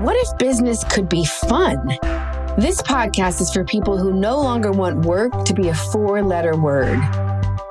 What 0.00 0.16
if 0.16 0.38
business 0.38 0.82
could 0.82 1.10
be 1.10 1.26
fun? 1.26 1.86
This 2.56 2.80
podcast 2.80 3.42
is 3.42 3.52
for 3.52 3.64
people 3.64 3.98
who 3.98 4.14
no 4.14 4.40
longer 4.40 4.72
want 4.72 5.04
work 5.04 5.44
to 5.44 5.52
be 5.52 5.68
a 5.68 5.74
four 5.74 6.22
letter 6.22 6.56
word. 6.56 6.98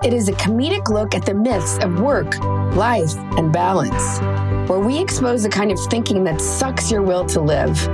It 0.03 0.13
is 0.13 0.29
a 0.29 0.33
comedic 0.33 0.89
look 0.89 1.15
at 1.15 1.25
the 1.25 1.33
myths 1.33 1.79
of 1.79 1.99
work, 1.99 2.37
life, 2.75 3.15
and 3.39 3.51
balance, 3.51 4.19
where 4.69 4.77
we 4.77 4.99
expose 4.99 5.41
the 5.41 5.49
kind 5.49 5.71
of 5.71 5.79
thinking 5.89 6.23
that 6.25 6.39
sucks 6.39 6.91
your 6.91 7.01
will 7.01 7.25
to 7.25 7.41
live, 7.41 7.87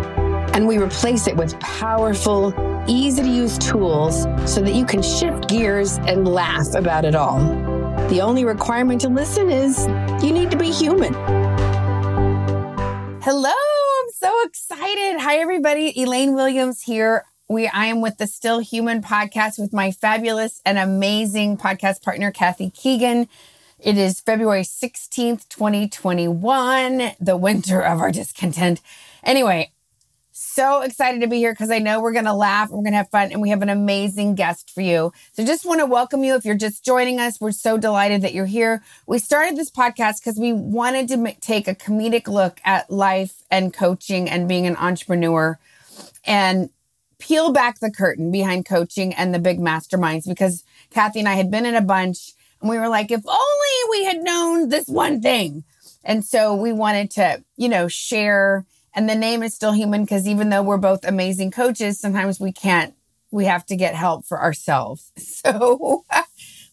and 0.54 0.68
we 0.68 0.80
replace 0.80 1.28
it 1.28 1.38
with 1.38 1.58
powerful, 1.62 2.54
easy 2.90 3.24
to 3.24 3.30
use 3.30 3.58
tools 3.58 4.24
so 4.46 4.60
that 4.60 4.74
you 4.74 4.86
can 4.86 5.02
shift 5.02 5.48
gears 5.48 5.98
and 6.00 6.28
laugh 6.28 6.76
about 6.76 7.06
it 7.06 7.16
all. 7.16 7.40
The 8.10 8.20
only 8.20 8.44
requirement 8.44 9.00
to 9.00 9.08
listen 9.08 9.50
is 9.50 9.88
you 10.22 10.34
need 10.34 10.52
to 10.52 10.58
be 10.58 10.72
human. 10.72 11.14
Hello, 13.22 13.54
excited. 14.44 15.20
Hi, 15.22 15.38
everybody. 15.38 15.94
Elaine 16.02 16.36
Williams 16.36 16.82
here. 16.82 17.26
We 17.48 17.68
I 17.68 17.86
am 17.86 18.02
with 18.02 18.18
the 18.18 18.28
Still 18.28 18.60
Human 18.60 19.02
podcast 19.02 19.60
with 19.60 19.72
my 19.72 19.92
fabulous 19.92 20.62
and 20.66 20.78
amazing 20.78 21.58
podcast 21.58 22.02
partner, 22.02 22.32
Kathy 22.32 22.70
Keegan. 22.72 23.30
It 23.80 23.98
is 23.98 24.20
February 24.22 24.64
16th, 24.64 25.48
2021, 25.50 27.12
the 27.20 27.38
winter 27.38 27.82
of 27.82 28.00
our 28.00 28.12
discontent. 28.12 28.82
Anyway, 29.24 29.72
so 30.56 30.82
excited 30.82 31.20
to 31.20 31.28
be 31.28 31.38
here 31.38 31.52
because 31.52 31.70
I 31.70 31.80
know 31.80 32.00
we're 32.00 32.14
going 32.14 32.26
to 32.26 32.34
laugh, 32.34 32.70
we're 32.70 32.82
going 32.82 32.94
to 32.94 32.98
have 32.98 33.10
fun, 33.10 33.34
and 33.34 33.42
we 33.42 33.50
have 33.50 33.62
an 33.62 33.68
amazing 33.68 34.36
guest 34.36 34.72
for 34.72 34.80
you. 34.80 35.12
So 35.34 35.46
just 35.46 35.66
want 35.66 35.82
to 35.82 35.86
welcome 35.86 36.24
you. 36.24 36.36
If 36.36 36.46
you're 36.46 36.56
just 36.56 36.84
joining 36.86 37.20
us, 37.20 37.42
we're 37.42 37.52
so 37.52 37.78
delighted 37.78 38.22
that 38.22 38.34
you're 38.34 38.46
here. 38.46 38.82
We 39.06 39.20
started 39.20 39.58
this 39.58 39.70
podcast 39.70 40.22
because 40.22 40.40
we 40.40 40.54
wanted 40.54 41.10
to 41.10 41.36
take 41.42 41.68
a 41.68 41.76
comedic 41.76 42.28
look 42.28 42.62
at 42.64 42.90
life 42.90 43.44
and 43.52 43.74
coaching 43.74 44.30
and 44.30 44.48
being 44.48 44.66
an 44.66 44.78
entrepreneur 44.78 45.60
and 46.24 46.70
peel 47.20 47.52
back 47.52 47.80
the 47.80 47.92
curtain 47.92 48.32
behind 48.32 48.66
coaching 48.66 49.14
and 49.14 49.34
the 49.34 49.40
big 49.40 49.60
masterminds 49.60 50.26
because 50.26 50.64
Kathy 50.90 51.20
and 51.20 51.28
I 51.28 51.34
had 51.34 51.52
been 51.52 51.66
in 51.66 51.76
a 51.76 51.82
bunch 51.82 52.34
and 52.62 52.70
we 52.70 52.78
were 52.78 52.88
like, 52.88 53.12
if 53.12 53.22
only 53.28 53.90
we 53.90 54.06
had 54.06 54.24
known 54.24 54.70
this 54.70 54.88
one 54.88 55.22
thing. 55.22 55.66
And 56.06 56.24
so 56.24 56.56
we 56.56 56.72
wanted 56.72 57.12
to, 57.12 57.44
you 57.58 57.68
know, 57.68 57.88
share 57.90 58.66
and 58.96 59.10
the 59.10 59.16
name 59.16 59.44
is 59.44 59.54
still 59.54 59.74
human 59.74 60.04
because 60.04 60.28
even 60.28 60.50
though 60.50 60.64
we're 60.64 60.78
both 60.78 61.06
amazing 61.06 61.52
coaches, 61.52 62.00
sometimes 62.00 62.40
we 62.40 62.52
can't, 62.54 62.96
we 63.30 63.46
have 63.46 63.66
to 63.68 63.76
get 63.76 63.94
help 63.94 64.26
for 64.26 64.42
ourselves. 64.42 65.12
So 65.46 66.04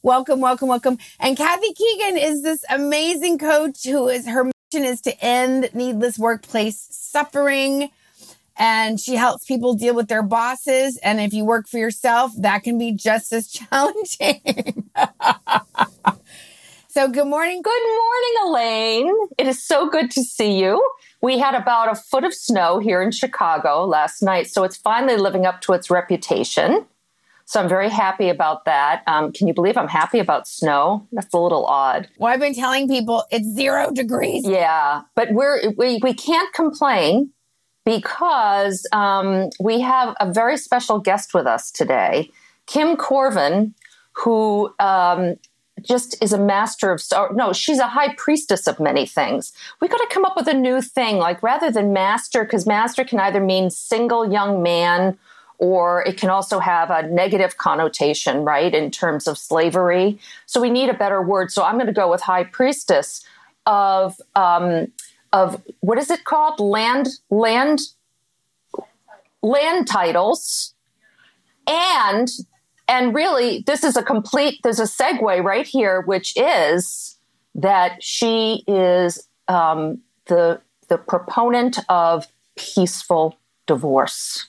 welcome, 0.03 0.41
welcome, 0.41 0.69
welcome. 0.69 0.99
And 1.21 1.37
Kathy 1.37 1.75
Keegan 1.75 2.17
is 2.17 2.43
this 2.43 2.65
amazing 2.71 3.39
coach 3.39 3.85
who 3.85 4.09
is 4.09 4.27
her 4.27 4.45
mission 4.45 4.87
is 4.87 5.01
to 5.03 5.25
end 5.25 5.71
needless 5.75 6.19
workplace 6.19 6.89
suffering. 6.91 7.91
And 8.57 8.99
she 8.99 9.17
helps 9.17 9.45
people 9.45 9.75
deal 9.75 9.95
with 9.95 10.09
their 10.09 10.23
bosses. 10.23 10.97
And 10.99 11.21
if 11.21 11.35
you 11.35 11.45
work 11.45 11.69
for 11.69 11.79
yourself, 11.79 12.33
that 12.39 12.63
can 12.63 12.79
be 12.79 12.93
just 12.93 13.33
as 13.33 13.49
challenging. 13.53 14.91
so, 16.93 17.09
good 17.09 17.27
morning. 17.27 17.63
Good 17.63 17.83
morning, 17.83 18.35
Elaine. 18.45 19.15
It 19.39 19.47
is 19.47 19.65
so 19.65 19.89
good 19.89 20.11
to 20.11 20.23
see 20.23 20.59
you. 20.59 20.87
We 21.23 21.39
had 21.39 21.55
about 21.55 21.91
a 21.91 21.95
foot 21.95 22.23
of 22.23 22.35
snow 22.35 22.81
here 22.81 23.01
in 23.01 23.13
Chicago 23.13 23.87
last 23.87 24.23
night, 24.23 24.51
so 24.51 24.63
it's 24.63 24.77
finally 24.77 25.17
living 25.17 25.47
up 25.47 25.63
to 25.63 25.73
its 25.73 25.89
reputation. 25.89 26.85
So 27.47 27.61
I'm 27.61 27.69
very 27.69 27.89
happy 27.89 28.29
about 28.29 28.67
that. 28.67 29.03
Um, 29.07 29.33
can 29.33 29.49
you 29.49 29.55
believe 29.55 29.79
I'm 29.79 29.89
happy 29.89 30.19
about 30.19 30.47
snow? 30.47 31.07
That's 31.13 31.33
a 31.33 31.39
little 31.39 31.65
odd. 31.65 32.11
Well, 32.19 32.31
I've 32.31 32.41
been 32.41 32.55
telling 32.55 32.89
people 32.89 33.25
it's 33.31 33.47
zero 33.47 33.91
degrees. 33.91 34.47
Yeah, 34.47 35.01
but 35.15 35.33
we're 35.33 35.71
we 35.71 35.99
we 36.03 36.13
can't 36.13 36.53
complain 36.53 37.31
because 37.87 38.87
um, 38.93 39.49
we 39.59 39.81
have 39.81 40.15
a 40.21 40.31
very 40.31 40.59
special 40.59 40.99
guest 40.99 41.33
with 41.33 41.47
us 41.47 41.71
today, 41.71 42.31
Kim 42.67 42.99
Corvin, 42.99 43.73
who 44.13 44.75
um, 44.79 45.37
just 45.83 46.23
is 46.23 46.33
a 46.33 46.39
master 46.39 46.91
of 46.91 47.03
no 47.35 47.53
she's 47.53 47.79
a 47.79 47.89
high 47.89 48.15
priestess 48.15 48.67
of 48.67 48.81
many 48.81 49.07
things. 49.07 49.53
We 49.81 49.89
got 49.89 49.99
to 49.99 50.09
come 50.11 50.25
up 50.25 50.37
with 50.37 50.49
a 50.49 50.55
new 50.55 50.81
thing 50.81 51.17
like 51.19 51.43
rather 51.43 51.71
than 51.71 51.93
master 51.93 52.45
because 52.45 52.67
master 52.67 53.05
can 53.05 53.21
either 53.21 53.41
mean 53.41 53.71
single 53.71 54.31
young 54.31 54.63
man 54.63 55.19
or 55.59 56.03
it 56.03 56.17
can 56.17 56.29
also 56.29 56.59
have 56.59 56.91
a 56.91 57.03
negative 57.09 57.57
connotation 57.57 58.45
right 58.45 58.75
in 58.75 58.91
terms 58.91 59.29
of 59.29 59.39
slavery. 59.39 60.19
So 60.47 60.61
we 60.61 60.71
need 60.71 60.89
a 60.89 60.95
better 60.95 61.23
word. 61.23 61.53
So 61.53 61.63
i'm 61.63 61.75
going 61.75 61.87
to 61.87 61.93
go 61.93 62.11
with 62.11 62.21
high 62.21 62.45
priestess 62.45 63.25
of 63.67 64.21
um, 64.35 64.93
of 65.33 65.63
what 65.81 65.99
is 65.99 66.11
it 66.11 66.25
called? 66.25 66.61
Land 66.61 67.09
land 67.31 67.81
land 69.43 69.89
titles. 69.89 70.75
And 71.67 72.29
and 72.89 73.15
really, 73.15 73.63
this 73.67 73.85
is 73.85 73.97
a 73.97 74.03
complete, 74.03 74.61
there's 74.63 74.81
a 74.81 74.85
segue 74.85 75.43
right 75.43 75.67
here, 75.67 76.03
which 76.03 76.37
is 76.37 77.17
that 77.55 78.03
she 78.03 78.65
is 78.67 79.29
um, 79.49 80.01
the, 80.27 80.61
the 80.89 80.99
proponent 80.99 81.79
of 81.89 82.27
peaceful 82.57 83.39
divorce. 83.67 84.49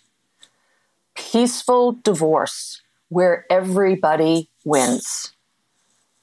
Peaceful 1.15 1.93
divorce, 2.03 2.81
where 3.09 3.45
everybody 3.49 4.49
wins. 4.65 5.31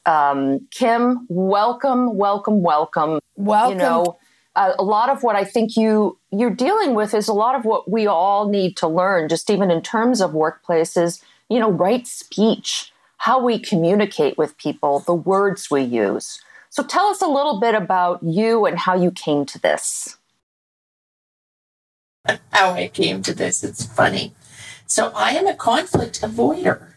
Um, 0.04 0.66
Kim, 0.70 1.26
welcome, 1.28 2.16
welcome, 2.16 2.62
welcome. 2.62 3.20
Welcome. 3.37 3.72
You 3.72 3.78
know, 3.78 4.19
a, 4.56 4.72
a 4.78 4.82
lot 4.82 5.10
of 5.10 5.22
what 5.22 5.37
I 5.37 5.44
think 5.44 5.76
you 5.76 6.19
you're 6.32 6.50
dealing 6.50 6.94
with 6.94 7.15
is 7.15 7.28
a 7.28 7.32
lot 7.32 7.54
of 7.54 7.65
what 7.65 7.91
we 7.91 8.06
all 8.06 8.49
need 8.49 8.76
to 8.78 8.88
learn, 8.88 9.28
just 9.28 9.50
even 9.50 9.70
in 9.70 9.82
terms 9.82 10.20
of 10.20 10.32
workplaces 10.32 11.22
you 11.50 11.59
know, 11.59 11.71
right 11.71 12.06
speech, 12.06 12.93
how 13.19 13.43
we 13.44 13.59
communicate 13.59 14.38
with 14.38 14.56
people, 14.56 15.00
the 15.00 15.15
words 15.15 15.71
we 15.71 15.83
use. 15.83 16.41
So 16.71 16.84
tell 16.84 17.06
us 17.06 17.21
a 17.21 17.27
little 17.27 17.61
bit 17.61 17.75
about 17.75 18.22
you 18.22 18.65
and 18.65 18.78
how 18.78 18.94
you 18.94 19.11
came 19.11 19.44
to 19.47 19.59
this. 19.59 20.16
How 22.53 22.71
I 22.71 22.88
came 22.88 23.22
to 23.22 23.34
this, 23.34 23.65
it's 23.65 23.84
funny. 23.84 24.34
So 24.87 25.12
I 25.15 25.33
am 25.33 25.47
a 25.47 25.55
conflict 25.55 26.21
avoider. 26.21 26.93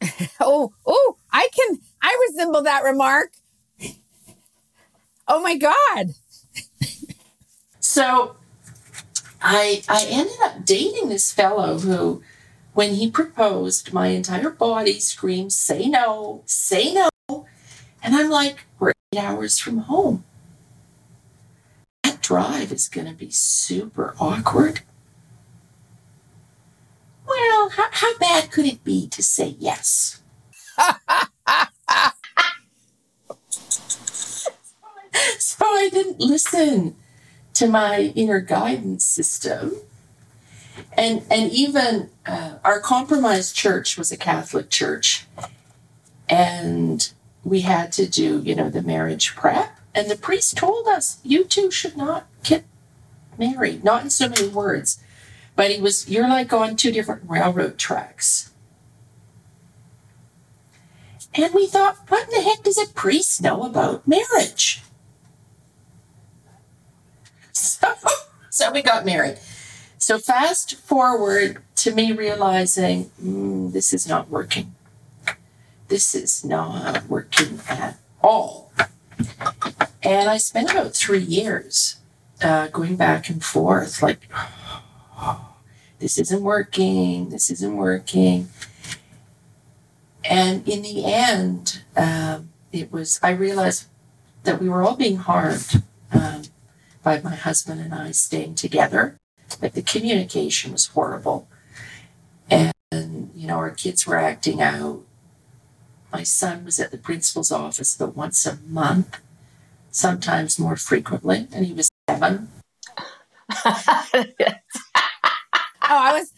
oh, 0.40 0.72
oh, 0.86 1.16
I 1.32 1.48
can, 1.56 1.78
I 2.02 2.28
resemble 2.28 2.62
that 2.62 2.84
remark. 2.84 3.32
Oh 5.26 5.42
my 5.42 5.56
God. 5.56 6.14
so 7.80 8.36
I 9.42 9.82
I 9.88 10.06
ended 10.08 10.36
up 10.42 10.64
dating 10.64 11.08
this 11.08 11.32
fellow 11.32 11.78
who 11.78 12.22
when 12.78 12.94
he 12.94 13.10
proposed, 13.10 13.92
my 13.92 14.06
entire 14.06 14.50
body 14.50 15.00
screamed, 15.00 15.52
Say 15.52 15.88
no, 15.88 16.44
say 16.46 16.94
no. 16.94 17.08
And 18.00 18.14
I'm 18.14 18.30
like, 18.30 18.66
We're 18.78 18.92
eight 19.12 19.18
hours 19.18 19.58
from 19.58 19.78
home. 19.78 20.22
That 22.04 22.22
drive 22.22 22.70
is 22.70 22.88
going 22.88 23.08
to 23.08 23.14
be 23.14 23.32
super 23.32 24.14
awkward. 24.20 24.82
Well, 27.26 27.70
how, 27.70 27.88
how 27.90 28.16
bad 28.18 28.52
could 28.52 28.66
it 28.66 28.84
be 28.84 29.08
to 29.08 29.24
say 29.24 29.56
yes? 29.58 30.22
so 35.40 35.64
I 35.64 35.90
didn't 35.92 36.20
listen 36.20 36.94
to 37.54 37.66
my 37.66 38.12
inner 38.14 38.38
guidance 38.38 39.04
system 39.04 39.72
and 40.98 41.22
and 41.30 41.50
even 41.52 42.10
uh, 42.26 42.54
our 42.64 42.80
compromised 42.80 43.54
church 43.54 43.96
was 43.96 44.10
a 44.10 44.16
Catholic 44.16 44.68
church, 44.68 45.26
and 46.28 47.10
we 47.44 47.60
had 47.60 47.92
to 47.92 48.06
do 48.06 48.42
you 48.44 48.54
know 48.54 48.68
the 48.68 48.82
marriage 48.82 49.36
prep, 49.36 49.78
and 49.94 50.10
the 50.10 50.16
priest 50.16 50.56
told 50.56 50.88
us 50.88 51.20
you 51.22 51.44
two 51.44 51.70
should 51.70 51.96
not 51.96 52.26
get 52.42 52.64
married, 53.38 53.84
not 53.84 54.02
in 54.02 54.10
so 54.10 54.28
many 54.28 54.48
words, 54.48 55.00
but 55.54 55.70
he 55.70 55.80
was 55.80 56.08
you're 56.08 56.28
like 56.28 56.52
on 56.52 56.74
two 56.74 56.90
different 56.90 57.22
railroad 57.26 57.78
tracks. 57.78 58.50
And 61.34 61.54
we 61.54 61.68
thought, 61.68 61.98
what 62.08 62.24
in 62.24 62.30
the 62.30 62.42
heck 62.42 62.64
does 62.64 62.78
a 62.78 62.86
priest 62.92 63.40
know 63.40 63.62
about 63.62 64.06
marriage? 64.06 64.82
So, 67.52 67.92
so 68.50 68.70
we 68.70 68.82
got 68.82 69.04
married. 69.04 69.38
So 70.08 70.18
fast 70.18 70.76
forward 70.76 71.60
to 71.76 71.94
me 71.94 72.12
realizing 72.12 73.10
mm, 73.22 73.70
this 73.74 73.92
is 73.92 74.08
not 74.08 74.30
working. 74.30 74.74
This 75.88 76.14
is 76.14 76.42
not 76.42 77.06
working 77.10 77.60
at 77.68 77.98
all. 78.22 78.72
And 80.02 80.30
I 80.30 80.38
spent 80.38 80.70
about 80.70 80.94
three 80.94 81.20
years 81.20 81.98
uh, 82.40 82.68
going 82.68 82.96
back 82.96 83.28
and 83.28 83.44
forth, 83.44 84.02
like, 84.02 84.30
this 85.98 86.16
isn't 86.16 86.42
working, 86.42 87.28
this 87.28 87.50
isn't 87.50 87.76
working. 87.76 88.48
And 90.24 90.66
in 90.66 90.80
the 90.80 91.04
end, 91.04 91.82
um, 91.98 92.48
it 92.72 92.90
was, 92.90 93.20
I 93.22 93.32
realized 93.32 93.88
that 94.44 94.58
we 94.58 94.70
were 94.70 94.82
all 94.82 94.96
being 94.96 95.16
harmed 95.16 95.82
um, 96.10 96.44
by 97.02 97.20
my 97.20 97.34
husband 97.34 97.82
and 97.82 97.92
I 97.92 98.12
staying 98.12 98.54
together. 98.54 99.18
Like 99.60 99.74
the 99.74 99.82
communication 99.82 100.72
was 100.72 100.86
horrible. 100.86 101.48
And, 102.50 102.72
you 103.34 103.46
know, 103.46 103.56
our 103.56 103.70
kids 103.70 104.06
were 104.06 104.16
acting 104.16 104.60
out. 104.62 105.02
My 106.12 106.22
son 106.22 106.64
was 106.64 106.80
at 106.80 106.90
the 106.90 106.98
principal's 106.98 107.52
office 107.52 107.94
about 107.96 108.16
once 108.16 108.46
a 108.46 108.56
month, 108.66 109.18
sometimes 109.90 110.58
more 110.58 110.76
frequently, 110.76 111.46
and 111.52 111.66
he 111.66 111.74
was 111.74 111.90
seven. 112.08 112.48
oh, 113.64 114.54
I 115.82 116.18
was, 116.18 116.32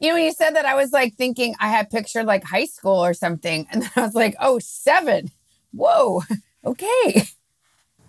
you 0.00 0.08
know, 0.08 0.14
when 0.14 0.24
you 0.24 0.32
said 0.32 0.56
that, 0.56 0.64
I 0.64 0.74
was 0.74 0.92
like 0.92 1.14
thinking 1.14 1.54
I 1.60 1.68
had 1.68 1.90
pictured 1.90 2.26
like 2.26 2.44
high 2.44 2.66
school 2.66 3.04
or 3.04 3.14
something. 3.14 3.66
And 3.70 3.82
then 3.82 3.90
I 3.96 4.00
was 4.02 4.14
like, 4.14 4.34
oh, 4.40 4.58
seven. 4.58 5.30
Whoa. 5.72 6.22
Okay. 6.66 7.24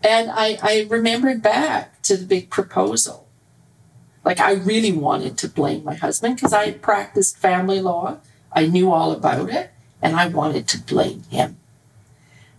And 0.02 0.32
I, 0.32 0.58
I 0.62 0.88
remembered 0.90 1.42
back 1.42 2.02
to 2.04 2.16
the 2.16 2.26
big 2.26 2.50
proposal. 2.50 3.25
Like, 4.26 4.40
I 4.40 4.54
really 4.54 4.92
wanted 4.92 5.38
to 5.38 5.48
blame 5.48 5.84
my 5.86 5.94
husband 5.94 6.36
because 6.36 6.52
I 6.52 6.66
had 6.66 6.82
practiced 6.82 7.38
family 7.38 7.80
law. 7.80 8.18
I 8.52 8.66
knew 8.66 8.92
all 8.92 9.12
about 9.14 9.50
it, 9.50 9.72
and 10.02 10.16
I 10.16 10.28
wanted 10.28 10.68
to 10.70 10.82
blame 10.82 11.24
him. 11.30 11.58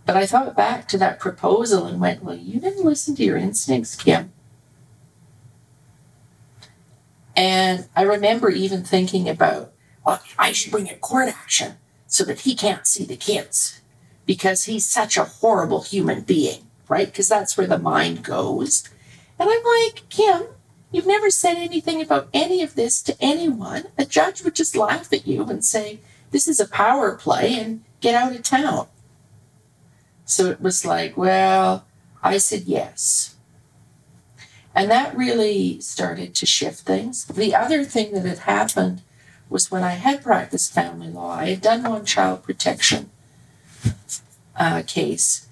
But 0.05 0.15
I 0.15 0.25
thought 0.25 0.55
back 0.55 0.87
to 0.87 0.97
that 0.97 1.19
proposal 1.19 1.85
and 1.85 1.99
went, 1.99 2.23
Well, 2.23 2.35
you 2.35 2.59
didn't 2.59 2.85
listen 2.85 3.15
to 3.17 3.23
your 3.23 3.37
instincts, 3.37 3.95
Kim. 3.95 4.31
And 7.35 7.87
I 7.95 8.01
remember 8.01 8.49
even 8.49 8.83
thinking 8.83 9.29
about, 9.29 9.71
well, 10.03 10.21
I 10.39 10.53
should 10.53 10.71
bring 10.71 10.89
a 10.89 10.95
court 10.95 11.27
action 11.29 11.73
so 12.07 12.23
that 12.23 12.41
he 12.41 12.55
can't 12.55 12.87
see 12.87 13.03
the 13.03 13.17
kids 13.17 13.81
because 14.25 14.63
he's 14.63 14.87
such 14.87 15.17
a 15.17 15.25
horrible 15.25 15.81
human 15.83 16.21
being 16.21 16.67
right? 16.89 17.07
Because 17.07 17.29
that's 17.29 17.57
where 17.57 17.67
the 17.67 17.79
mind 17.79 18.23
goes. 18.23 18.89
And 19.39 19.49
I'm 19.49 19.63
like, 19.63 20.09
Kim, 20.09 20.43
you've 20.91 21.07
never 21.07 21.29
said 21.29 21.57
anything 21.57 22.01
about 22.01 22.29
any 22.33 22.61
of 22.61 22.75
this 22.75 23.01
to 23.03 23.15
anyone. 23.19 23.85
A 23.97 24.05
judge 24.05 24.43
would 24.43 24.55
just 24.55 24.75
laugh 24.75 25.11
at 25.13 25.27
you 25.27 25.43
and 25.43 25.63
say, 25.63 25.99
this 26.31 26.47
is 26.47 26.59
a 26.59 26.67
power 26.67 27.15
play 27.15 27.59
and 27.59 27.83
get 28.01 28.15
out 28.15 28.35
of 28.35 28.43
town. 28.43 28.87
So 30.25 30.47
it 30.47 30.61
was 30.61 30.85
like, 30.85 31.17
well, 31.17 31.85
I 32.21 32.37
said 32.37 32.63
yes. 32.63 33.35
And 34.75 34.91
that 34.91 35.17
really 35.17 35.79
started 35.79 36.35
to 36.35 36.45
shift 36.45 36.81
things. 36.81 37.25
The 37.25 37.55
other 37.55 37.83
thing 37.83 38.13
that 38.13 38.25
had 38.25 38.39
happened 38.39 39.01
was 39.49 39.71
when 39.71 39.83
I 39.83 39.93
had 39.93 40.21
practiced 40.21 40.73
family 40.73 41.07
law, 41.07 41.31
I 41.31 41.49
had 41.49 41.61
done 41.61 41.83
one 41.83 42.05
child 42.05 42.43
protection 42.43 43.09
uh, 44.55 44.83
case 44.85 45.47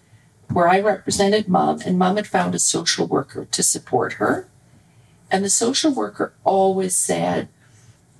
where 0.51 0.67
I 0.67 0.79
represented 0.79 1.47
mom, 1.47 1.81
and 1.85 1.97
mom 1.97 2.17
had 2.17 2.27
found 2.27 2.53
a 2.53 2.59
social 2.59 3.07
worker 3.07 3.45
to 3.45 3.63
support 3.63 4.13
her. 4.13 4.47
And 5.35 5.43
the 5.43 5.49
social 5.49 5.91
worker 5.91 6.31
always 6.45 6.95
said, 6.95 7.49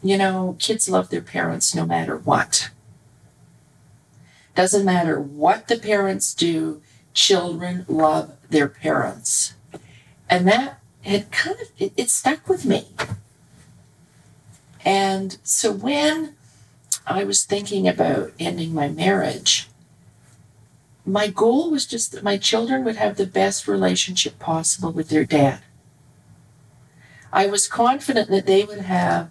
you 0.04 0.18
know, 0.18 0.58
kids 0.60 0.90
love 0.90 1.10
their 1.10 1.22
parents 1.22 1.74
no 1.74 1.86
matter 1.86 2.18
what. 2.18 2.72
Doesn't 4.54 4.84
matter 4.84 5.18
what 5.18 5.70
the 5.70 5.78
parents 5.78 6.34
do, 6.34 6.82
children 7.14 7.86
love 7.88 8.34
their 8.50 8.68
parents. 8.68 9.54
And 10.30 10.46
that 10.50 10.82
had 11.04 11.32
kind 11.32 11.56
of, 11.62 11.70
it, 11.80 11.94
it 11.96 12.10
stuck 12.10 12.50
with 12.50 12.66
me. 12.66 12.90
And 14.84 15.38
so 15.42 15.72
when 15.72 16.36
I 17.08 17.24
was 17.24 17.46
thinking 17.46 17.88
about 17.88 18.34
ending 18.38 18.74
my 18.74 18.90
marriage, 18.90 19.70
my 21.06 21.28
goal 21.30 21.72
was 21.72 21.86
just 21.86 22.12
that 22.12 22.24
my 22.24 22.36
children 22.36 22.84
would 22.84 22.98
have 22.98 23.16
the 23.16 23.26
best 23.26 23.70
relationship 23.70 24.38
possible 24.38 24.92
with 24.92 25.08
their 25.08 25.24
dad. 25.24 25.62
I 27.36 27.48
was 27.48 27.68
confident 27.68 28.30
that 28.30 28.46
they 28.46 28.64
would 28.64 28.80
have 28.80 29.30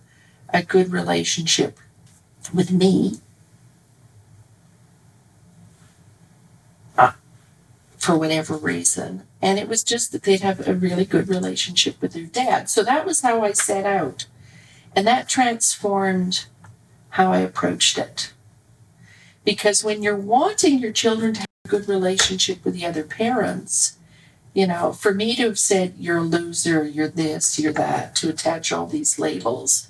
a 0.52 0.62
good 0.62 0.92
relationship 0.92 1.78
with 2.52 2.70
me 2.70 3.14
uh, 6.98 7.12
for 7.96 8.18
whatever 8.18 8.58
reason. 8.58 9.22
And 9.40 9.58
it 9.58 9.68
was 9.68 9.82
just 9.82 10.12
that 10.12 10.24
they'd 10.24 10.42
have 10.42 10.68
a 10.68 10.74
really 10.74 11.06
good 11.06 11.28
relationship 11.28 12.02
with 12.02 12.12
their 12.12 12.26
dad. 12.26 12.68
So 12.68 12.82
that 12.82 13.06
was 13.06 13.22
how 13.22 13.42
I 13.42 13.52
set 13.52 13.86
out. 13.86 14.26
And 14.94 15.06
that 15.06 15.26
transformed 15.26 16.44
how 17.08 17.32
I 17.32 17.38
approached 17.38 17.96
it. 17.96 18.34
Because 19.46 19.82
when 19.82 20.02
you're 20.02 20.14
wanting 20.14 20.78
your 20.78 20.92
children 20.92 21.32
to 21.32 21.40
have 21.40 21.46
a 21.64 21.68
good 21.68 21.88
relationship 21.88 22.66
with 22.66 22.74
the 22.74 22.84
other 22.84 23.02
parents, 23.02 23.96
you 24.54 24.66
know, 24.66 24.92
for 24.92 25.12
me 25.12 25.34
to 25.36 25.42
have 25.42 25.58
said 25.58 25.94
you're 25.98 26.18
a 26.18 26.22
loser, 26.22 26.84
you're 26.84 27.08
this, 27.08 27.58
you're 27.58 27.72
that, 27.72 28.14
to 28.16 28.28
attach 28.28 28.72
all 28.72 28.86
these 28.86 29.18
labels 29.18 29.88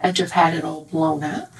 and 0.00 0.16
to 0.16 0.24
have 0.24 0.32
had 0.32 0.54
it 0.54 0.64
all 0.64 0.84
blown 0.84 1.22
up 1.22 1.52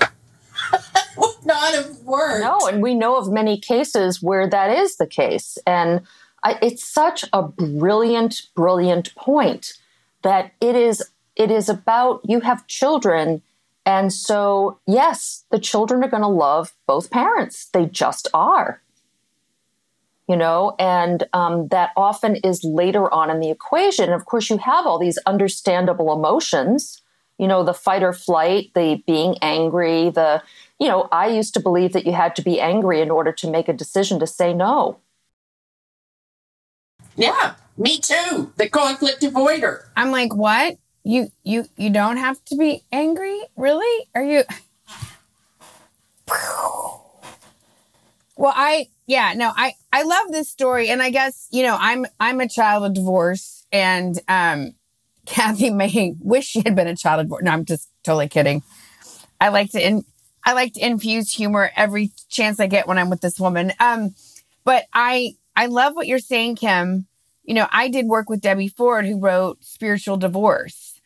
would 1.17 1.47
not 1.47 1.73
have 1.73 1.99
worked. 2.01 2.43
No, 2.43 2.67
and 2.67 2.83
we 2.83 2.95
know 2.95 3.17
of 3.17 3.31
many 3.31 3.59
cases 3.59 4.21
where 4.21 4.49
that 4.49 4.71
is 4.77 4.97
the 4.97 5.07
case. 5.07 5.57
And 5.67 6.03
I, 6.43 6.59
it's 6.61 6.85
such 6.85 7.25
a 7.33 7.43
brilliant, 7.43 8.43
brilliant 8.55 9.15
point 9.15 9.75
that 10.23 10.53
it 10.61 10.75
is 10.75 11.03
it 11.37 11.51
is 11.51 11.69
about 11.69 12.21
you 12.25 12.41
have 12.41 12.67
children 12.67 13.43
and 13.85 14.13
so 14.13 14.79
yes 14.87 15.45
the 15.51 15.59
children 15.59 16.03
are 16.03 16.09
going 16.09 16.23
to 16.23 16.29
love 16.29 16.73
both 16.87 17.11
parents 17.11 17.67
they 17.73 17.87
just 17.87 18.27
are 18.35 18.83
you 20.29 20.37
know, 20.37 20.75
and 20.79 21.25
um, 21.33 21.69
that 21.69 21.91
often 21.97 22.37
is 22.37 22.65
later 22.65 23.13
on 23.13 23.31
in 23.31 23.41
the 23.41 23.51
equation. 23.51 24.13
Of 24.13 24.25
course, 24.25 24.51
you 24.51 24.59
have 24.59 24.87
all 24.87 24.99
these 24.99 25.19
understandable 25.27 26.13
emotions, 26.13 27.01
you 27.39 27.47
know, 27.47 27.63
the 27.63 27.75
fight 27.75 28.03
or 28.03 28.13
flight, 28.13 28.71
the 28.75 29.03
being 29.07 29.37
angry, 29.41 30.11
the, 30.11 30.43
you 30.81 30.89
know, 30.89 31.09
I 31.13 31.29
used 31.29 31.55
to 31.55 31.61
believe 31.61 31.93
that 31.93 32.07
you 32.07 32.13
had 32.13 32.35
to 32.37 32.43
be 32.43 32.61
angry 32.61 33.01
in 33.01 33.11
order 33.11 33.33
to 33.33 33.51
make 33.51 33.69
a 33.69 33.73
decision 33.73 34.19
to 34.21 34.27
say 34.27 34.53
no. 34.53 34.99
Yeah, 37.17 37.55
me 37.77 37.99
too. 37.99 38.53
The 38.57 38.69
conflict 38.69 39.23
avoider. 39.23 39.85
I'm 39.97 40.11
like, 40.11 40.35
what? 40.35 40.77
You 41.05 41.31
you 41.45 41.67
you 41.77 41.91
don't 41.91 42.17
have 42.17 42.45
to 42.47 42.57
be 42.57 42.83
angry? 42.91 43.41
Really? 43.57 44.09
Are 44.15 44.25
you 44.25 44.43
Well, 48.37 48.53
I 48.55 48.89
yeah, 49.07 49.33
no, 49.35 49.53
I 49.55 49.75
I 49.93 50.03
love 50.03 50.31
this 50.31 50.49
story, 50.49 50.89
and 50.89 51.03
I 51.03 51.11
guess 51.11 51.49
you 51.51 51.63
know 51.63 51.77
I'm 51.79 52.07
I'm 52.21 52.41
a 52.41 52.49
child 52.49 52.85
of 52.85 52.95
divorce, 52.95 53.67
and 53.73 54.19
um, 54.29 54.75
Kathy 55.27 55.71
may 55.71 56.15
wish 56.21 56.47
she 56.47 56.63
had 56.65 56.77
been 56.77 56.87
a 56.87 56.97
child 56.97 57.21
of 57.21 57.27
divorce. 57.27 57.43
No, 57.45 57.53
I'm 57.53 57.65
just 57.65 57.89
totally 58.05 58.29
kidding. 58.29 58.63
I 59.41 59.49
like 59.49 59.71
to 59.73 59.85
in 59.85 60.05
I 60.45 60.53
like 60.53 60.75
to 60.75 60.87
infuse 60.87 61.33
humor 61.33 61.71
every 61.77 62.13
chance 62.29 62.61
I 62.61 62.67
get 62.67 62.87
when 62.87 62.99
I'm 62.99 63.11
with 63.11 63.21
this 63.21 63.41
woman. 63.41 63.73
Um, 63.81 64.15
but 64.65 64.85
I 64.93 65.37
I 65.57 65.67
love 65.67 65.95
what 65.95 66.07
you're 66.07 66.19
saying, 66.19 66.57
Kim. 66.57 67.07
You 67.45 67.55
know, 67.55 67.69
I 67.71 67.89
did 67.89 68.07
work 68.07 68.29
with 68.29 68.41
Debbie 68.41 68.69
Ford, 68.69 69.07
who 69.07 69.21
wrote 69.21 69.65
Spiritual 69.65 70.17
Divorce, 70.17 71.01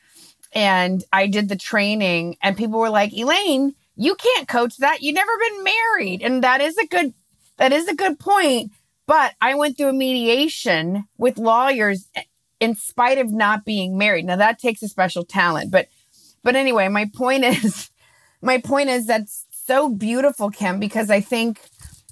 and 0.53 1.05
I 1.13 1.27
did 1.27 1.49
the 1.49 1.57
training, 1.57 2.39
and 2.43 2.57
people 2.57 2.81
were 2.81 2.91
like, 2.91 3.13
Elaine, 3.13 3.75
you 3.95 4.15
can't 4.15 4.49
coach 4.49 4.79
that. 4.79 5.03
You've 5.03 5.15
never 5.15 5.33
been 5.39 5.65
married, 5.65 6.23
and 6.23 6.43
that 6.43 6.63
is 6.63 6.79
a 6.79 6.87
good 6.87 7.13
that 7.61 7.73
is 7.73 7.87
a 7.87 7.95
good 7.95 8.19
point. 8.19 8.73
But 9.07 9.35
I 9.41 9.55
went 9.55 9.77
through 9.77 9.91
a 9.91 9.93
mediation 9.93 11.05
with 11.19 11.39
lawyers 11.39 12.09
in 12.59 12.75
spite 12.75 13.19
of 13.19 13.31
not 13.31 13.65
being 13.65 13.99
married. 13.99 14.25
Now 14.25 14.37
that 14.37 14.59
takes 14.59 14.83
a 14.83 14.89
special 14.89 15.25
talent. 15.25 15.71
But 15.71 15.89
but 16.43 16.57
anyway, 16.57 16.89
my 16.89 17.09
point 17.15 17.45
is 17.65 17.91
my 18.43 18.59
point 18.59 18.89
is 18.89 19.07
that's 19.07 19.47
so 19.51 19.89
beautiful, 19.89 20.51
Kim, 20.51 20.81
because 20.81 21.11
I 21.11 21.21
think 21.21 21.61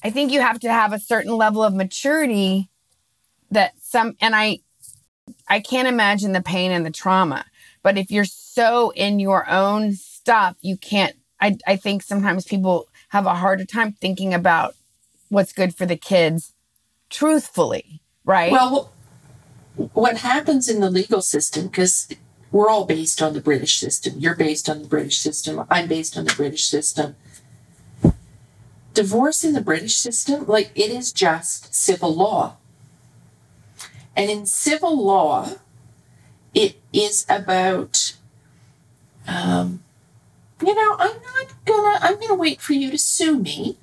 I 0.04 0.10
think 0.10 0.32
you 0.32 0.40
have 0.40 0.60
to 0.60 0.72
have 0.72 0.92
a 0.92 1.00
certain 1.00 1.34
level 1.36 1.64
of 1.64 1.74
maturity 1.74 2.68
that 3.50 3.72
some 3.80 4.16
and 4.20 4.36
I 4.36 4.58
I 5.48 5.60
can't 5.60 5.88
imagine 5.88 6.32
the 6.32 6.42
pain 6.42 6.72
and 6.72 6.84
the 6.84 6.90
trauma. 6.90 7.44
But 7.82 7.96
if 7.96 8.10
you're 8.10 8.24
so 8.24 8.90
in 8.90 9.18
your 9.18 9.48
own 9.48 9.94
stuff, 9.94 10.56
you 10.60 10.76
can't 10.76 11.16
I, 11.40 11.56
I 11.66 11.76
think 11.76 12.02
sometimes 12.02 12.44
people 12.44 12.88
have 13.10 13.24
a 13.24 13.34
harder 13.34 13.64
time 13.64 13.92
thinking 13.92 14.34
about 14.34 14.74
what's 15.28 15.52
good 15.52 15.74
for 15.74 15.86
the 15.86 15.96
kids 15.96 16.52
truthfully, 17.10 18.00
right? 18.24 18.52
Well, 18.52 18.92
what 19.92 20.18
happens 20.18 20.68
in 20.68 20.80
the 20.80 20.90
legal 20.90 21.22
system, 21.22 21.66
because 21.66 22.08
we're 22.50 22.68
all 22.68 22.84
based 22.84 23.22
on 23.22 23.34
the 23.34 23.40
British 23.40 23.78
system, 23.78 24.14
you're 24.18 24.34
based 24.34 24.68
on 24.68 24.82
the 24.82 24.88
British 24.88 25.18
system, 25.18 25.64
I'm 25.70 25.88
based 25.88 26.16
on 26.16 26.24
the 26.24 26.34
British 26.34 26.64
system. 26.64 27.16
Divorce 28.94 29.44
in 29.44 29.52
the 29.52 29.60
British 29.60 29.96
system, 29.96 30.46
like 30.46 30.72
it 30.74 30.90
is 30.90 31.12
just 31.12 31.74
civil 31.74 32.14
law. 32.14 32.56
And 34.16 34.28
in 34.30 34.46
civil 34.46 35.04
law, 35.04 35.50
it 36.52 36.80
is 36.92 37.24
about, 37.28 38.16
um, 39.28 39.84
you 40.60 40.74
know, 40.74 40.96
I'm 40.98 41.14
not 41.22 41.64
gonna, 41.64 41.98
I'm 42.00 42.18
gonna 42.18 42.34
wait 42.34 42.60
for 42.60 42.72
you 42.72 42.90
to 42.90 42.98
sue 42.98 43.38
me 43.38 43.76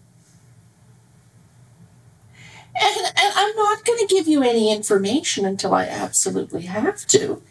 And, 2.76 3.06
and 3.06 3.34
I'm 3.36 3.56
not 3.56 3.86
going 3.86 4.00
to 4.00 4.14
give 4.14 4.28
you 4.28 4.44
any 4.44 4.72
information 4.72 5.46
until 5.46 5.74
I 5.74 5.86
absolutely 5.86 6.64
have 6.64 7.06
to. 7.08 7.42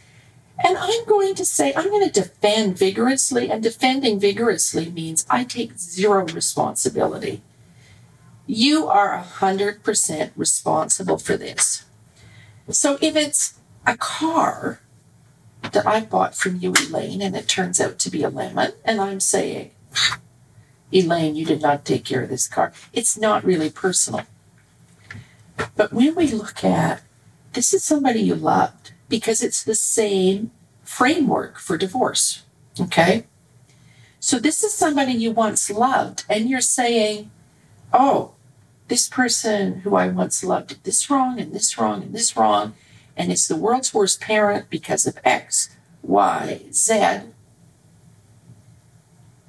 And 0.63 0.79
I'm 0.79 1.05
going 1.07 1.35
to 1.37 1.45
say, 1.45 1.73
I'm 1.75 1.89
going 1.89 2.07
to 2.09 2.21
defend 2.21 2.79
vigorously, 2.79 3.51
and 3.51 3.63
defending 3.63 4.21
vigorously 4.21 4.91
means 4.91 5.27
I 5.29 5.45
take 5.45 5.79
zero 5.79 6.27
responsibility. 6.27 7.43
You 8.47 8.87
are 8.87 9.21
100% 9.23 10.31
responsible 10.37 11.19
for 11.19 11.37
this. 11.37 11.85
So 12.69 12.99
if 13.01 13.17
it's 13.17 13.55
a 13.87 13.97
car 13.97 14.81
that 15.73 15.87
I 15.87 16.01
bought 16.01 16.35
from 16.35 16.57
you, 16.57 16.73
Elaine, 16.73 17.23
and 17.23 17.35
it 17.35 17.49
turns 17.49 17.81
out 17.81 17.99
to 18.01 18.11
be 18.11 18.23
a 18.23 18.29
lemon, 18.29 18.73
and 18.85 19.01
I'm 19.01 19.21
saying, 19.21 19.71
Elaine, 20.93 21.35
you 21.35 21.45
did 21.45 21.63
not 21.63 21.85
take 21.85 22.05
care 22.05 22.23
of 22.23 22.29
this 22.29 22.47
car, 22.47 22.73
it's 22.93 23.19
not 23.19 23.45
really 23.45 23.71
personal. 23.71 24.27
But 25.77 25.93
when 25.93 26.15
we 26.15 26.29
look 26.29 26.65
at 26.65 27.03
this 27.55 27.73
is 27.73 27.85
somebody 27.85 28.21
you 28.21 28.35
loved 28.35 28.93
because 29.09 29.43
it's 29.43 29.63
the 29.63 29.75
same 29.75 30.51
framework 30.83 31.59
for 31.59 31.79
divorce. 31.79 32.43
Okay. 32.79 33.25
So 34.21 34.39
this 34.39 34.65
is 34.65 34.73
somebody 34.73 35.13
you 35.13 35.33
once 35.33 35.71
loved, 35.71 36.25
and 36.31 36.49
you're 36.49 36.61
saying, 36.61 37.31
oh, 37.93 38.33
this 38.89 39.09
person 39.09 39.81
who 39.81 39.97
I 39.97 40.09
once 40.09 40.43
loved 40.43 40.69
did 40.69 40.85
this 40.85 41.11
wrong 41.11 41.39
and 41.39 41.53
this 41.53 41.79
wrong 41.79 42.03
and 42.03 42.15
this 42.15 42.37
wrong, 42.37 42.75
and 43.17 43.31
it's 43.31 43.47
the 43.47 43.57
world's 43.57 43.93
worst 43.93 44.21
parent 44.21 44.71
because 44.71 45.07
of 45.07 45.19
X, 45.25 45.77
Y, 46.03 46.63
Z. 46.73 47.21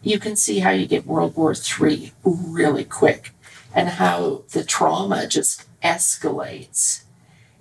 You 0.01 0.19
can 0.19 0.35
see 0.35 0.59
how 0.59 0.71
you 0.71 0.85
get 0.85 1.07
World 1.07 1.35
War 1.35 1.53
III 1.53 2.11
really 2.23 2.83
quick 2.83 3.31
and 3.73 3.89
how 3.89 4.43
the 4.51 4.63
trauma 4.63 5.25
just 5.25 5.65
escalates. 5.85 7.03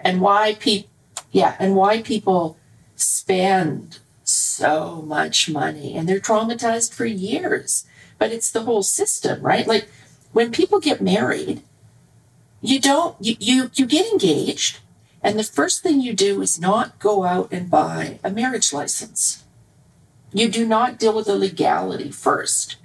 And 0.00 0.20
why 0.20 0.54
people 0.54 0.90
yeah 1.30 1.56
and 1.58 1.76
why 1.76 2.02
people 2.02 2.56
spend 2.96 3.98
so 4.24 5.02
much 5.02 5.50
money 5.50 5.94
and 5.94 6.08
they're 6.08 6.20
traumatized 6.20 6.94
for 6.94 7.04
years. 7.04 7.86
But 8.18 8.32
it's 8.32 8.50
the 8.50 8.62
whole 8.62 8.82
system 8.82 9.42
right? 9.42 9.66
Like 9.66 9.88
when 10.32 10.50
people 10.50 10.80
get 10.80 11.00
married 11.00 11.62
you 12.60 12.80
don't 12.80 13.16
you 13.20 13.36
you, 13.38 13.70
you 13.74 13.86
get 13.86 14.10
engaged 14.10 14.78
and 15.22 15.38
the 15.38 15.44
first 15.44 15.82
thing 15.82 16.00
you 16.00 16.14
do 16.14 16.42
is 16.42 16.60
not 16.60 16.98
go 16.98 17.24
out 17.24 17.48
and 17.52 17.70
buy 17.70 18.18
a 18.24 18.30
marriage 18.30 18.72
license. 18.72 19.44
You 20.32 20.48
do 20.48 20.66
not 20.66 20.98
deal 20.98 21.14
with 21.14 21.26
the 21.26 21.36
legality 21.36 22.10
first. 22.10 22.76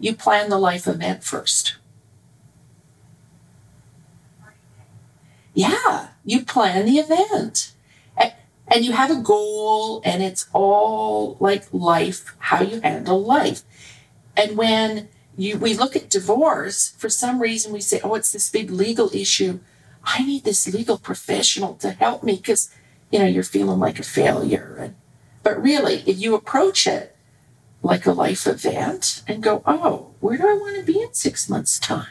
You 0.00 0.14
plan 0.14 0.50
the 0.50 0.58
life 0.58 0.86
event 0.86 1.22
first 1.22 1.76
Yeah, 5.54 6.08
you 6.24 6.44
plan 6.44 6.84
the 6.84 6.98
event. 6.98 7.70
And 8.66 8.82
you 8.84 8.92
have 8.92 9.10
a 9.10 9.20
goal, 9.20 10.00
and 10.04 10.22
it's 10.22 10.48
all 10.54 11.36
like 11.38 11.66
life, 11.70 12.34
how 12.38 12.62
you 12.62 12.80
handle 12.80 13.22
life. 13.22 13.62
And 14.36 14.56
when 14.56 15.08
you, 15.36 15.58
we 15.58 15.74
look 15.74 15.94
at 15.94 16.08
divorce, 16.08 16.94
for 16.96 17.10
some 17.10 17.42
reason 17.42 17.72
we 17.74 17.82
say, 17.82 18.00
oh, 18.02 18.14
it's 18.14 18.32
this 18.32 18.48
big 18.48 18.70
legal 18.70 19.14
issue. 19.14 19.60
I 20.02 20.24
need 20.24 20.44
this 20.44 20.66
legal 20.72 20.96
professional 20.96 21.74
to 21.74 21.90
help 21.90 22.22
me 22.22 22.36
because, 22.36 22.70
you 23.12 23.18
know, 23.18 23.26
you're 23.26 23.42
feeling 23.42 23.78
like 23.78 23.98
a 23.98 24.02
failure. 24.02 24.76
And, 24.80 24.94
but 25.42 25.62
really, 25.62 26.02
if 26.06 26.18
you 26.18 26.34
approach 26.34 26.86
it 26.86 27.14
like 27.82 28.06
a 28.06 28.12
life 28.12 28.46
event 28.46 29.22
and 29.28 29.42
go, 29.42 29.62
oh, 29.66 30.14
where 30.20 30.38
do 30.38 30.48
I 30.48 30.54
want 30.54 30.76
to 30.78 30.90
be 30.90 31.02
in 31.02 31.12
six 31.12 31.50
months' 31.50 31.78
time? 31.78 32.08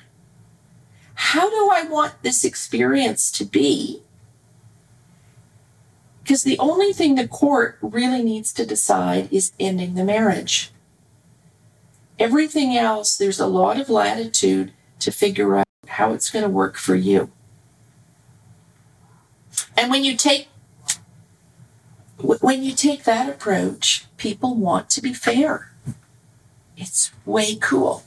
How 1.15 1.49
do 1.49 1.69
I 1.71 1.83
want 1.83 2.21
this 2.21 2.43
experience 2.43 3.31
to 3.31 3.45
be? 3.45 4.01
Because 6.23 6.43
the 6.43 6.57
only 6.59 6.93
thing 6.93 7.15
the 7.15 7.27
court 7.27 7.77
really 7.81 8.23
needs 8.23 8.53
to 8.53 8.65
decide 8.65 9.27
is 9.31 9.51
ending 9.59 9.95
the 9.95 10.05
marriage. 10.05 10.71
Everything 12.17 12.77
else, 12.77 13.17
there's 13.17 13.39
a 13.39 13.47
lot 13.47 13.79
of 13.79 13.89
latitude 13.89 14.71
to 14.99 15.11
figure 15.11 15.57
out 15.57 15.67
how 15.87 16.13
it's 16.13 16.29
going 16.29 16.43
to 16.43 16.49
work 16.49 16.77
for 16.77 16.95
you. 16.95 17.29
And 19.75 19.91
when 19.91 20.03
you 20.03 20.15
take 20.15 20.47
when 22.17 22.63
you 22.63 22.71
take 22.71 23.03
that 23.03 23.27
approach, 23.27 24.05
people 24.15 24.55
want 24.55 24.89
to 24.91 25.01
be 25.01 25.13
fair. 25.13 25.71
It's 26.77 27.11
way 27.25 27.55
cool. 27.55 28.03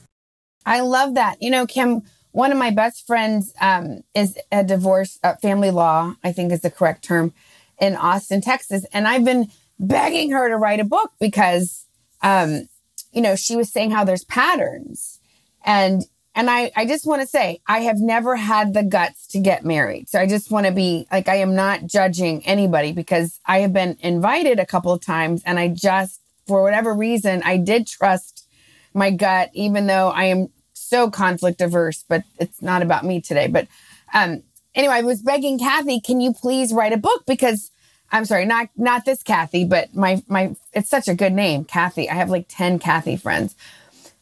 I 0.64 0.80
love 0.80 1.14
that. 1.14 1.36
You 1.42 1.50
know, 1.50 1.66
Kim, 1.66 2.02
one 2.36 2.52
of 2.52 2.58
my 2.58 2.70
best 2.70 3.06
friends 3.06 3.54
um, 3.62 4.02
is 4.14 4.38
a 4.52 4.62
divorce 4.62 5.18
uh, 5.24 5.34
family 5.36 5.70
law 5.70 6.14
i 6.22 6.30
think 6.30 6.52
is 6.52 6.60
the 6.60 6.70
correct 6.70 7.02
term 7.02 7.32
in 7.80 7.96
austin 7.96 8.42
texas. 8.42 8.84
And 8.92 9.08
i've 9.08 9.24
been 9.24 9.50
begging 9.78 10.30
her 10.32 10.48
to 10.50 10.56
write 10.56 10.78
a 10.78 10.84
book 10.84 11.12
because 11.18 11.86
um, 12.22 12.68
you 13.12 13.22
know 13.22 13.36
she 13.36 13.56
was 13.56 13.72
saying 13.72 13.90
how 13.90 14.04
there's 14.04 14.24
patterns. 14.24 15.18
And 15.64 16.04
and 16.34 16.50
i 16.50 16.70
i 16.76 16.84
just 16.84 17.06
want 17.06 17.22
to 17.22 17.26
say 17.26 17.60
i 17.66 17.80
have 17.80 17.98
never 17.98 18.36
had 18.36 18.74
the 18.74 18.82
guts 18.82 19.26
to 19.28 19.40
get 19.40 19.64
married. 19.64 20.10
So 20.10 20.20
i 20.20 20.26
just 20.26 20.50
want 20.50 20.66
to 20.66 20.72
be 20.72 21.06
like 21.10 21.28
i 21.28 21.36
am 21.36 21.54
not 21.54 21.86
judging 21.86 22.44
anybody 22.44 22.92
because 22.92 23.40
i 23.46 23.60
have 23.60 23.72
been 23.72 23.96
invited 24.00 24.60
a 24.60 24.66
couple 24.66 24.92
of 24.92 25.00
times 25.00 25.42
and 25.46 25.58
i 25.58 25.68
just 25.68 26.20
for 26.46 26.62
whatever 26.62 26.92
reason 26.92 27.42
i 27.44 27.56
did 27.56 27.86
trust 27.86 28.46
my 28.92 29.10
gut 29.10 29.50
even 29.54 29.86
though 29.86 30.10
i 30.10 30.24
am 30.24 30.48
so 30.86 31.10
conflict 31.10 31.60
averse, 31.60 32.04
but 32.08 32.24
it's 32.38 32.62
not 32.62 32.82
about 32.82 33.04
me 33.04 33.20
today. 33.20 33.46
But 33.48 33.68
um, 34.14 34.42
anyway, 34.74 34.94
I 34.94 35.02
was 35.02 35.22
begging 35.22 35.58
Kathy, 35.58 36.00
can 36.00 36.20
you 36.20 36.32
please 36.32 36.72
write 36.72 36.92
a 36.92 36.98
book? 36.98 37.24
Because 37.26 37.70
I'm 38.12 38.24
sorry, 38.24 38.44
not 38.44 38.68
not 38.76 39.04
this 39.04 39.22
Kathy, 39.22 39.64
but 39.64 39.94
my 39.94 40.22
my 40.28 40.54
it's 40.72 40.88
such 40.88 41.08
a 41.08 41.14
good 41.14 41.32
name, 41.32 41.64
Kathy. 41.64 42.08
I 42.08 42.14
have 42.14 42.30
like 42.30 42.46
10 42.48 42.78
Kathy 42.78 43.16
friends. 43.16 43.56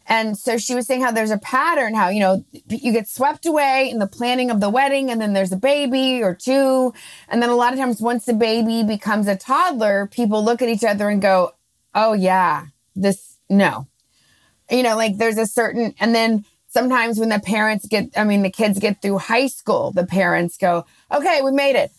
And 0.06 0.36
so 0.36 0.58
she 0.58 0.74
was 0.74 0.86
saying 0.86 1.00
how 1.00 1.12
there's 1.12 1.30
a 1.30 1.38
pattern, 1.38 1.94
how, 1.94 2.08
you 2.08 2.20
know, 2.20 2.44
you 2.68 2.92
get 2.92 3.08
swept 3.08 3.46
away 3.46 3.88
in 3.90 3.98
the 3.98 4.06
planning 4.06 4.50
of 4.50 4.60
the 4.60 4.68
wedding, 4.68 5.10
and 5.10 5.18
then 5.18 5.32
there's 5.32 5.52
a 5.52 5.56
baby 5.56 6.22
or 6.22 6.34
two. 6.34 6.92
And 7.28 7.42
then 7.42 7.48
a 7.48 7.56
lot 7.56 7.72
of 7.72 7.78
times, 7.78 8.00
once 8.00 8.26
the 8.26 8.34
baby 8.34 8.82
becomes 8.82 9.26
a 9.28 9.36
toddler, 9.36 10.06
people 10.06 10.44
look 10.44 10.60
at 10.60 10.68
each 10.68 10.84
other 10.84 11.08
and 11.08 11.22
go, 11.22 11.54
oh, 11.94 12.12
yeah, 12.12 12.66
this, 12.94 13.38
no. 13.48 13.86
You 14.70 14.82
know, 14.82 14.96
like 14.96 15.16
there's 15.16 15.38
a 15.38 15.46
certain, 15.46 15.94
and 15.98 16.14
then 16.14 16.44
sometimes 16.74 17.18
when 17.20 17.28
the 17.28 17.38
parents 17.38 17.86
get, 17.86 18.10
I 18.16 18.24
mean, 18.24 18.42
the 18.42 18.50
kids 18.50 18.78
get 18.80 19.00
through 19.00 19.18
high 19.18 19.46
school, 19.46 19.92
the 19.92 20.04
parents 20.04 20.58
go, 20.58 20.84
okay, 21.10 21.40
we 21.40 21.52
made 21.52 21.76
it. 21.76 21.92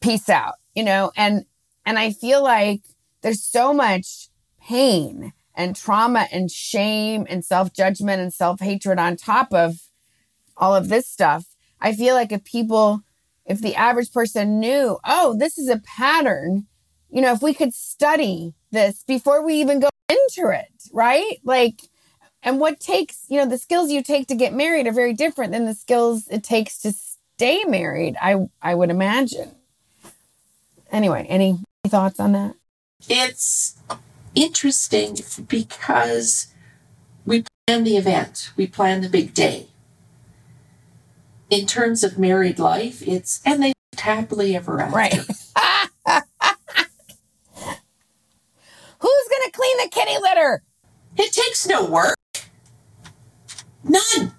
Peace 0.00 0.30
out, 0.30 0.54
you 0.74 0.82
know, 0.82 1.12
and, 1.16 1.44
and 1.84 1.98
I 1.98 2.12
feel 2.12 2.42
like 2.42 2.80
there's 3.20 3.44
so 3.44 3.74
much 3.74 4.28
pain 4.58 5.34
and 5.54 5.76
trauma 5.76 6.26
and 6.32 6.50
shame 6.50 7.26
and 7.28 7.44
self 7.44 7.74
judgment 7.74 8.22
and 8.22 8.32
self 8.32 8.60
hatred 8.60 8.98
on 8.98 9.16
top 9.16 9.52
of 9.52 9.76
all 10.56 10.74
of 10.74 10.88
this 10.88 11.06
stuff. 11.06 11.44
I 11.82 11.92
feel 11.92 12.14
like 12.14 12.32
if 12.32 12.42
people, 12.44 13.02
if 13.44 13.60
the 13.60 13.76
average 13.76 14.10
person 14.10 14.58
knew, 14.58 14.98
oh, 15.04 15.36
this 15.38 15.58
is 15.58 15.68
a 15.68 15.78
pattern, 15.80 16.66
you 17.10 17.20
know, 17.20 17.32
if 17.32 17.42
we 17.42 17.52
could 17.52 17.74
study 17.74 18.54
this 18.70 19.02
before 19.02 19.44
we 19.44 19.54
even 19.54 19.80
go 19.80 19.90
into 20.08 20.50
it, 20.50 20.72
right? 20.92 21.38
Like, 21.44 21.82
and 22.42 22.58
what 22.58 22.80
takes, 22.80 23.26
you 23.28 23.38
know, 23.38 23.46
the 23.46 23.58
skills 23.58 23.90
you 23.90 24.02
take 24.02 24.26
to 24.28 24.34
get 24.34 24.54
married 24.54 24.86
are 24.86 24.92
very 24.92 25.12
different 25.12 25.52
than 25.52 25.66
the 25.66 25.74
skills 25.74 26.26
it 26.28 26.42
takes 26.42 26.78
to 26.78 26.92
stay 26.92 27.64
married, 27.64 28.16
I 28.20 28.48
I 28.62 28.74
would 28.74 28.90
imagine. 28.90 29.54
Anyway, 30.90 31.26
any 31.28 31.58
thoughts 31.86 32.18
on 32.18 32.32
that? 32.32 32.54
It's 33.08 33.76
interesting 34.34 35.16
because 35.48 36.48
we 37.24 37.44
plan 37.66 37.84
the 37.84 37.96
event, 37.96 38.50
we 38.56 38.66
plan 38.66 39.00
the 39.00 39.08
big 39.08 39.34
day. 39.34 39.68
In 41.48 41.66
terms 41.66 42.04
of 42.04 42.18
married 42.18 42.58
life, 42.58 43.02
it's 43.06 43.40
and 43.44 43.62
they 43.62 43.72
lived 43.92 44.00
happily 44.00 44.54
ever 44.54 44.80
after. 44.80 44.96
Right. 44.96 45.14
Who's 49.00 49.28
gonna 49.30 49.50
clean 49.52 49.76
the 49.78 49.88
kitty 49.90 50.18
litter? 50.20 50.62
It 51.16 51.32
takes 51.32 51.66
no 51.66 51.86
work. 51.86 52.19
None. 53.84 54.34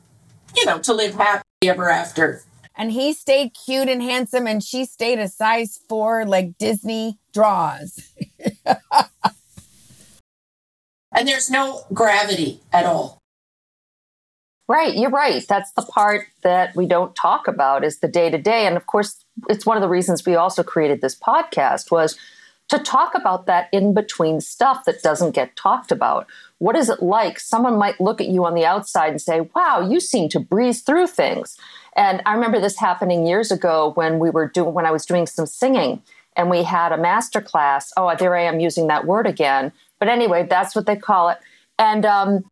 You 0.55 0.65
know, 0.65 0.79
to 0.79 0.93
live 0.93 1.15
happy 1.15 1.43
ever 1.63 1.89
after. 1.89 2.43
And 2.75 2.91
he 2.91 3.13
stayed 3.13 3.51
cute 3.53 3.89
and 3.89 4.01
handsome, 4.01 4.47
and 4.47 4.63
she 4.63 4.85
stayed 4.85 5.19
a 5.19 5.27
size 5.27 5.79
four, 5.87 6.25
like 6.25 6.57
Disney 6.57 7.19
draws. 7.33 7.99
and 11.13 11.27
there's 11.27 11.49
no 11.49 11.83
gravity 11.93 12.61
at 12.73 12.85
all. 12.85 13.21
Right, 14.67 14.95
you're 14.95 15.09
right. 15.09 15.45
That's 15.47 15.71
the 15.73 15.81
part 15.81 16.27
that 16.43 16.75
we 16.77 16.87
don't 16.87 17.13
talk 17.13 17.49
about 17.49 17.83
is 17.83 17.99
the 17.99 18.07
day 18.07 18.29
to 18.29 18.37
day. 18.37 18.65
And 18.65 18.77
of 18.77 18.85
course, 18.87 19.25
it's 19.49 19.65
one 19.65 19.75
of 19.75 19.81
the 19.81 19.89
reasons 19.89 20.25
we 20.25 20.35
also 20.35 20.63
created 20.63 21.01
this 21.01 21.19
podcast 21.19 21.91
was 21.91 22.17
to 22.71 22.79
talk 22.79 23.13
about 23.15 23.45
that 23.45 23.67
in 23.71 23.93
between 23.93 24.39
stuff 24.39 24.85
that 24.85 25.03
doesn't 25.03 25.31
get 25.31 25.55
talked 25.55 25.91
about. 25.91 26.25
What 26.59 26.75
is 26.75 26.89
it 26.89 27.03
like? 27.03 27.39
Someone 27.39 27.77
might 27.77 27.99
look 27.99 28.21
at 28.21 28.27
you 28.27 28.45
on 28.45 28.53
the 28.53 28.65
outside 28.65 29.09
and 29.09 29.21
say, 29.21 29.41
wow, 29.53 29.81
you 29.81 29.99
seem 29.99 30.29
to 30.29 30.39
breeze 30.39 30.81
through 30.81 31.07
things. 31.07 31.57
And 31.97 32.21
I 32.25 32.33
remember 32.33 32.61
this 32.61 32.79
happening 32.79 33.27
years 33.27 33.51
ago 33.51 33.91
when 33.95 34.19
we 34.19 34.29
were 34.29 34.47
doing, 34.47 34.73
when 34.73 34.85
I 34.85 34.91
was 34.91 35.05
doing 35.05 35.27
some 35.27 35.45
singing 35.45 36.01
and 36.37 36.49
we 36.49 36.63
had 36.63 36.93
a 36.93 36.97
master 36.97 37.41
class. 37.41 37.91
Oh, 37.97 38.15
there 38.17 38.35
I 38.37 38.43
am 38.43 38.61
using 38.61 38.87
that 38.87 39.05
word 39.05 39.27
again. 39.27 39.73
But 39.99 40.07
anyway, 40.07 40.47
that's 40.49 40.73
what 40.73 40.85
they 40.85 40.95
call 40.95 41.27
it. 41.27 41.39
And 41.77 42.05
um, 42.05 42.45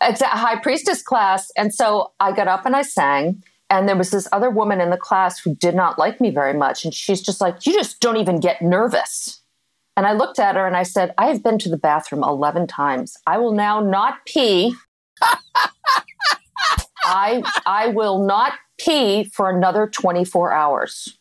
it's 0.00 0.20
a 0.20 0.26
high 0.26 0.60
priestess 0.60 1.02
class. 1.02 1.50
And 1.56 1.74
so 1.74 2.12
I 2.20 2.30
got 2.30 2.46
up 2.46 2.64
and 2.64 2.76
I 2.76 2.82
sang. 2.82 3.42
And 3.70 3.88
there 3.88 3.96
was 3.96 4.10
this 4.10 4.28
other 4.32 4.50
woman 4.50 4.80
in 4.80 4.90
the 4.90 4.96
class 4.96 5.38
who 5.38 5.54
did 5.54 5.76
not 5.76 5.98
like 5.98 6.20
me 6.20 6.30
very 6.30 6.52
much. 6.52 6.84
And 6.84 6.92
she's 6.92 7.22
just 7.22 7.40
like, 7.40 7.64
You 7.64 7.72
just 7.72 8.00
don't 8.00 8.16
even 8.16 8.40
get 8.40 8.60
nervous. 8.60 9.40
And 9.96 10.06
I 10.06 10.12
looked 10.12 10.38
at 10.38 10.56
her 10.56 10.66
and 10.66 10.76
I 10.76 10.82
said, 10.82 11.14
I 11.18 11.26
have 11.26 11.42
been 11.42 11.58
to 11.58 11.68
the 11.68 11.76
bathroom 11.76 12.24
11 12.24 12.66
times. 12.66 13.16
I 13.26 13.38
will 13.38 13.52
now 13.52 13.80
not 13.80 14.24
pee. 14.26 14.74
I, 17.04 17.42
I 17.66 17.88
will 17.88 18.24
not 18.24 18.54
pee 18.78 19.24
for 19.24 19.50
another 19.50 19.86
24 19.86 20.52
hours. 20.52 21.18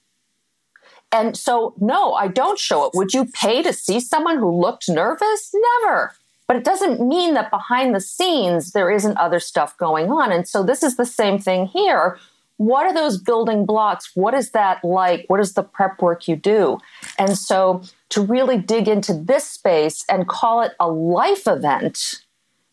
And 1.11 1.35
so, 1.35 1.73
no, 1.79 2.13
I 2.13 2.27
don't 2.27 2.59
show 2.59 2.85
it. 2.85 2.91
Would 2.93 3.13
you 3.13 3.25
pay 3.25 3.63
to 3.63 3.73
see 3.73 3.99
someone 3.99 4.37
who 4.37 4.49
looked 4.49 4.87
nervous? 4.87 5.51
Never. 5.83 6.13
But 6.47 6.57
it 6.57 6.63
doesn't 6.63 7.05
mean 7.05 7.33
that 7.33 7.51
behind 7.51 7.93
the 7.93 7.99
scenes 7.99 8.71
there 8.71 8.91
isn't 8.91 9.17
other 9.17 9.39
stuff 9.39 9.77
going 9.77 10.11
on. 10.11 10.31
And 10.31 10.47
so, 10.47 10.63
this 10.63 10.83
is 10.83 10.97
the 10.97 11.05
same 11.05 11.39
thing 11.39 11.65
here. 11.65 12.17
What 12.59 12.85
are 12.85 12.93
those 12.93 13.17
building 13.17 13.65
blocks? 13.65 14.11
What 14.15 14.33
is 14.33 14.51
that 14.51 14.83
like? 14.83 15.25
What 15.27 15.39
is 15.39 15.53
the 15.53 15.63
prep 15.63 16.01
work 16.01 16.27
you 16.27 16.35
do? 16.35 16.77
And 17.17 17.37
so, 17.37 17.81
to 18.09 18.21
really 18.21 18.57
dig 18.57 18.87
into 18.87 19.13
this 19.13 19.45
space 19.45 20.05
and 20.09 20.27
call 20.27 20.61
it 20.61 20.73
a 20.79 20.89
life 20.89 21.47
event 21.47 22.25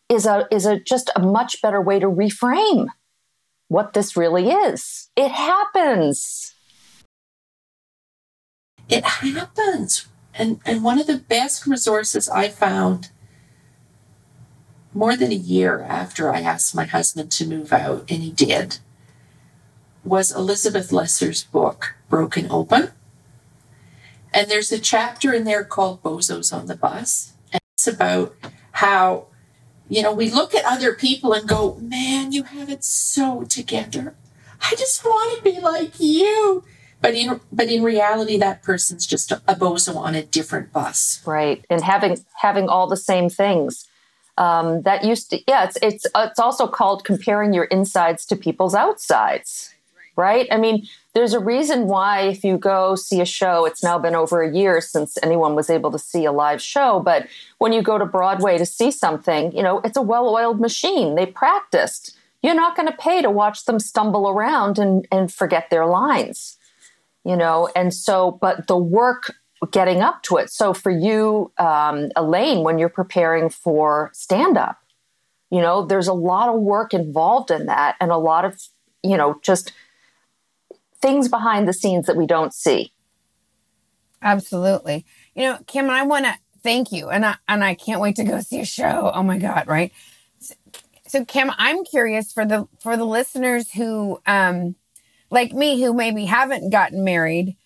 is 0.08 0.26
a 0.26 0.46
is 0.50 0.66
a 0.66 0.78
just 0.78 1.10
a 1.14 1.20
much 1.20 1.62
better 1.62 1.80
way 1.80 1.98
to 1.98 2.06
reframe 2.06 2.88
what 3.68 3.92
this 3.92 4.16
really 4.16 4.50
is. 4.50 5.08
It 5.16 5.30
happens 5.30 6.56
it 8.88 9.04
happens. 9.04 10.06
And, 10.34 10.60
and 10.64 10.84
one 10.84 10.98
of 10.98 11.06
the 11.06 11.18
best 11.18 11.66
resources 11.66 12.28
I 12.28 12.48
found 12.48 13.10
more 14.92 15.16
than 15.16 15.32
a 15.32 15.36
year 15.36 15.82
after 15.82 16.32
I 16.32 16.40
asked 16.40 16.74
my 16.74 16.84
husband 16.84 17.30
to 17.32 17.46
move 17.46 17.72
out, 17.72 18.10
and 18.10 18.22
he 18.22 18.30
did, 18.30 18.78
was 20.06 20.34
Elizabeth 20.34 20.92
Lesser's 20.92 21.44
book, 21.44 21.96
Broken 22.08 22.50
Open. 22.50 22.92
And 24.32 24.48
there's 24.48 24.70
a 24.70 24.78
chapter 24.78 25.32
in 25.32 25.44
there 25.44 25.64
called 25.64 26.02
Bozos 26.02 26.52
on 26.52 26.66
the 26.66 26.76
Bus. 26.76 27.32
And 27.52 27.60
it's 27.74 27.86
about 27.86 28.34
how, 28.72 29.26
you 29.88 30.02
know, 30.02 30.12
we 30.12 30.30
look 30.30 30.54
at 30.54 30.64
other 30.64 30.94
people 30.94 31.32
and 31.32 31.48
go, 31.48 31.76
man, 31.80 32.32
you 32.32 32.44
have 32.44 32.68
it 32.70 32.84
so 32.84 33.44
together. 33.44 34.14
I 34.60 34.74
just 34.76 35.04
want 35.04 35.36
to 35.36 35.42
be 35.42 35.60
like 35.60 35.98
you. 35.98 36.64
But 37.00 37.14
in 37.14 37.40
but 37.52 37.68
in 37.68 37.82
reality, 37.82 38.38
that 38.38 38.62
person's 38.62 39.06
just 39.06 39.30
a, 39.30 39.36
bozo 39.48 39.96
on 39.96 40.14
a 40.14 40.22
different 40.22 40.72
bus. 40.72 41.22
Right, 41.26 41.64
and 41.68 41.82
having 41.82 42.24
having 42.40 42.68
all 42.68 42.86
the 42.86 42.96
same 42.96 43.28
things. 43.28 43.86
Um, 44.38 44.82
that 44.82 45.04
used 45.04 45.30
to 45.30 45.40
yeah, 45.46 45.64
it's 45.64 45.78
it's 45.82 46.06
it's 46.16 46.38
also 46.38 46.66
called 46.66 47.04
comparing 47.04 47.52
your 47.52 47.64
insides 47.64 48.24
to 48.26 48.36
people's 48.36 48.74
outsides. 48.74 49.74
Right? 50.16 50.48
I 50.50 50.56
mean, 50.56 50.86
there's 51.12 51.34
a 51.34 51.38
reason 51.38 51.88
why 51.88 52.22
if 52.22 52.42
you 52.42 52.56
go 52.56 52.94
see 52.94 53.20
a 53.20 53.26
show, 53.26 53.66
it's 53.66 53.84
now 53.84 53.98
been 53.98 54.14
over 54.14 54.42
a 54.42 54.50
year 54.50 54.80
since 54.80 55.18
anyone 55.22 55.54
was 55.54 55.68
able 55.68 55.90
to 55.90 55.98
see 55.98 56.24
a 56.24 56.32
live 56.32 56.62
show. 56.62 57.00
But 57.00 57.26
when 57.58 57.74
you 57.74 57.82
go 57.82 57.98
to 57.98 58.06
Broadway 58.06 58.56
to 58.56 58.64
see 58.64 58.90
something, 58.90 59.54
you 59.54 59.62
know, 59.62 59.80
it's 59.84 59.96
a 59.96 60.02
well-oiled 60.02 60.58
machine. 60.58 61.16
They 61.16 61.26
practiced. 61.26 62.16
You're 62.42 62.54
not 62.54 62.76
going 62.76 62.88
to 62.88 62.96
pay 62.96 63.20
to 63.20 63.30
watch 63.30 63.66
them 63.66 63.78
stumble 63.78 64.26
around 64.26 64.78
and, 64.78 65.06
and 65.12 65.30
forget 65.30 65.68
their 65.68 65.84
lines 65.84 66.56
you 67.26 67.36
know 67.36 67.68
and 67.74 67.92
so 67.92 68.38
but 68.40 68.68
the 68.68 68.76
work 68.76 69.34
getting 69.72 70.00
up 70.00 70.22
to 70.22 70.36
it 70.36 70.48
so 70.48 70.72
for 70.72 70.90
you 70.90 71.52
um, 71.58 72.10
elaine 72.14 72.62
when 72.62 72.78
you're 72.78 72.88
preparing 72.88 73.50
for 73.50 74.10
stand 74.14 74.56
up 74.56 74.78
you 75.50 75.60
know 75.60 75.84
there's 75.84 76.06
a 76.06 76.12
lot 76.12 76.48
of 76.48 76.60
work 76.60 76.94
involved 76.94 77.50
in 77.50 77.66
that 77.66 77.96
and 78.00 78.10
a 78.12 78.16
lot 78.16 78.44
of 78.44 78.62
you 79.02 79.16
know 79.16 79.38
just 79.42 79.72
things 81.06 81.28
behind 81.28 81.68
the 81.68 81.72
scenes 81.72 82.06
that 82.06 82.16
we 82.16 82.26
don't 82.26 82.52
see. 82.52 82.92
Absolutely. 84.20 85.04
You 85.34 85.42
know 85.44 85.58
kim 85.66 85.88
i 85.88 86.02
want 86.02 86.24
to 86.24 86.34
thank 86.62 86.90
you 86.90 87.08
and 87.10 87.24
i 87.24 87.36
and 87.46 87.62
i 87.62 87.74
can't 87.74 88.00
wait 88.00 88.16
to 88.16 88.24
go 88.24 88.40
see 88.40 88.60
a 88.60 88.64
show. 88.64 89.12
Oh 89.14 89.22
my 89.22 89.38
god 89.38 89.68
right? 89.68 89.92
So, 90.40 90.54
so 91.06 91.24
kim 91.24 91.52
i'm 91.58 91.84
curious 91.84 92.32
for 92.32 92.44
the 92.44 92.66
for 92.80 92.96
the 92.96 93.04
listeners 93.04 93.70
who 93.70 94.20
um 94.26 94.74
like 95.30 95.52
me 95.52 95.80
who 95.80 95.92
maybe 95.94 96.24
haven't 96.24 96.70
gotten 96.70 97.04
married 97.04 97.56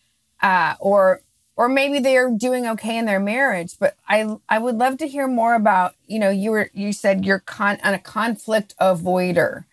uh, 0.43 0.75
or 0.81 1.23
or 1.57 1.69
maybe 1.69 1.99
they're 1.99 2.31
doing 2.31 2.67
okay 2.67 2.99
in 2.99 3.07
their 3.07 3.21
marriage 3.21 3.73
but 3.79 3.97
i 4.09 4.37
i 4.49 4.59
would 4.59 4.77
love 4.77 4.99
to 4.99 5.09
hear 5.09 5.29
more 5.29 5.55
about 5.55 5.95
you 6.07 6.19
know 6.19 6.31
you 6.31 6.51
were 6.51 6.69
you 6.75 6.93
said 6.93 7.25
you're 7.25 7.41
con 7.41 7.79
on 7.83 7.95
a 7.95 7.99
conflict 7.99 8.75
avoider. 8.81 9.65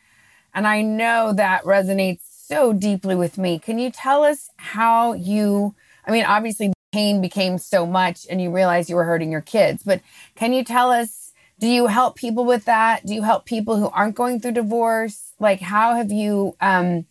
And 0.53 0.65
i 0.67 0.81
know 0.81 1.33
that 1.33 1.63
resonates 1.63 2.26
so 2.47 2.73
deeply 2.73 3.15
with 3.15 3.37
me. 3.37 3.59
Can 3.59 3.77
you 3.77 3.91
tell 3.91 4.23
us 4.23 4.49
how 4.57 5.13
you 5.13 5.75
i 6.05 6.11
mean 6.11 6.25
obviously 6.25 6.71
pain 6.93 7.21
became 7.21 7.57
so 7.57 7.85
much 7.85 8.25
and 8.29 8.41
you 8.41 8.49
realized 8.49 8.89
you 8.89 8.95
were 8.95 9.03
hurting 9.03 9.29
your 9.29 9.41
kids 9.41 9.83
but 9.83 10.01
can 10.35 10.53
you 10.53 10.63
tell 10.63 10.89
us 10.89 11.27
do 11.59 11.67
you 11.67 11.87
help 11.87 12.15
people 12.15 12.45
with 12.45 12.65
that? 12.65 13.05
Do 13.05 13.15
you 13.15 13.23
help 13.23 13.45
people 13.45 13.77
who 13.77 13.89
aren't 13.89 14.15
going 14.15 14.39
through 14.39 14.51
divorce? 14.51 15.33
Like 15.39 15.59
how 15.59 15.95
have 15.95 16.11
you 16.11 16.55
um 16.61 17.05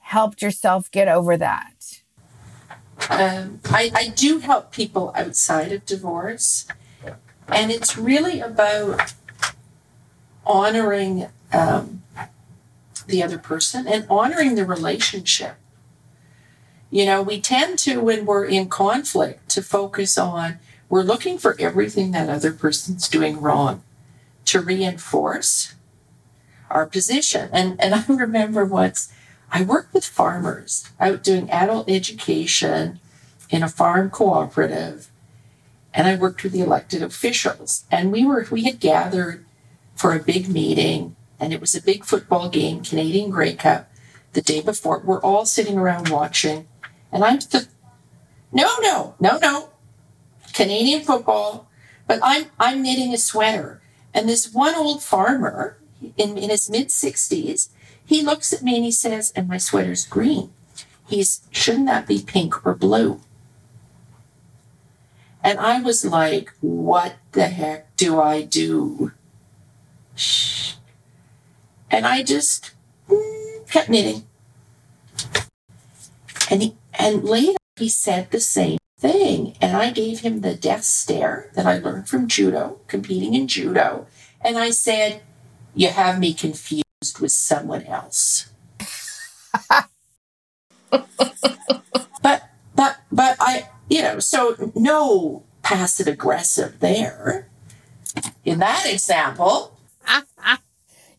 helped 0.00 0.42
yourself 0.42 0.90
get 0.90 1.08
over 1.08 1.36
that? 1.36 2.02
Um, 3.08 3.60
I, 3.66 3.90
I 3.94 4.08
do 4.08 4.40
help 4.40 4.72
people 4.72 5.12
outside 5.16 5.72
of 5.72 5.86
divorce, 5.86 6.66
and 7.48 7.70
it's 7.70 7.96
really 7.96 8.40
about 8.40 9.14
honoring 10.44 11.28
um, 11.52 11.99
the 13.10 13.22
other 13.22 13.38
person 13.38 13.86
and 13.86 14.06
honoring 14.08 14.54
the 14.54 14.64
relationship. 14.64 15.56
You 16.90 17.06
know, 17.06 17.22
we 17.22 17.40
tend 17.40 17.78
to, 17.80 18.00
when 18.00 18.26
we're 18.26 18.44
in 18.44 18.68
conflict, 18.68 19.48
to 19.50 19.62
focus 19.62 20.18
on 20.18 20.58
we're 20.88 21.02
looking 21.02 21.38
for 21.38 21.56
everything 21.60 22.10
that 22.10 22.28
other 22.28 22.52
person's 22.52 23.08
doing 23.08 23.40
wrong 23.40 23.82
to 24.46 24.60
reinforce 24.60 25.74
our 26.68 26.84
position. 26.84 27.48
And 27.52 27.80
and 27.80 27.94
I 27.94 28.04
remember 28.08 28.64
once 28.64 29.12
I 29.52 29.62
worked 29.62 29.94
with 29.94 30.04
farmers 30.04 30.88
out 30.98 31.22
doing 31.22 31.50
adult 31.50 31.88
education 31.88 33.00
in 33.48 33.62
a 33.62 33.68
farm 33.68 34.10
cooperative, 34.10 35.10
and 35.94 36.06
I 36.06 36.16
worked 36.16 36.42
with 36.42 36.52
the 36.52 36.60
elected 36.60 37.02
officials. 37.02 37.84
And 37.90 38.12
we 38.12 38.24
were 38.24 38.46
we 38.50 38.64
had 38.64 38.80
gathered 38.80 39.44
for 39.94 40.12
a 40.12 40.22
big 40.22 40.48
meeting, 40.48 41.14
and 41.40 41.52
it 41.52 41.60
was 41.60 41.74
a 41.74 41.82
big 41.82 42.04
football 42.04 42.48
game, 42.48 42.82
Canadian 42.82 43.30
Grey 43.30 43.54
Cup, 43.54 43.90
the 44.34 44.42
day 44.42 44.60
before. 44.60 45.00
We're 45.00 45.22
all 45.22 45.46
sitting 45.46 45.78
around 45.78 46.08
watching, 46.08 46.68
and 47.10 47.24
I'm 47.24 47.38
the 47.38 47.66
no, 48.52 48.68
no, 48.80 49.14
no, 49.18 49.38
no, 49.38 49.70
Canadian 50.52 51.02
football. 51.02 51.68
But 52.06 52.20
I'm 52.22 52.46
I'm 52.58 52.82
knitting 52.82 53.14
a 53.14 53.18
sweater, 53.18 53.80
and 54.12 54.28
this 54.28 54.52
one 54.52 54.74
old 54.74 55.02
farmer 55.02 55.78
in, 56.16 56.36
in 56.36 56.50
his 56.50 56.68
mid 56.68 56.90
sixties 56.90 57.70
he 58.10 58.22
looks 58.22 58.52
at 58.52 58.64
me 58.64 58.74
and 58.74 58.84
he 58.84 58.90
says, 58.90 59.32
and 59.36 59.46
my 59.46 59.56
sweater's 59.56 60.04
green. 60.04 60.52
He's, 61.06 61.42
shouldn't 61.52 61.86
that 61.86 62.08
be 62.08 62.20
pink 62.20 62.66
or 62.66 62.74
blue? 62.74 63.20
And 65.44 65.60
I 65.60 65.80
was 65.80 66.04
like, 66.04 66.52
what 66.60 67.14
the 67.30 67.46
heck 67.46 67.96
do 67.96 68.20
I 68.20 68.42
do? 68.42 69.12
Shh. 70.16 70.59
And 71.90 72.06
I 72.06 72.22
just 72.22 72.72
kept 73.68 73.88
knitting. 73.88 74.24
And 76.50 76.62
he, 76.62 76.74
and 76.94 77.24
later 77.24 77.56
he 77.76 77.88
said 77.88 78.30
the 78.30 78.40
same 78.40 78.78
thing. 78.98 79.56
And 79.60 79.76
I 79.76 79.90
gave 79.90 80.20
him 80.20 80.40
the 80.40 80.54
death 80.54 80.84
stare 80.84 81.50
that 81.54 81.66
I 81.66 81.78
learned 81.78 82.08
from 82.08 82.28
judo, 82.28 82.78
competing 82.86 83.34
in 83.34 83.48
judo. 83.48 84.06
And 84.40 84.56
I 84.58 84.70
said, 84.70 85.22
You 85.74 85.88
have 85.88 86.18
me 86.18 86.34
confused 86.34 86.84
with 87.20 87.32
someone 87.32 87.84
else. 87.84 88.50
but 92.22 92.50
but 92.74 92.96
but 93.10 93.36
I 93.40 93.68
you 93.88 94.02
know 94.02 94.18
so 94.20 94.72
no 94.74 95.44
passive 95.62 96.06
aggressive 96.06 96.80
there. 96.80 97.48
In 98.44 98.58
that 98.58 98.86
example, 98.86 99.76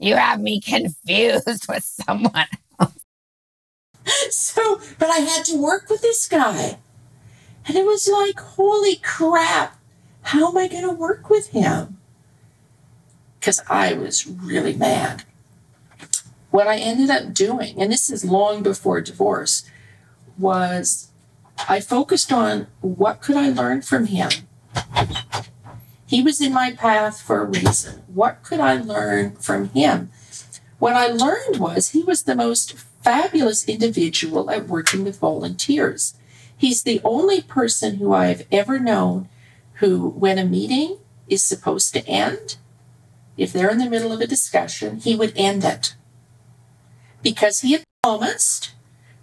you 0.01 0.15
have 0.15 0.41
me 0.41 0.59
confused 0.61 1.67
with 1.69 1.83
someone 1.83 2.47
else. 2.79 2.93
So, 4.31 4.81
but 4.97 5.09
I 5.09 5.17
had 5.17 5.45
to 5.45 5.61
work 5.61 5.89
with 5.89 6.01
this 6.01 6.27
guy. 6.27 6.79
And 7.67 7.77
it 7.77 7.85
was 7.85 8.07
like, 8.07 8.39
holy 8.39 8.95
crap, 8.95 9.79
how 10.23 10.49
am 10.49 10.57
I 10.57 10.67
going 10.67 10.83
to 10.83 10.91
work 10.91 11.29
with 11.29 11.49
him? 11.49 11.97
Because 13.39 13.61
I 13.69 13.93
was 13.93 14.25
really 14.25 14.73
mad. 14.73 15.23
What 16.49 16.67
I 16.67 16.77
ended 16.77 17.09
up 17.09 17.33
doing, 17.33 17.79
and 17.81 17.91
this 17.91 18.09
is 18.09 18.25
long 18.25 18.63
before 18.63 19.01
divorce, 19.01 19.63
was 20.37 21.11
I 21.69 21.79
focused 21.79 22.31
on 22.31 22.67
what 22.81 23.21
could 23.21 23.37
I 23.37 23.49
learn 23.49 23.81
from 23.81 24.07
him? 24.07 24.31
He 26.11 26.21
was 26.21 26.41
in 26.41 26.51
my 26.51 26.73
path 26.73 27.21
for 27.21 27.41
a 27.41 27.45
reason. 27.45 28.03
What 28.13 28.43
could 28.43 28.59
I 28.59 28.75
learn 28.75 29.37
from 29.37 29.69
him? 29.69 30.11
What 30.77 30.93
I 30.93 31.07
learned 31.07 31.57
was 31.57 31.91
he 31.91 32.03
was 32.03 32.23
the 32.23 32.35
most 32.35 32.73
fabulous 33.01 33.63
individual 33.63 34.51
at 34.51 34.67
working 34.67 35.05
with 35.05 35.19
volunteers. 35.19 36.15
He's 36.57 36.83
the 36.83 36.99
only 37.05 37.41
person 37.41 37.95
who 37.95 38.11
I've 38.11 38.45
ever 38.51 38.77
known 38.77 39.29
who, 39.75 40.09
when 40.09 40.37
a 40.37 40.43
meeting 40.43 40.97
is 41.29 41.43
supposed 41.43 41.93
to 41.93 42.05
end, 42.05 42.57
if 43.37 43.53
they're 43.53 43.71
in 43.71 43.77
the 43.77 43.89
middle 43.89 44.11
of 44.11 44.19
a 44.19 44.27
discussion, 44.27 44.97
he 44.97 45.15
would 45.15 45.31
end 45.37 45.63
it. 45.63 45.95
Because 47.21 47.61
he 47.61 47.71
had 47.71 47.85
promised 48.03 48.73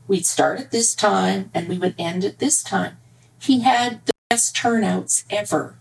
we'd 0.07 0.24
start 0.24 0.59
at 0.59 0.70
this 0.70 0.94
time 0.94 1.51
and 1.53 1.68
we 1.68 1.77
would 1.77 1.96
end 1.98 2.24
at 2.24 2.38
this 2.38 2.62
time. 2.62 2.96
He 3.38 3.61
had 3.61 4.07
the 4.07 4.12
best 4.31 4.57
turnouts 4.57 5.27
ever 5.29 5.77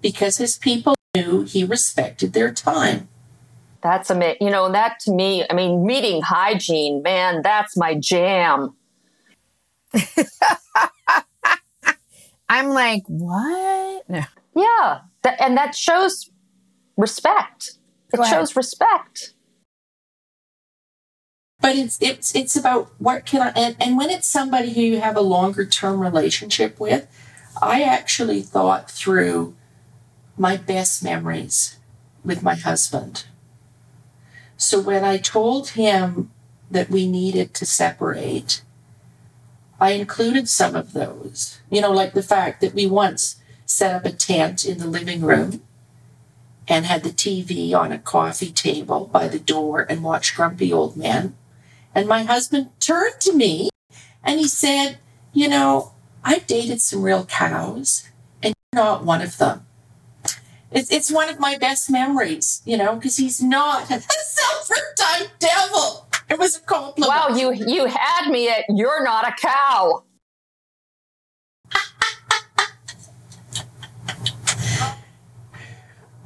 because 0.00 0.38
his 0.38 0.58
people 0.58 0.94
knew 1.14 1.42
he 1.42 1.64
respected 1.64 2.32
their 2.32 2.52
time. 2.52 3.08
That's 3.82 4.10
amazing. 4.10 4.38
You 4.40 4.50
know, 4.50 4.70
that 4.72 4.98
to 5.00 5.12
me, 5.12 5.44
I 5.48 5.54
mean, 5.54 5.86
meeting 5.86 6.22
hygiene, 6.22 7.02
man, 7.02 7.42
that's 7.42 7.76
my 7.76 7.94
jam. 7.94 8.74
I'm 12.48 12.68
like, 12.68 13.02
what? 13.06 14.08
No. 14.08 14.22
Yeah. 14.54 15.00
That, 15.22 15.40
and 15.40 15.56
that 15.56 15.74
shows 15.74 16.30
respect. 16.96 17.78
It 18.12 18.24
shows 18.26 18.56
respect. 18.56 19.34
But 21.60 21.76
it's 21.76 22.00
it's 22.00 22.34
it's 22.34 22.54
about 22.54 22.90
what 22.98 23.24
can 23.24 23.42
I 23.42 23.48
and, 23.56 23.76
and 23.80 23.96
when 23.96 24.10
it's 24.10 24.28
somebody 24.28 24.72
who 24.72 24.82
you 24.82 25.00
have 25.00 25.16
a 25.16 25.22
longer 25.22 25.64
term 25.64 26.00
relationship 26.00 26.78
with, 26.78 27.08
I 27.60 27.82
actually 27.82 28.42
thought 28.42 28.90
through 28.90 29.54
my 30.36 30.56
best 30.56 31.02
memories 31.02 31.78
with 32.24 32.42
my 32.42 32.54
husband. 32.54 33.24
So 34.56 34.80
when 34.80 35.04
I 35.04 35.18
told 35.18 35.70
him 35.70 36.30
that 36.70 36.90
we 36.90 37.06
needed 37.06 37.54
to 37.54 37.66
separate, 37.66 38.62
I 39.78 39.92
included 39.92 40.48
some 40.48 40.74
of 40.74 40.92
those. 40.92 41.58
You 41.70 41.80
know, 41.80 41.92
like 41.92 42.14
the 42.14 42.22
fact 42.22 42.60
that 42.60 42.74
we 42.74 42.86
once 42.86 43.36
set 43.66 43.94
up 43.94 44.04
a 44.04 44.12
tent 44.12 44.64
in 44.64 44.78
the 44.78 44.86
living 44.86 45.20
room 45.20 45.62
and 46.68 46.86
had 46.86 47.02
the 47.02 47.10
TV 47.10 47.74
on 47.74 47.92
a 47.92 47.98
coffee 47.98 48.50
table 48.50 49.08
by 49.12 49.28
the 49.28 49.38
door 49.38 49.86
and 49.88 50.02
watched 50.02 50.34
Grumpy 50.34 50.72
Old 50.72 50.96
Men. 50.96 51.36
And 51.94 52.08
my 52.08 52.24
husband 52.24 52.70
turned 52.80 53.20
to 53.20 53.32
me 53.32 53.70
and 54.24 54.40
he 54.40 54.48
said, 54.48 54.98
You 55.32 55.48
know, 55.48 55.92
I've 56.24 56.46
dated 56.46 56.80
some 56.80 57.02
real 57.02 57.24
cows 57.26 58.08
and 58.42 58.54
you're 58.72 58.82
not 58.82 59.04
one 59.04 59.22
of 59.22 59.38
them. 59.38 59.65
It's, 60.76 60.92
it's 60.92 61.10
one 61.10 61.30
of 61.30 61.40
my 61.40 61.56
best 61.56 61.90
memories, 61.90 62.60
you 62.66 62.76
know, 62.76 62.96
because 62.96 63.16
he's 63.16 63.42
not 63.42 63.84
a 63.90 63.98
self-type 63.98 65.30
devil. 65.38 66.06
It 66.28 66.38
was 66.38 66.56
a 66.56 66.60
compliment. 66.60 67.08
Wow, 67.08 67.34
you 67.34 67.52
you 67.52 67.86
had 67.86 68.30
me 68.30 68.50
at 68.50 68.64
you're 68.68 69.02
not 69.02 69.26
a 69.26 69.32
cow. 69.40 70.02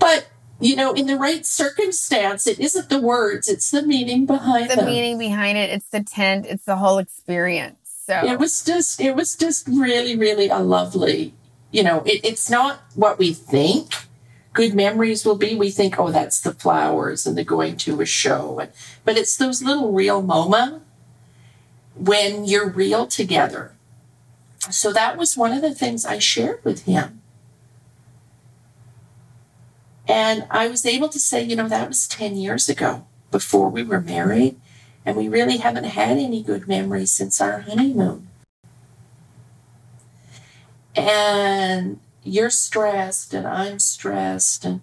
but 0.00 0.28
you 0.58 0.74
know, 0.74 0.94
in 0.94 1.06
the 1.06 1.16
right 1.16 1.46
circumstance, 1.46 2.48
it 2.48 2.58
isn't 2.58 2.88
the 2.88 3.00
words; 3.00 3.46
it's 3.46 3.70
the 3.70 3.82
meaning 3.82 4.26
behind 4.26 4.68
the 4.68 4.76
them. 4.76 4.86
meaning 4.86 5.16
behind 5.16 5.58
it. 5.58 5.70
It's 5.70 5.90
the 5.90 6.02
tent. 6.02 6.46
It's 6.46 6.64
the 6.64 6.76
whole 6.76 6.98
experience. 6.98 7.76
So 7.84 8.26
it 8.26 8.40
was 8.40 8.64
just, 8.64 9.00
it 9.00 9.14
was 9.14 9.36
just 9.36 9.68
really, 9.68 10.16
really 10.16 10.48
a 10.48 10.58
lovely. 10.58 11.34
You 11.70 11.84
know, 11.84 12.02
it, 12.04 12.24
it's 12.24 12.50
not 12.50 12.80
what 12.96 13.20
we 13.20 13.32
think 13.32 14.09
good 14.52 14.74
memories 14.74 15.24
will 15.24 15.36
be. 15.36 15.54
We 15.54 15.70
think, 15.70 15.98
oh, 15.98 16.10
that's 16.10 16.40
the 16.40 16.52
flowers 16.52 17.26
and 17.26 17.36
the 17.36 17.44
going 17.44 17.76
to 17.78 18.00
a 18.00 18.06
show, 18.06 18.66
but 19.04 19.16
it's 19.16 19.36
those 19.36 19.62
little 19.62 19.92
real 19.92 20.22
moments 20.22 20.84
when 21.94 22.44
you're 22.44 22.70
real 22.70 23.06
together. 23.06 23.74
So 24.70 24.92
that 24.92 25.16
was 25.16 25.36
one 25.36 25.52
of 25.52 25.62
the 25.62 25.74
things 25.74 26.04
I 26.04 26.18
shared 26.18 26.64
with 26.64 26.84
him. 26.84 27.22
And 30.06 30.46
I 30.50 30.68
was 30.68 30.84
able 30.84 31.08
to 31.08 31.20
say, 31.20 31.42
you 31.42 31.56
know, 31.56 31.68
that 31.68 31.88
was 31.88 32.08
10 32.08 32.36
years 32.36 32.68
ago 32.68 33.06
before 33.30 33.68
we 33.68 33.82
were 33.82 34.00
married. 34.00 34.56
And 35.06 35.16
we 35.16 35.28
really 35.28 35.58
haven't 35.58 35.84
had 35.84 36.18
any 36.18 36.42
good 36.42 36.68
memories 36.68 37.10
since 37.10 37.40
our 37.40 37.60
honeymoon. 37.60 38.28
And 40.94 42.00
you're 42.22 42.50
stressed 42.50 43.34
and 43.34 43.46
I'm 43.46 43.78
stressed 43.78 44.64
and 44.64 44.80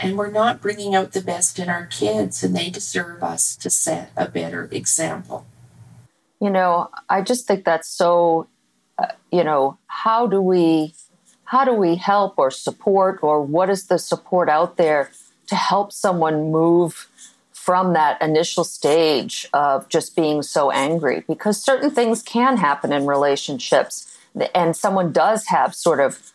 and 0.00 0.16
we're 0.16 0.30
not 0.30 0.60
bringing 0.60 0.94
out 0.94 1.10
the 1.10 1.20
best 1.20 1.58
in 1.58 1.68
our 1.68 1.86
kids 1.86 2.44
and 2.44 2.56
they 2.56 2.70
deserve 2.70 3.22
us 3.22 3.56
to 3.56 3.68
set 3.68 4.12
a 4.16 4.28
better 4.28 4.68
example. 4.70 5.44
You 6.40 6.50
know, 6.50 6.90
I 7.08 7.22
just 7.22 7.48
think 7.48 7.64
that's 7.64 7.88
so 7.88 8.46
uh, 8.98 9.06
you 9.30 9.44
know, 9.44 9.78
how 9.86 10.26
do 10.26 10.40
we 10.40 10.94
how 11.44 11.64
do 11.64 11.72
we 11.72 11.96
help 11.96 12.34
or 12.36 12.50
support 12.50 13.20
or 13.22 13.42
what 13.42 13.70
is 13.70 13.86
the 13.86 13.98
support 13.98 14.48
out 14.48 14.76
there 14.76 15.10
to 15.46 15.56
help 15.56 15.92
someone 15.92 16.50
move 16.50 17.08
from 17.52 17.92
that 17.94 18.20
initial 18.20 18.64
stage 18.64 19.48
of 19.52 19.88
just 19.88 20.14
being 20.14 20.42
so 20.42 20.70
angry 20.70 21.24
because 21.26 21.62
certain 21.62 21.90
things 21.90 22.22
can 22.22 22.56
happen 22.56 22.92
in 22.92 23.06
relationships 23.06 24.16
and 24.54 24.76
someone 24.76 25.12
does 25.12 25.46
have 25.46 25.74
sort 25.74 26.00
of 26.00 26.32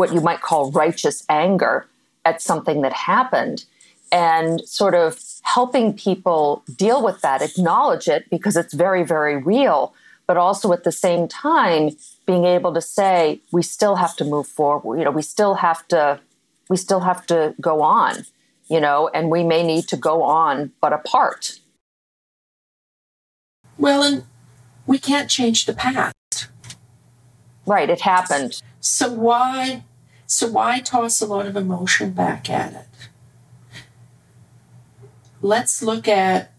what 0.00 0.14
you 0.14 0.20
might 0.22 0.40
call 0.40 0.72
righteous 0.72 1.26
anger 1.28 1.86
at 2.24 2.40
something 2.40 2.80
that 2.80 2.92
happened 2.94 3.66
and 4.10 4.62
sort 4.62 4.94
of 4.94 5.20
helping 5.42 5.92
people 5.92 6.64
deal 6.74 7.04
with 7.04 7.20
that, 7.20 7.42
acknowledge 7.42 8.08
it 8.08 8.24
because 8.30 8.56
it's 8.56 8.72
very, 8.72 9.04
very 9.04 9.36
real, 9.36 9.92
but 10.26 10.38
also 10.38 10.72
at 10.72 10.84
the 10.84 10.90
same 10.90 11.28
time 11.28 11.90
being 12.26 12.46
able 12.46 12.72
to 12.72 12.80
say 12.80 13.42
we 13.52 13.62
still 13.62 13.96
have 13.96 14.16
to 14.16 14.24
move 14.24 14.46
forward. 14.46 14.98
You 14.98 15.04
know, 15.04 15.10
we 15.10 15.20
still 15.20 15.56
have 15.56 15.86
to 15.88 16.18
we 16.70 16.78
still 16.78 17.00
have 17.00 17.26
to 17.26 17.54
go 17.60 17.82
on, 17.82 18.24
you 18.68 18.80
know, 18.80 19.10
and 19.12 19.28
we 19.28 19.44
may 19.44 19.62
need 19.62 19.86
to 19.88 19.98
go 19.98 20.22
on 20.22 20.72
but 20.80 20.94
apart. 20.94 21.60
Well, 23.76 24.02
and 24.02 24.24
we 24.86 24.98
can't 24.98 25.28
change 25.28 25.66
the 25.66 25.74
past. 25.74 26.14
Right, 27.66 27.90
it 27.90 28.00
happened. 28.00 28.62
So 28.80 29.12
why 29.12 29.84
so 30.30 30.46
why 30.46 30.78
toss 30.78 31.20
a 31.20 31.26
lot 31.26 31.44
of 31.44 31.56
emotion 31.56 32.12
back 32.12 32.48
at 32.48 32.72
it? 32.72 32.86
Let's 35.42 35.82
look 35.82 36.06
at 36.06 36.52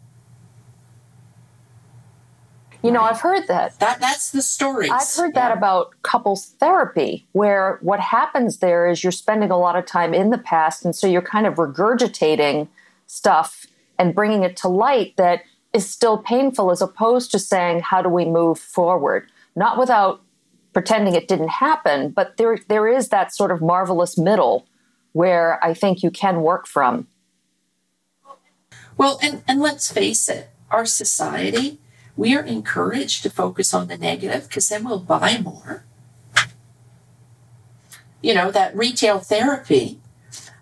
you 2.84 2.92
know, 2.92 3.02
I've 3.02 3.22
heard 3.22 3.48
that. 3.48 3.80
That 3.80 4.02
that's 4.02 4.32
the 4.32 4.42
story. 4.42 4.90
I've 4.90 5.08
heard 5.16 5.36
that 5.36 5.56
about 5.56 5.94
couples 6.02 6.48
therapy, 6.60 7.28
where 7.32 7.78
what 7.82 8.02
happens 8.02 8.58
there 8.58 8.90
is 8.90 9.04
you're 9.04 9.12
spending 9.12 9.52
a 9.52 9.58
lot 9.58 9.78
of 9.78 9.86
time 9.86 10.14
in 10.14 10.32
the 10.32 10.38
past, 10.38 10.84
and 10.84 10.94
so 10.94 11.08
you're 11.08 11.22
kind 11.22 11.48
of 11.48 11.54
regurgitating 11.56 12.68
stuff 13.08 13.68
and 13.98 14.14
bringing 14.14 14.44
it 14.44 14.58
to 14.58 14.68
light 14.68 15.16
that 15.16 15.44
is 15.74 15.88
still 15.88 16.18
painful, 16.18 16.72
as 16.72 16.82
opposed 16.82 17.32
to 17.32 17.40
saying, 17.40 17.82
"How 17.82 18.02
do 18.02 18.10
we 18.10 18.26
move 18.26 18.60
forward?" 18.60 19.32
Not 19.56 19.78
without 19.78 20.22
pretending 20.74 21.16
it 21.16 21.28
didn't 21.28 21.50
happen, 21.50 22.10
but 22.10 22.38
there 22.38 22.58
there 22.68 22.88
is 22.88 23.10
that 23.10 23.34
sort 23.34 23.52
of 23.52 23.62
marvelous 23.62 24.18
middle 24.18 24.66
where 25.14 25.64
I 25.64 25.74
think 25.74 26.04
you 26.04 26.12
can 26.12 26.42
work 26.42 26.68
from. 26.68 27.08
Well, 28.98 29.20
and, 29.22 29.44
and 29.48 29.60
let's 29.60 29.92
face 29.92 30.30
it, 30.30 30.50
our 30.70 30.86
society, 30.86 31.80
we 32.16 32.36
are 32.36 32.44
encouraged 32.44 33.24
to 33.24 33.30
focus 33.30 33.74
on 33.74 33.88
the 33.88 33.98
negative 33.98 34.48
because 34.48 34.70
then 34.70 34.84
we'll 34.84 35.00
buy 35.00 35.40
more. 35.42 35.86
You 38.22 38.36
know, 38.36 38.52
that 38.52 38.76
retail 38.76 39.20
therapy. 39.20 40.00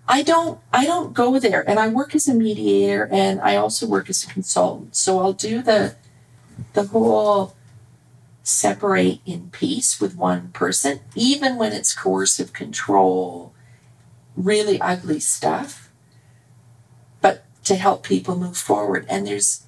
I 0.07 0.23
don't 0.23 0.59
I 0.73 0.85
don't 0.85 1.13
go 1.13 1.37
there 1.37 1.67
and 1.69 1.77
I 1.77 1.87
work 1.87 2.15
as 2.15 2.27
a 2.27 2.33
mediator 2.33 3.07
and 3.11 3.39
I 3.41 3.57
also 3.57 3.85
work 3.85 4.09
as 4.09 4.23
a 4.23 4.27
consultant. 4.27 4.95
So 4.95 5.19
I'll 5.19 5.33
do 5.33 5.61
the 5.61 5.95
the 6.73 6.83
whole 6.83 7.55
separate 8.43 9.19
in 9.25 9.49
peace 9.51 9.99
with 9.99 10.15
one 10.15 10.49
person, 10.49 11.01
even 11.15 11.57
when 11.57 11.73
it's 11.73 11.93
coercive 11.93 12.53
control, 12.53 13.53
really 14.35 14.79
ugly 14.81 15.19
stuff, 15.19 15.91
but 17.21 17.45
to 17.65 17.75
help 17.75 18.03
people 18.03 18.37
move 18.37 18.57
forward. 18.57 19.05
And 19.09 19.27
there's, 19.27 19.63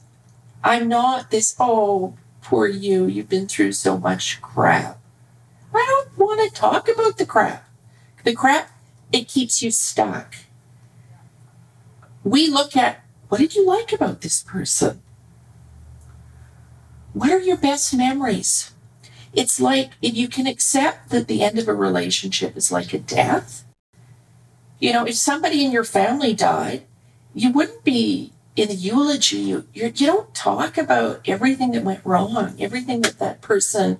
I'm 0.64 0.88
not 0.88 1.32
this, 1.32 1.56
oh, 1.60 2.16
poor 2.42 2.68
you, 2.68 3.06
you've 3.06 3.30
been 3.30 3.48
through 3.48 3.74
so 3.74 3.98
much 3.98 4.42
crap. 4.42 5.00
I 5.74 5.86
don't 5.88 6.18
want 6.18 6.42
to 6.42 6.60
talk 6.60 6.90
about 6.90 7.18
the 7.18 7.26
crap. 7.26 7.68
The 8.24 8.34
crap, 8.34 8.72
it 9.12 9.28
keeps 9.28 9.62
you 9.62 9.72
stuck. 9.72 10.36
We 12.24 12.48
look 12.48 12.76
at 12.76 13.04
what 13.30 13.40
did 13.40 13.56
you 13.56 13.66
like 13.66 13.94
about 13.94 14.22
this 14.22 14.44
person? 14.44 15.02
What 17.14 17.32
are 17.32 17.40
your 17.40 17.58
best 17.58 17.94
memories? 17.96 18.72
It's 19.34 19.60
like 19.60 19.92
if 20.02 20.16
you 20.16 20.28
can 20.28 20.48
accept 20.48 21.10
that 21.10 21.28
the 21.28 21.44
end 21.44 21.60
of 21.60 21.68
a 21.68 21.74
relationship 21.74 22.56
is 22.58 22.72
like 22.72 22.94
a 22.94 23.00
death. 23.00 23.66
You 24.80 24.94
know, 24.94 25.06
if 25.06 25.16
somebody 25.16 25.64
in 25.64 25.72
your 25.72 25.84
family 25.84 26.34
died, 26.34 26.84
you 27.34 27.52
wouldn't 27.52 27.84
be 27.84 28.34
in 28.56 28.68
the 28.68 28.76
eulogy. 28.76 29.38
You, 29.38 29.66
you 29.74 29.92
don't 29.92 30.34
talk 30.34 30.78
about 30.78 31.22
everything 31.28 31.72
that 31.72 31.84
went 31.84 32.06
wrong, 32.06 32.56
everything 32.60 33.02
that 33.02 33.20
that 33.20 33.42
person 33.42 34.00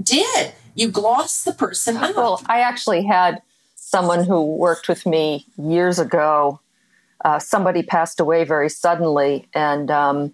did. 0.00 0.52
You 0.74 0.88
gloss 0.88 1.44
the 1.44 1.52
person 1.52 1.96
out. 1.96 2.16
Well, 2.16 2.42
I 2.46 2.60
actually 2.60 3.04
had 3.04 3.42
someone 3.74 4.24
who 4.24 4.56
worked 4.56 4.88
with 4.88 5.06
me 5.06 5.46
years 5.56 5.98
ago. 5.98 6.60
Uh, 7.24 7.38
somebody 7.38 7.82
passed 7.82 8.18
away 8.18 8.42
very 8.44 8.68
suddenly, 8.68 9.48
and 9.54 9.90
um, 9.90 10.32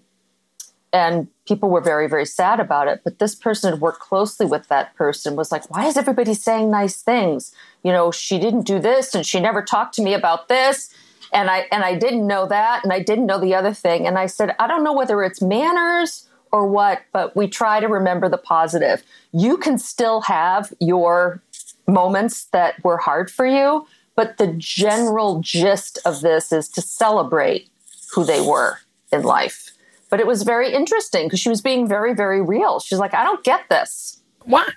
and 0.92 1.28
people 1.46 1.68
were 1.68 1.80
very 1.80 2.08
very 2.08 2.26
sad 2.26 2.60
about 2.60 2.88
it. 2.88 3.00
But 3.04 3.18
this 3.18 3.34
person 3.34 3.72
had 3.72 3.80
worked 3.80 4.00
closely 4.00 4.46
with 4.46 4.68
that 4.68 4.94
person 4.94 5.36
was 5.36 5.52
like 5.52 5.68
why 5.70 5.86
is 5.86 5.96
everybody 5.96 6.34
saying 6.34 6.70
nice 6.70 7.02
things? 7.02 7.54
You 7.82 7.92
know 7.92 8.10
she 8.10 8.38
didn't 8.38 8.66
do 8.66 8.78
this 8.78 9.14
and 9.14 9.26
she 9.26 9.40
never 9.40 9.62
talked 9.62 9.94
to 9.94 10.02
me 10.02 10.14
about 10.14 10.48
this 10.48 10.92
and 11.32 11.50
i 11.50 11.66
and 11.70 11.84
i 11.84 11.94
didn't 11.94 12.26
know 12.26 12.46
that 12.46 12.82
and 12.84 12.92
i 12.92 13.00
didn't 13.00 13.26
know 13.26 13.38
the 13.38 13.54
other 13.54 13.74
thing. 13.74 14.06
And 14.06 14.18
i 14.18 14.26
said 14.26 14.54
i 14.58 14.66
don't 14.66 14.84
know 14.84 14.92
whether 14.92 15.22
it's 15.22 15.42
manners 15.42 16.28
or 16.50 16.66
what 16.66 17.02
but 17.12 17.36
we 17.36 17.46
try 17.48 17.80
to 17.80 17.88
remember 17.88 18.28
the 18.28 18.38
positive. 18.38 19.02
You 19.32 19.58
can 19.58 19.78
still 19.78 20.22
have 20.22 20.72
your 20.80 21.42
moments 21.86 22.44
that 22.46 22.82
were 22.84 22.98
hard 22.98 23.30
for 23.30 23.46
you 23.46 23.86
but 24.16 24.36
the 24.38 24.52
general 24.58 25.40
gist 25.40 25.98
of 26.04 26.22
this 26.22 26.50
is 26.52 26.68
to 26.68 26.82
celebrate 26.82 27.68
who 28.12 28.24
they 28.24 28.40
were 28.40 28.78
in 29.12 29.22
life 29.22 29.67
but 30.10 30.20
it 30.20 30.26
was 30.26 30.42
very 30.42 30.72
interesting 30.72 31.26
because 31.26 31.40
she 31.40 31.48
was 31.48 31.60
being 31.60 31.86
very, 31.86 32.14
very 32.14 32.40
real. 32.40 32.80
She's 32.80 32.98
like, 32.98 33.14
I 33.14 33.24
don't 33.24 33.44
get 33.44 33.68
this. 33.68 34.20
What? 34.44 34.72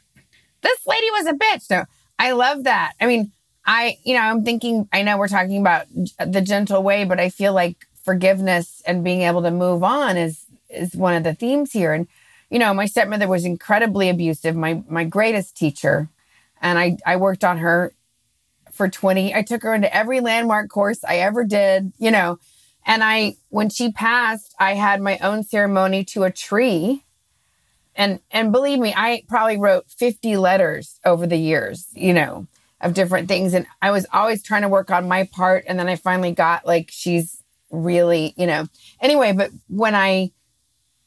This 0.62 0.80
lady 0.86 1.08
was 1.12 1.28
a 1.28 1.34
bitch. 1.34 1.70
No, 1.70 1.86
I 2.20 2.32
love 2.32 2.66
that. 2.66 2.94
I 3.00 3.06
mean, 3.06 3.32
I, 3.66 3.98
you 4.04 4.14
know, 4.14 4.22
I'm 4.22 4.44
thinking, 4.44 4.88
I 4.92 5.04
know 5.04 5.18
we're 5.18 5.28
talking 5.28 5.60
about 5.60 5.86
the 6.20 6.42
gentle 6.42 6.84
way, 6.84 7.04
but 7.06 7.20
I 7.20 7.30
feel 7.30 7.54
like 7.54 7.78
forgiveness 8.04 8.82
and 8.86 9.04
being 9.04 9.22
able 9.22 9.42
to 9.44 9.52
move 9.52 9.84
on 9.84 10.18
is 10.18 10.46
is 10.70 10.96
one 10.96 11.14
of 11.14 11.24
the 11.24 11.34
themes 11.34 11.74
here. 11.74 11.94
And, 11.94 12.08
you 12.50 12.58
know, 12.58 12.74
my 12.74 12.86
stepmother 12.86 13.28
was 13.28 13.46
incredibly 13.46 14.10
abusive, 14.10 14.56
my 14.56 14.84
my 14.90 15.04
greatest 15.04 15.56
teacher. 15.56 16.10
And 16.62 16.78
I 16.78 16.98
I 17.06 17.16
worked 17.18 17.44
on 17.44 17.60
her 17.60 17.94
for 18.72 18.90
20. 18.90 19.36
I 19.36 19.42
took 19.42 19.64
her 19.64 19.74
into 19.74 19.94
every 19.96 20.22
landmark 20.22 20.70
course 20.70 21.04
I 21.04 21.18
ever 21.18 21.44
did, 21.44 21.94
you 22.00 22.10
know, 22.10 22.40
and 22.86 23.04
I, 23.04 23.36
when 23.50 23.70
she 23.70 23.92
passed, 23.92 24.56
I 24.60 24.74
had 24.74 25.02
my 25.02 25.18
own 25.20 25.44
ceremony 25.44 26.04
to 26.06 26.24
a 26.24 26.32
tree. 26.32 27.04
And, 27.96 28.20
and 28.32 28.52
believe 28.52 28.80
me, 28.80 28.94
I 28.96 29.24
probably 29.28 29.58
wrote 29.58 29.86
50 29.90 30.38
letters 30.38 31.00
over 31.06 31.28
the 31.28 31.38
years, 31.38 31.88
you 31.94 32.14
know, 32.14 32.48
of 32.80 32.94
different 32.94 33.28
things. 33.28 33.54
And 33.54 33.68
I 33.82 33.92
was 33.92 34.08
always 34.12 34.42
trying 34.42 34.64
to 34.64 34.70
work 34.70 34.90
on 34.90 35.08
my 35.08 35.30
part. 35.32 35.66
And 35.68 35.78
then 35.78 35.88
I 35.88 35.96
finally 35.96 36.32
got 36.32 36.66
like, 36.66 36.90
she's 36.90 37.44
really, 37.70 38.34
you 38.38 38.48
know, 38.48 38.68
anyway, 39.00 39.34
but 39.34 39.52
when 39.68 39.94
I, 39.94 40.32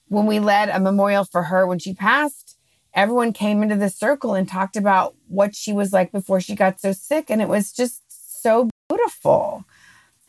when 0.08 0.26
we 0.26 0.38
led 0.38 0.68
a 0.68 0.78
memorial 0.78 1.24
for 1.24 1.44
her 1.44 1.66
when 1.66 1.78
she 1.78 1.94
passed, 1.94 2.56
everyone 2.92 3.32
came 3.32 3.62
into 3.62 3.76
the 3.76 3.90
circle 3.90 4.34
and 4.34 4.48
talked 4.48 4.76
about 4.76 5.16
what 5.26 5.56
she 5.56 5.72
was 5.72 5.92
like 5.92 6.12
before 6.12 6.40
she 6.40 6.54
got 6.54 6.80
so 6.80 6.92
sick. 6.92 7.30
And 7.30 7.42
it 7.42 7.48
was 7.48 7.72
just 7.72 8.02
so 8.42 8.68
beautiful. 8.88 9.64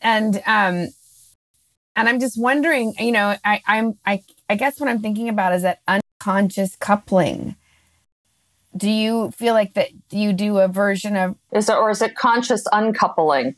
And, 0.00 0.42
um, 0.46 0.88
and 1.96 2.08
I'm 2.08 2.20
just 2.20 2.38
wondering, 2.38 2.94
you 3.00 3.10
know, 3.10 3.34
I, 3.44 3.62
I'm 3.66 3.94
I 4.04 4.22
I 4.48 4.54
guess 4.54 4.78
what 4.78 4.88
I'm 4.88 5.00
thinking 5.00 5.28
about 5.28 5.54
is 5.54 5.62
that 5.62 5.80
unconscious 5.88 6.76
coupling. 6.76 7.56
Do 8.76 8.90
you 8.90 9.30
feel 9.30 9.54
like 9.54 9.72
that 9.74 9.88
you 10.10 10.34
do 10.34 10.58
a 10.58 10.68
version 10.68 11.16
of 11.16 11.36
is 11.50 11.70
it 11.70 11.76
or 11.76 11.90
is 11.90 12.02
it 12.02 12.14
conscious 12.14 12.64
uncoupling? 12.70 13.56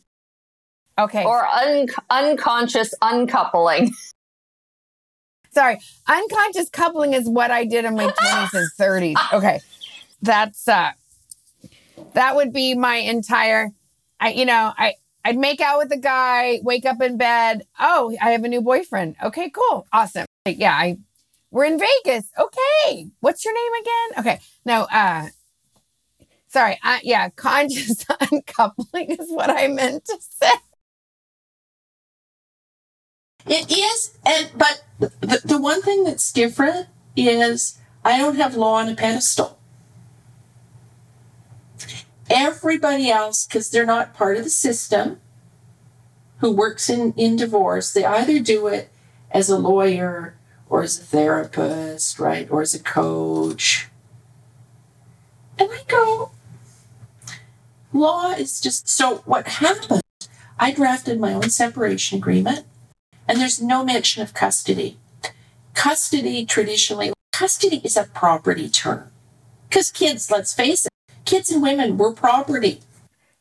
Okay. 0.96 1.24
Or 1.24 1.46
un- 1.46 1.88
unconscious 2.09 2.94
uncoupling. 3.03 3.92
Sorry, 5.51 5.79
unconscious 6.07 6.68
coupling 6.70 7.14
is 7.14 7.29
what 7.29 7.51
I 7.51 7.64
did 7.64 7.85
in 7.85 7.96
my 7.96 8.07
20s 8.07 8.55
and 8.55 8.68
30s. 8.79 9.33
Okay. 9.33 9.61
That's 10.22 10.68
uh 10.68 10.92
that 12.14 12.37
would 12.37 12.53
be 12.53 12.77
my 12.77 12.96
entire 12.96 13.70
I 14.20 14.31
you 14.31 14.46
know, 14.46 14.72
I 14.79 14.94
I'd 15.24 15.37
make 15.37 15.61
out 15.61 15.78
with 15.78 15.92
a 15.92 15.98
guy, 15.98 16.61
wake 16.62 16.87
up 16.87 17.00
in 17.00 17.16
bed. 17.16 17.66
Oh, 17.78 18.16
I 18.20 18.31
have 18.31 18.44
a 18.44 18.48
new 18.48 18.61
boyfriend. 18.61 19.16
Okay, 19.22 19.50
cool. 19.50 19.87
Awesome. 19.92 20.26
Yeah, 20.46 20.72
I 20.72 20.98
we're 21.50 21.64
in 21.64 21.78
Vegas. 21.78 22.31
Okay. 22.38 23.09
What's 23.20 23.44
your 23.44 23.54
name 23.54 23.83
again? 23.83 24.20
Okay. 24.20 24.40
No, 24.64 24.83
uh 24.92 25.28
sorry. 26.48 26.78
Uh, 26.83 26.98
yeah, 27.02 27.28
conscious 27.37 28.04
uncoupling 28.20 29.11
is 29.11 29.31
what 29.31 29.50
I 29.50 29.68
meant 29.68 30.04
to 30.07 30.18
say. 30.20 30.52
It 33.46 33.70
is, 33.70 34.18
and 34.26 34.50
but 34.57 34.85
the, 34.98 35.40
the 35.44 35.61
one 35.61 35.81
thing 35.81 36.04
that's 36.04 36.33
different 36.33 36.88
is 37.16 37.78
I 38.04 38.18
don't 38.18 38.37
have 38.37 38.57
law 38.57 38.74
on 38.74 38.88
a 38.90 38.94
pedestal 38.94 39.58
everybody 42.31 43.11
else, 43.11 43.47
because 43.47 43.71
they're 43.71 43.87
not 43.87 44.14
part 44.14 44.37
of 44.37 44.45
the 44.45 44.51
system 44.51 45.21
who 46.38 46.53
works 46.53 46.88
in, 46.88 47.12
in 47.14 47.37
divorce, 47.37 47.93
they 47.93 48.05
either 48.05 48.38
do 48.38 48.67
it 48.67 48.91
as 49.31 49.49
a 49.49 49.59
lawyer 49.59 50.37
or 50.69 50.83
as 50.83 50.99
a 50.99 51.05
therapist, 51.05 52.19
right? 52.19 52.49
Or 52.51 52.62
as 52.62 52.75
a 52.75 52.83
coach. 52.83 53.88
And 55.59 55.69
I 55.73 55.81
go, 55.88 56.31
law 57.93 58.31
is 58.33 58.61
just 58.61 58.88
so 58.88 59.17
what 59.25 59.49
happened? 59.49 60.03
I 60.59 60.73
drafted 60.73 61.21
my 61.21 61.35
own 61.35 61.51
separation 61.51 62.19
agreement, 62.19 62.64
and 63.27 63.41
there's 63.41 63.62
no 63.62 63.85
mention 63.85 64.23
of 64.23 64.35
custody. 64.35 64.99
Custody 65.75 66.45
traditionally, 66.45 67.12
custody 67.33 67.81
is 67.85 67.97
a 67.97 68.05
property 68.05 68.69
term. 68.69 69.11
Because 69.69 69.91
kids, 69.91 70.31
let's 70.31 70.55
face 70.55 70.87
it, 70.87 70.93
kids 71.29 71.51
and 71.51 71.62
women 71.62 71.99
were 71.99 72.12
property. 72.12 72.81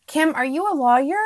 Kim, 0.07 0.35
are 0.35 0.45
you 0.45 0.69
a 0.69 0.75
lawyer? 0.75 1.23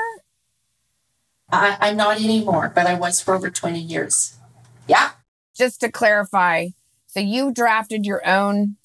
I, 1.52 1.76
I'm 1.82 1.98
not 1.98 2.22
anymore, 2.22 2.72
but 2.74 2.86
I 2.86 2.94
was 2.94 3.20
for 3.20 3.34
over 3.34 3.50
20 3.50 3.80
years. 3.80 4.38
Yeah. 4.88 5.12
Just 5.58 5.82
to 5.82 5.92
clarify, 5.92 6.68
so 7.08 7.20
you 7.20 7.52
drafted 7.52 8.06
your 8.06 8.26
own 8.28 8.78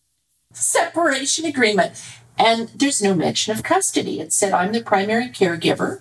separation 0.55 1.45
agreement, 1.45 2.03
and 2.39 2.71
there's 2.75 3.03
no 3.03 3.15
mention 3.15 3.55
of 3.55 3.62
custody. 3.62 4.21
It 4.21 4.33
said 4.33 4.53
I'm 4.55 4.73
the 4.73 4.83
primary 4.83 5.29
caregiver. 5.29 6.01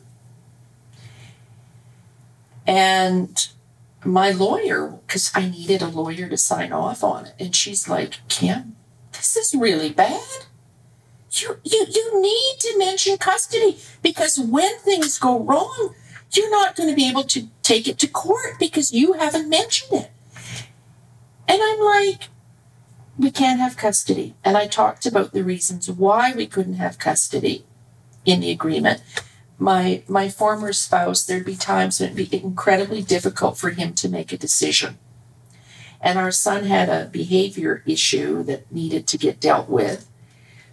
And 2.65 3.47
my 4.05 4.31
lawyer, 4.31 4.97
because 5.05 5.29
I 5.35 5.49
needed 5.49 5.81
a 5.81 5.87
lawyer 5.87 6.29
to 6.29 6.37
sign 6.37 6.71
off 6.71 7.03
on 7.03 7.25
it, 7.25 7.33
and 7.37 7.53
she's 7.53 7.89
like, 7.89 8.19
Kim, 8.29 8.77
this 9.11 9.35
is 9.35 9.53
really 9.53 9.91
bad 9.91 10.44
you, 11.41 11.59
you, 11.63 11.85
you 11.89 12.21
need 12.21 12.55
to 12.59 12.77
mention 12.77 13.17
custody 13.17 13.77
because 14.01 14.39
when 14.39 14.77
things 14.79 15.17
go 15.19 15.39
wrong, 15.39 15.93
you're 16.31 16.51
not 16.51 16.75
going 16.75 16.89
to 16.89 16.95
be 16.95 17.09
able 17.09 17.23
to 17.23 17.47
take 17.61 17.87
it 17.87 17.97
to 17.99 18.07
court 18.07 18.59
because 18.59 18.91
you 18.91 19.13
haven't 19.13 19.49
mentioned 19.49 20.01
it. 20.01 20.11
And 21.47 21.61
I'm 21.61 21.79
like, 21.79 22.29
we 23.17 23.31
can't 23.31 23.59
have 23.59 23.77
custody. 23.77 24.35
And 24.43 24.57
I 24.57 24.67
talked 24.67 25.05
about 25.05 25.31
the 25.31 25.43
reasons 25.43 25.89
why 25.89 26.33
we 26.33 26.47
couldn't 26.47 26.75
have 26.75 26.99
custody 26.99 27.65
in 28.25 28.41
the 28.41 28.51
agreement. 28.51 29.01
My 29.57 30.03
my 30.07 30.27
former 30.27 30.73
spouse, 30.73 31.23
there'd 31.23 31.45
be 31.45 31.55
times 31.55 31.99
when 31.99 32.11
it'd 32.11 32.29
be 32.29 32.43
incredibly 32.43 33.01
difficult 33.01 33.57
for 33.57 33.69
him 33.69 33.93
to 33.93 34.09
make 34.09 34.33
a 34.33 34.37
decision. 34.37 34.97
And 36.01 36.19
our 36.19 36.31
son 36.31 36.65
had 36.65 36.89
a 36.89 37.05
behavior 37.05 37.81
issue 37.85 38.43
that 38.43 38.69
needed 38.71 39.07
to 39.07 39.17
get 39.17 39.39
dealt 39.39 39.69
with. 39.69 40.09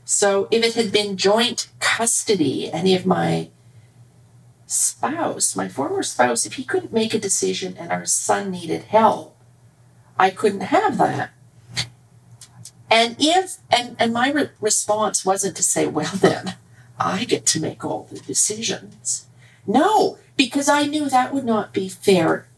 So 0.05 0.49
if 0.51 0.65
it 0.65 0.75
had 0.75 0.93
been 0.93 1.17
joint 1.17 1.69
custody, 1.81 2.71
any 2.73 2.95
of 2.95 3.07
my 3.07 3.51
spouse, 4.67 5.57
my 5.57 5.69
former 5.69 6.03
spouse, 6.03 6.47
if 6.47 6.55
he 6.55 6.65
couldn't 6.65 6.93
make 6.93 7.15
a 7.15 7.19
decision 7.19 7.77
and 7.79 7.93
our 7.93 8.07
son 8.07 8.51
needed 8.51 8.85
help, 8.85 9.37
I 10.19 10.31
couldn't 10.31 10.61
have 10.63 10.99
that. 10.99 11.31
And 12.91 13.17
if 13.19 13.57
and 13.71 13.97
and 13.99 14.13
my 14.13 14.31
re- 14.31 14.51
response 14.61 15.25
wasn't 15.25 15.57
to 15.57 15.63
say, 15.63 15.87
well 15.87 16.13
then, 16.15 16.57
I 16.99 17.25
get 17.25 17.47
to 17.47 17.61
make 17.61 17.85
all 17.85 18.09
the 18.11 18.21
decisions. 18.21 19.27
No, 19.67 20.19
because 20.37 20.69
I 20.69 20.87
knew 20.87 21.09
that 21.09 21.33
would 21.33 21.45
not 21.45 21.73
be 21.73 21.89
fair 21.89 22.49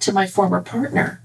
to 0.00 0.12
my 0.12 0.26
former 0.26 0.60
partner. 0.62 1.22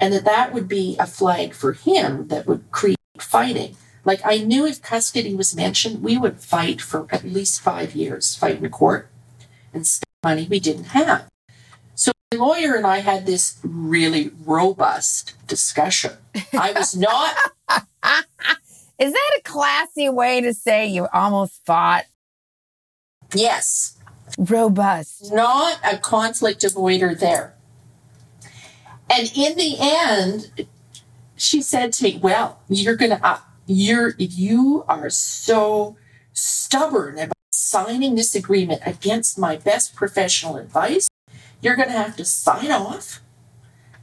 and 0.00 0.12
that 0.12 0.24
that 0.24 0.52
would 0.52 0.68
be 0.68 0.96
a 0.98 1.06
flag 1.06 1.54
for 1.54 1.72
him 1.72 2.28
that 2.28 2.46
would 2.46 2.70
create 2.70 2.98
fighting. 3.18 3.76
Like 4.04 4.20
I 4.24 4.38
knew 4.38 4.66
if 4.66 4.82
custody 4.82 5.34
was 5.34 5.56
mentioned, 5.56 6.02
we 6.02 6.18
would 6.18 6.40
fight 6.40 6.80
for 6.80 7.06
at 7.10 7.24
least 7.24 7.60
five 7.60 7.94
years, 7.94 8.36
fight 8.36 8.62
in 8.62 8.70
court 8.70 9.10
and 9.72 9.86
spend 9.86 10.04
money 10.22 10.46
we 10.48 10.60
didn't 10.60 10.84
have. 10.84 11.26
So 11.94 12.12
my 12.32 12.38
lawyer 12.38 12.74
and 12.74 12.86
I 12.86 12.98
had 12.98 13.26
this 13.26 13.58
really 13.62 14.30
robust 14.44 15.34
discussion. 15.46 16.12
I 16.52 16.72
was 16.72 16.96
not. 16.96 17.34
Is 18.98 19.12
that 19.12 19.38
a 19.38 19.42
classy 19.42 20.08
way 20.08 20.40
to 20.40 20.54
say 20.54 20.86
you 20.86 21.08
almost 21.12 21.64
fought? 21.64 22.04
Yes. 23.34 23.98
Robust. 24.38 25.32
Not 25.32 25.78
a 25.84 25.98
conflict 25.98 26.62
avoider 26.62 27.18
there. 27.18 27.54
And 29.10 29.30
in 29.34 29.56
the 29.56 29.76
end, 29.78 30.66
she 31.36 31.60
said 31.60 31.92
to 31.94 32.04
me, 32.04 32.18
Well, 32.22 32.60
you're 32.68 32.96
going 32.96 33.10
to, 33.10 33.26
uh, 33.26 33.38
you're, 33.66 34.14
if 34.18 34.36
you 34.38 34.84
are 34.88 35.10
so 35.10 35.96
stubborn 36.32 37.18
about 37.18 37.34
signing 37.74 38.14
this 38.14 38.34
agreement 38.34 38.82
against 38.84 39.38
my 39.38 39.56
best 39.56 39.94
professional 39.94 40.56
advice. 40.56 41.08
You're 41.60 41.76
going 41.76 41.88
to 41.88 41.96
have 41.96 42.16
to 42.16 42.24
sign 42.24 42.70
off 42.70 43.20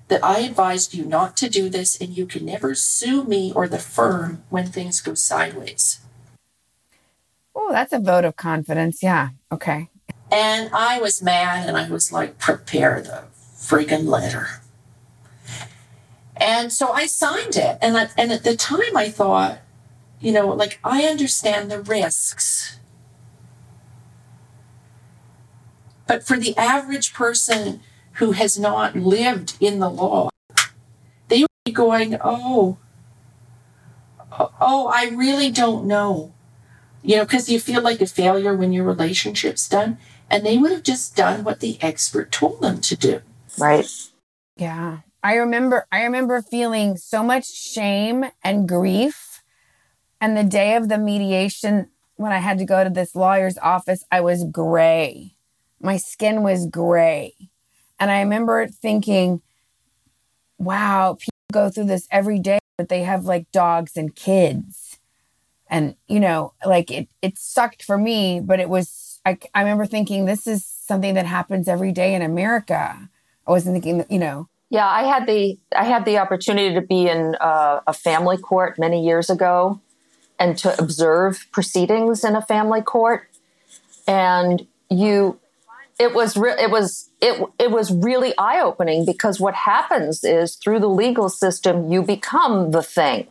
that 0.07 0.23
I 0.23 0.39
advised 0.39 0.93
you 0.93 1.05
not 1.05 1.37
to 1.37 1.49
do 1.49 1.69
this 1.69 1.99
and 1.99 2.17
you 2.17 2.25
can 2.25 2.45
never 2.45 2.75
sue 2.75 3.23
me 3.23 3.53
or 3.55 3.67
the 3.67 3.79
firm 3.79 4.43
when 4.49 4.65
things 4.65 4.99
go 4.99 5.13
sideways. 5.13 6.01
Oh, 7.55 7.71
that's 7.71 7.93
a 7.93 7.99
vote 7.99 8.25
of 8.25 8.35
confidence. 8.35 9.03
Yeah. 9.03 9.29
Okay. 9.51 9.89
And 10.31 10.69
I 10.73 10.99
was 10.99 11.21
mad 11.21 11.67
and 11.67 11.77
I 11.77 11.89
was 11.89 12.11
like, 12.11 12.37
prepare 12.39 13.01
the 13.01 13.23
friggin' 13.55 14.07
letter. 14.07 14.61
And 16.41 16.73
so 16.73 16.91
I 16.91 17.05
signed 17.05 17.55
it. 17.55 17.77
And, 17.81 17.95
I, 17.95 18.09
and 18.17 18.31
at 18.31 18.43
the 18.43 18.55
time 18.55 18.97
I 18.97 19.09
thought, 19.09 19.59
you 20.19 20.31
know, 20.31 20.47
like 20.47 20.79
I 20.83 21.03
understand 21.03 21.69
the 21.69 21.79
risks. 21.79 22.79
But 26.07 26.25
for 26.25 26.37
the 26.37 26.57
average 26.57 27.13
person 27.13 27.81
who 28.13 28.31
has 28.31 28.57
not 28.57 28.95
lived 28.95 29.55
in 29.59 29.77
the 29.77 29.89
law, 29.89 30.29
they 31.27 31.41
would 31.41 31.49
be 31.63 31.71
going, 31.71 32.17
oh, 32.23 32.79
oh, 34.31 34.91
I 34.93 35.09
really 35.15 35.51
don't 35.51 35.85
know. 35.85 36.33
You 37.03 37.17
know, 37.17 37.25
because 37.25 37.49
you 37.49 37.59
feel 37.59 37.81
like 37.81 38.01
a 38.01 38.07
failure 38.07 38.55
when 38.55 38.73
your 38.73 38.83
relationship's 38.83 39.69
done. 39.69 39.99
And 40.27 40.43
they 40.43 40.57
would 40.57 40.71
have 40.71 40.83
just 40.83 41.15
done 41.15 41.43
what 41.43 41.59
the 41.59 41.77
expert 41.81 42.31
told 42.31 42.61
them 42.61 42.81
to 42.81 42.95
do. 42.95 43.21
Right. 43.59 43.85
Yeah. 44.57 44.99
I 45.23 45.35
remember 45.35 45.87
I 45.91 46.03
remember 46.03 46.41
feeling 46.41 46.97
so 46.97 47.23
much 47.23 47.45
shame 47.51 48.25
and 48.43 48.67
grief. 48.67 49.43
And 50.19 50.37
the 50.37 50.43
day 50.43 50.75
of 50.75 50.89
the 50.89 50.97
mediation 50.97 51.89
when 52.15 52.31
I 52.31 52.37
had 52.37 52.59
to 52.59 52.65
go 52.65 52.83
to 52.83 52.89
this 52.89 53.15
lawyer's 53.15 53.57
office, 53.57 54.03
I 54.11 54.21
was 54.21 54.43
gray. 54.43 55.35
My 55.79 55.97
skin 55.97 56.43
was 56.43 56.67
gray. 56.67 57.33
And 57.99 58.11
I 58.11 58.19
remember 58.19 58.67
thinking, 58.67 59.41
wow, 60.59 61.17
people 61.19 61.31
go 61.51 61.69
through 61.69 61.85
this 61.85 62.07
every 62.11 62.39
day, 62.39 62.59
but 62.77 62.89
they 62.89 63.01
have 63.01 63.25
like 63.25 63.51
dogs 63.51 63.97
and 63.97 64.15
kids. 64.15 64.99
And, 65.67 65.95
you 66.07 66.19
know, 66.19 66.53
like 66.65 66.91
it, 66.91 67.07
it 67.21 67.39
sucked 67.39 67.83
for 67.83 67.97
me, 67.97 68.39
but 68.39 68.59
it 68.59 68.69
was, 68.69 69.19
I, 69.25 69.37
I 69.55 69.61
remember 69.61 69.85
thinking, 69.85 70.25
this 70.25 70.45
is 70.45 70.65
something 70.65 71.15
that 71.15 71.25
happens 71.25 71.67
every 71.67 71.91
day 71.91 72.13
in 72.13 72.21
America. 72.21 73.09
I 73.47 73.51
wasn't 73.51 73.75
thinking, 73.75 74.05
you 74.09 74.19
know, 74.19 74.49
yeah, 74.71 74.87
I 74.87 75.03
had 75.03 75.27
the 75.27 75.59
I 75.75 75.83
had 75.83 76.05
the 76.05 76.17
opportunity 76.17 76.73
to 76.73 76.81
be 76.81 77.09
in 77.09 77.35
uh, 77.41 77.81
a 77.85 77.91
family 77.91 78.37
court 78.37 78.79
many 78.79 79.05
years 79.05 79.29
ago, 79.29 79.81
and 80.39 80.57
to 80.59 80.81
observe 80.81 81.45
proceedings 81.51 82.23
in 82.23 82.37
a 82.37 82.41
family 82.41 82.81
court, 82.81 83.27
and 84.07 84.65
you, 84.89 85.37
it 85.99 86.13
was 86.13 86.37
re- 86.37 86.55
it 86.57 86.71
was 86.71 87.09
it 87.19 87.45
it 87.59 87.69
was 87.69 87.91
really 87.91 88.33
eye 88.37 88.61
opening 88.61 89.05
because 89.05 89.41
what 89.41 89.55
happens 89.55 90.23
is 90.23 90.55
through 90.55 90.79
the 90.79 90.87
legal 90.87 91.27
system 91.27 91.91
you 91.91 92.01
become 92.01 92.71
the 92.71 92.81
thing, 92.81 93.27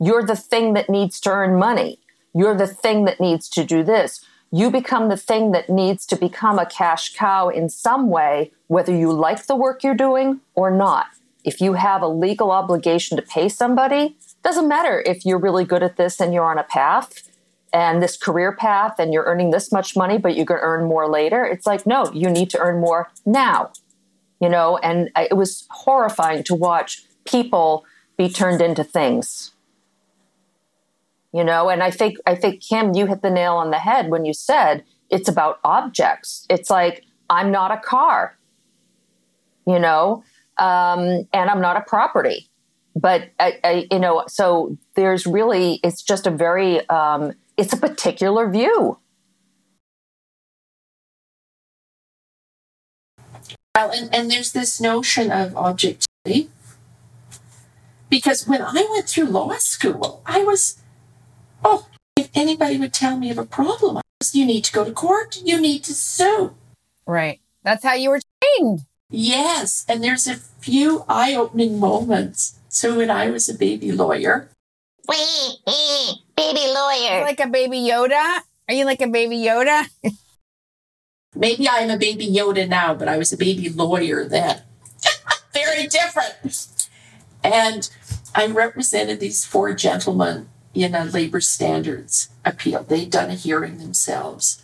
you're 0.00 0.24
the 0.24 0.34
thing 0.34 0.72
that 0.72 0.88
needs 0.88 1.20
to 1.20 1.30
earn 1.30 1.58
money, 1.58 1.98
you're 2.34 2.56
the 2.56 2.66
thing 2.66 3.04
that 3.04 3.20
needs 3.20 3.50
to 3.50 3.64
do 3.64 3.82
this, 3.82 4.24
you 4.52 4.70
become 4.70 5.08
the 5.08 5.16
thing 5.16 5.52
that 5.52 5.70
needs 5.70 6.04
to 6.06 6.16
become 6.16 6.58
a 6.58 6.66
cash 6.66 7.14
cow 7.14 7.48
in 7.48 7.68
some 7.68 8.08
way, 8.10 8.50
whether 8.66 8.94
you 8.94 9.12
like 9.12 9.46
the 9.46 9.56
work 9.56 9.84
you're 9.84 9.94
doing 9.94 10.40
or 10.54 10.70
not. 10.70 11.06
If 11.44 11.60
you 11.60 11.74
have 11.74 12.02
a 12.02 12.08
legal 12.08 12.50
obligation 12.50 13.16
to 13.16 13.22
pay 13.22 13.48
somebody, 13.48 14.16
doesn't 14.42 14.68
matter 14.68 15.02
if 15.06 15.24
you're 15.24 15.38
really 15.38 15.64
good 15.64 15.82
at 15.82 15.96
this 15.96 16.20
and 16.20 16.34
you're 16.34 16.44
on 16.44 16.58
a 16.58 16.64
path 16.64 17.28
and 17.72 18.02
this 18.02 18.16
career 18.16 18.52
path 18.52 18.98
and 18.98 19.12
you're 19.12 19.24
earning 19.24 19.50
this 19.50 19.70
much 19.70 19.96
money, 19.96 20.18
but 20.18 20.34
you 20.34 20.44
can 20.44 20.56
earn 20.60 20.86
more 20.86 21.08
later. 21.08 21.44
It's 21.44 21.66
like, 21.66 21.86
no, 21.86 22.10
you 22.12 22.28
need 22.28 22.50
to 22.50 22.58
earn 22.58 22.80
more 22.80 23.10
now, 23.24 23.70
you 24.40 24.48
know? 24.48 24.78
And 24.78 25.10
it 25.16 25.36
was 25.36 25.66
horrifying 25.70 26.42
to 26.44 26.54
watch 26.54 27.02
people 27.24 27.84
be 28.16 28.28
turned 28.28 28.60
into 28.60 28.82
things 28.82 29.52
you 31.32 31.44
know? 31.44 31.68
And 31.68 31.82
i 31.82 31.90
think 31.90 32.18
i 32.26 32.34
think 32.34 32.62
kim 32.62 32.94
you 32.94 33.06
hit 33.06 33.22
the 33.22 33.30
nail 33.30 33.54
on 33.54 33.70
the 33.70 33.78
head 33.78 34.10
when 34.10 34.24
you 34.24 34.34
said 34.34 34.84
it's 35.10 35.28
about 35.28 35.58
objects. 35.64 36.46
It's 36.50 36.70
like 36.70 37.04
i'm 37.28 37.50
not 37.50 37.70
a 37.72 37.78
car 37.78 38.36
you 39.66 39.78
know? 39.78 40.24
Um, 40.58 41.26
and 41.32 41.50
i'm 41.50 41.60
not 41.60 41.76
a 41.76 41.82
property. 41.82 42.48
But 42.96 43.30
I, 43.38 43.58
I, 43.62 43.86
you 43.90 43.98
know 43.98 44.24
so 44.28 44.76
there's 44.94 45.26
really 45.26 45.80
it's 45.84 46.02
just 46.02 46.26
a 46.26 46.30
very 46.30 46.86
um, 46.88 47.32
it's 47.56 47.72
a 47.72 47.76
particular 47.76 48.48
view. 48.50 48.98
Well 53.74 53.90
and, 53.92 54.12
and 54.14 54.30
there's 54.30 54.52
this 54.52 54.80
notion 54.80 55.30
of 55.30 55.56
objectivity. 55.56 56.50
Because 58.10 58.46
when 58.46 58.60
i 58.60 58.86
went 58.90 59.08
through 59.08 59.26
law 59.26 59.54
school 59.58 60.22
i 60.26 60.42
was 60.42 60.79
Oh, 61.64 61.86
if 62.16 62.28
anybody 62.34 62.78
would 62.78 62.92
tell 62.92 63.16
me 63.16 63.30
of 63.30 63.38
a 63.38 63.46
problem, 63.46 64.00
you 64.32 64.44
need 64.44 64.64
to 64.64 64.72
go 64.72 64.84
to 64.84 64.92
court, 64.92 65.40
you 65.44 65.60
need 65.60 65.84
to 65.84 65.94
sue. 65.94 66.54
Right. 67.06 67.40
That's 67.62 67.84
how 67.84 67.94
you 67.94 68.10
were 68.10 68.20
trained. 68.42 68.80
Yes. 69.10 69.84
And 69.88 70.02
there's 70.02 70.26
a 70.26 70.36
few 70.36 71.04
eye 71.08 71.34
opening 71.34 71.78
moments. 71.78 72.58
So 72.68 72.98
when 72.98 73.10
I 73.10 73.30
was 73.30 73.48
a 73.48 73.54
baby 73.54 73.92
lawyer, 73.92 74.50
wee, 75.08 75.56
wee, 75.66 76.22
baby 76.36 76.72
lawyer. 76.72 77.22
Like 77.22 77.40
a 77.40 77.48
baby 77.48 77.78
Yoda? 77.78 78.40
Are 78.68 78.74
you 78.74 78.84
like 78.84 79.02
a 79.02 79.08
baby 79.08 79.36
Yoda? 79.36 79.88
Maybe 81.34 81.68
I'm 81.68 81.90
a 81.90 81.96
baby 81.96 82.26
Yoda 82.26 82.68
now, 82.68 82.94
but 82.94 83.08
I 83.08 83.16
was 83.16 83.32
a 83.32 83.36
baby 83.36 83.68
lawyer 83.68 84.24
then. 84.24 84.62
Very 85.54 85.86
different. 85.86 86.66
And 87.42 87.90
I 88.34 88.46
represented 88.46 89.20
these 89.20 89.44
four 89.44 89.74
gentlemen 89.74 90.48
in 90.74 90.94
a 90.94 91.04
labor 91.04 91.40
standards 91.40 92.30
appeal. 92.44 92.82
They'd 92.82 93.10
done 93.10 93.30
a 93.30 93.34
hearing 93.34 93.78
themselves. 93.78 94.62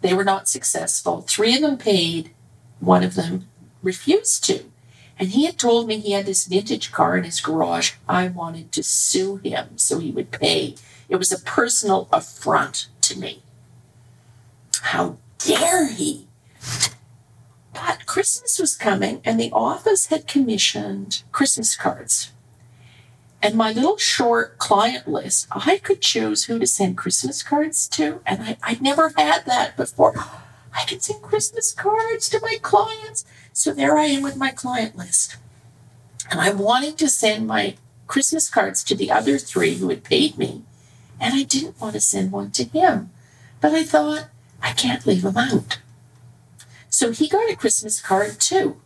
They 0.00 0.14
were 0.14 0.24
not 0.24 0.48
successful. 0.48 1.22
Three 1.22 1.54
of 1.54 1.62
them 1.62 1.78
paid, 1.78 2.30
one 2.80 3.02
of 3.02 3.14
them 3.14 3.48
refused 3.82 4.44
to. 4.44 4.64
And 5.18 5.28
he 5.30 5.46
had 5.46 5.58
told 5.58 5.86
me 5.86 5.98
he 5.98 6.12
had 6.12 6.26
this 6.26 6.46
vintage 6.46 6.90
car 6.90 7.16
in 7.16 7.24
his 7.24 7.40
garage. 7.40 7.92
I 8.08 8.28
wanted 8.28 8.72
to 8.72 8.82
sue 8.82 9.36
him 9.36 9.78
so 9.78 9.98
he 10.00 10.10
would 10.10 10.32
pay. 10.32 10.74
It 11.08 11.16
was 11.16 11.30
a 11.30 11.38
personal 11.38 12.08
affront 12.12 12.88
to 13.02 13.18
me. 13.18 13.42
How 14.82 15.18
dare 15.38 15.88
he? 15.88 16.26
But 17.72 18.06
Christmas 18.06 18.58
was 18.58 18.76
coming, 18.76 19.20
and 19.24 19.38
the 19.38 19.52
office 19.52 20.06
had 20.06 20.26
commissioned 20.26 21.22
Christmas 21.32 21.76
cards 21.76 22.33
and 23.44 23.56
my 23.56 23.72
little 23.72 23.98
short 23.98 24.56
client 24.56 25.06
list, 25.06 25.48
I 25.50 25.76
could 25.76 26.00
choose 26.00 26.44
who 26.44 26.58
to 26.58 26.66
send 26.66 26.96
Christmas 26.96 27.42
cards 27.42 27.86
to. 27.88 28.22
And 28.24 28.42
I, 28.42 28.56
I 28.62 28.78
never 28.80 29.12
had 29.18 29.44
that 29.44 29.76
before. 29.76 30.14
I 30.72 30.84
can 30.86 31.00
send 31.00 31.20
Christmas 31.20 31.70
cards 31.72 32.30
to 32.30 32.40
my 32.40 32.56
clients. 32.62 33.26
So 33.52 33.74
there 33.74 33.98
I 33.98 34.06
am 34.06 34.22
with 34.22 34.38
my 34.38 34.50
client 34.50 34.96
list. 34.96 35.36
And 36.30 36.40
I'm 36.40 36.56
wanting 36.56 36.96
to 36.96 37.06
send 37.06 37.46
my 37.46 37.76
Christmas 38.06 38.48
cards 38.48 38.82
to 38.84 38.94
the 38.94 39.10
other 39.10 39.36
three 39.36 39.74
who 39.74 39.90
had 39.90 40.04
paid 40.04 40.38
me. 40.38 40.62
And 41.20 41.34
I 41.34 41.42
didn't 41.42 41.78
want 41.78 41.92
to 41.92 42.00
send 42.00 42.32
one 42.32 42.50
to 42.52 42.64
him. 42.64 43.10
But 43.60 43.72
I 43.72 43.84
thought, 43.84 44.30
I 44.62 44.72
can't 44.72 45.06
leave 45.06 45.22
him 45.26 45.36
out. 45.36 45.80
So 46.88 47.12
he 47.12 47.28
got 47.28 47.50
a 47.50 47.56
Christmas 47.56 48.00
card 48.00 48.40
too. 48.40 48.80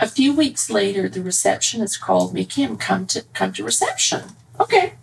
A 0.00 0.06
few 0.06 0.32
weeks 0.32 0.70
later, 0.70 1.08
the 1.08 1.22
receptionist 1.22 2.00
called 2.00 2.32
me, 2.32 2.44
Kim, 2.44 2.76
come 2.76 3.06
to 3.06 3.24
come 3.34 3.52
to 3.54 3.64
reception. 3.64 4.36
Okay. 4.60 4.94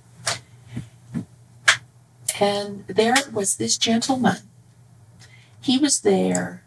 And 2.40 2.86
there 2.88 3.16
was 3.32 3.56
this 3.56 3.78
gentleman. 3.78 4.38
He 5.62 5.78
was 5.78 6.02
there 6.02 6.64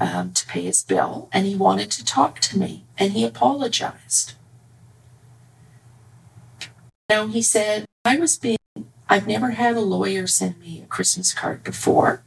um, 0.00 0.32
to 0.32 0.46
pay 0.46 0.62
his 0.62 0.82
bill 0.82 1.28
and 1.32 1.46
he 1.46 1.54
wanted 1.54 1.90
to 1.92 2.04
talk 2.04 2.40
to 2.40 2.58
me 2.58 2.84
and 2.98 3.12
he 3.12 3.24
apologized. 3.24 4.34
Now 7.08 7.26
he 7.26 7.42
said, 7.42 7.86
I 8.04 8.16
was 8.16 8.38
being, 8.38 8.58
I've 9.08 9.26
never 9.26 9.50
had 9.50 9.76
a 9.76 9.80
lawyer 9.80 10.26
send 10.26 10.60
me 10.60 10.80
a 10.80 10.86
Christmas 10.86 11.34
card 11.34 11.64
before, 11.64 12.22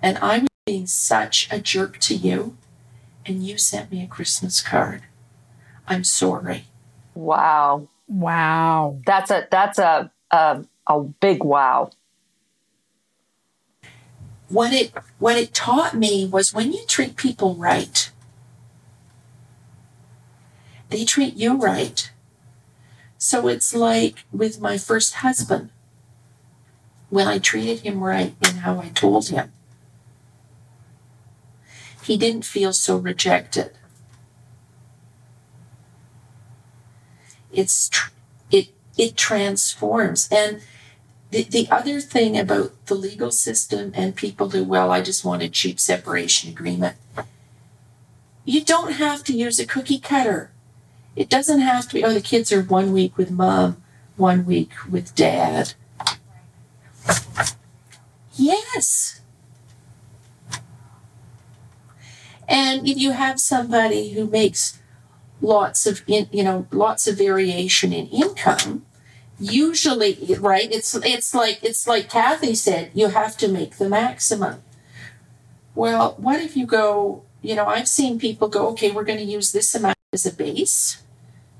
and 0.00 0.16
I 0.18 0.38
was 0.38 0.48
being 0.64 0.86
such 0.86 1.48
a 1.50 1.58
jerk 1.58 1.98
to 1.98 2.14
you, 2.14 2.56
and 3.26 3.46
you 3.46 3.58
sent 3.58 3.90
me 3.90 4.02
a 4.02 4.06
Christmas 4.06 4.60
card. 4.60 5.02
I'm 5.86 6.04
sorry. 6.04 6.64
Wow. 7.14 7.88
Wow. 8.08 8.98
That's 9.06 9.30
a 9.30 9.46
that's 9.50 9.78
a 9.78 10.10
a, 10.30 10.64
a 10.86 11.00
big 11.02 11.44
wow. 11.44 11.90
What 14.48 14.72
it 14.72 14.92
what 15.18 15.36
it 15.36 15.54
taught 15.54 15.94
me 15.94 16.26
was 16.26 16.52
when 16.52 16.72
you 16.72 16.84
treat 16.86 17.16
people 17.16 17.54
right, 17.54 18.10
they 20.90 21.04
treat 21.04 21.34
you 21.34 21.56
right. 21.56 22.10
So 23.18 23.48
it's 23.48 23.74
like 23.74 24.24
with 24.32 24.60
my 24.60 24.76
first 24.76 25.14
husband, 25.14 25.70
when 27.08 27.28
I 27.28 27.38
treated 27.38 27.80
him 27.80 28.02
right 28.02 28.34
in 28.44 28.56
how 28.56 28.80
I 28.80 28.88
told 28.88 29.28
him, 29.28 29.52
he 32.02 32.16
didn't 32.16 32.44
feel 32.44 32.72
so 32.72 32.96
rejected. 32.96 33.70
It's 37.52 37.88
tr- 37.88 38.10
it 38.50 38.68
it 38.96 39.16
transforms. 39.16 40.28
And 40.32 40.62
the, 41.30 41.44
the 41.44 41.68
other 41.70 42.00
thing 42.00 42.38
about 42.38 42.86
the 42.86 42.94
legal 42.94 43.30
system 43.30 43.92
and 43.94 44.14
people 44.16 44.50
who 44.50 44.64
well 44.64 44.90
i 44.90 45.00
just 45.00 45.24
want 45.24 45.42
a 45.42 45.48
cheap 45.48 45.78
separation 45.78 46.50
agreement. 46.50 46.96
You 48.44 48.64
don't 48.64 48.94
have 48.94 49.22
to 49.24 49.32
use 49.32 49.60
a 49.60 49.66
cookie 49.66 50.00
cutter. 50.00 50.50
It 51.14 51.28
doesn't 51.28 51.60
have 51.60 51.88
to 51.88 51.94
be 51.94 52.04
oh 52.04 52.12
the 52.12 52.20
kids 52.20 52.52
are 52.52 52.62
one 52.62 52.92
week 52.92 53.16
with 53.16 53.30
mom 53.30 53.82
one 54.16 54.44
week 54.44 54.72
with 54.90 55.14
dad. 55.14 55.74
Yes 58.34 59.21
and 62.52 62.86
if 62.86 62.98
you 62.98 63.12
have 63.12 63.40
somebody 63.40 64.10
who 64.10 64.26
makes 64.26 64.78
lots 65.40 65.86
of 65.86 66.02
in, 66.06 66.28
you 66.30 66.44
know 66.44 66.68
lots 66.70 67.08
of 67.08 67.16
variation 67.18 67.92
in 67.92 68.06
income 68.08 68.84
usually 69.40 70.36
right 70.38 70.70
it's 70.70 70.94
it's 70.94 71.34
like 71.34 71.58
it's 71.64 71.88
like 71.88 72.08
kathy 72.08 72.54
said 72.54 72.90
you 72.94 73.08
have 73.08 73.36
to 73.36 73.48
make 73.48 73.76
the 73.78 73.88
maximum. 73.88 74.62
Well 75.74 76.14
what 76.18 76.40
if 76.40 76.56
you 76.56 76.66
go 76.66 77.24
you 77.40 77.56
know 77.56 77.66
i've 77.66 77.88
seen 77.88 78.20
people 78.20 78.48
go 78.48 78.68
okay 78.68 78.92
we're 78.92 79.04
going 79.04 79.18
to 79.18 79.24
use 79.24 79.50
this 79.50 79.74
amount 79.74 79.96
as 80.12 80.26
a 80.26 80.32
base 80.32 81.02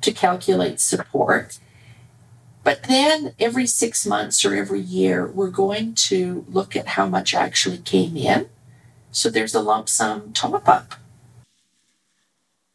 to 0.02 0.12
calculate 0.12 0.78
support 0.78 1.58
but 2.62 2.84
then 2.84 3.34
every 3.40 3.66
six 3.66 4.06
months 4.06 4.44
or 4.44 4.54
every 4.54 4.80
year 4.80 5.26
we're 5.26 5.50
going 5.50 5.94
to 5.94 6.44
look 6.48 6.76
at 6.76 6.88
how 6.88 7.06
much 7.06 7.34
actually 7.34 7.78
came 7.78 8.16
in 8.16 8.48
so 9.12 9.30
there's 9.30 9.54
a 9.54 9.60
lump 9.60 9.88
sum 9.88 10.32
top 10.32 10.68
up 10.68 10.94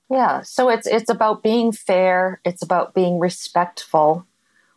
Yeah, 0.09 0.41
so 0.41 0.69
it's 0.69 0.87
it's 0.87 1.09
about 1.09 1.43
being 1.43 1.71
fair, 1.71 2.39
it's 2.45 2.63
about 2.63 2.93
being 2.93 3.19
respectful, 3.19 4.25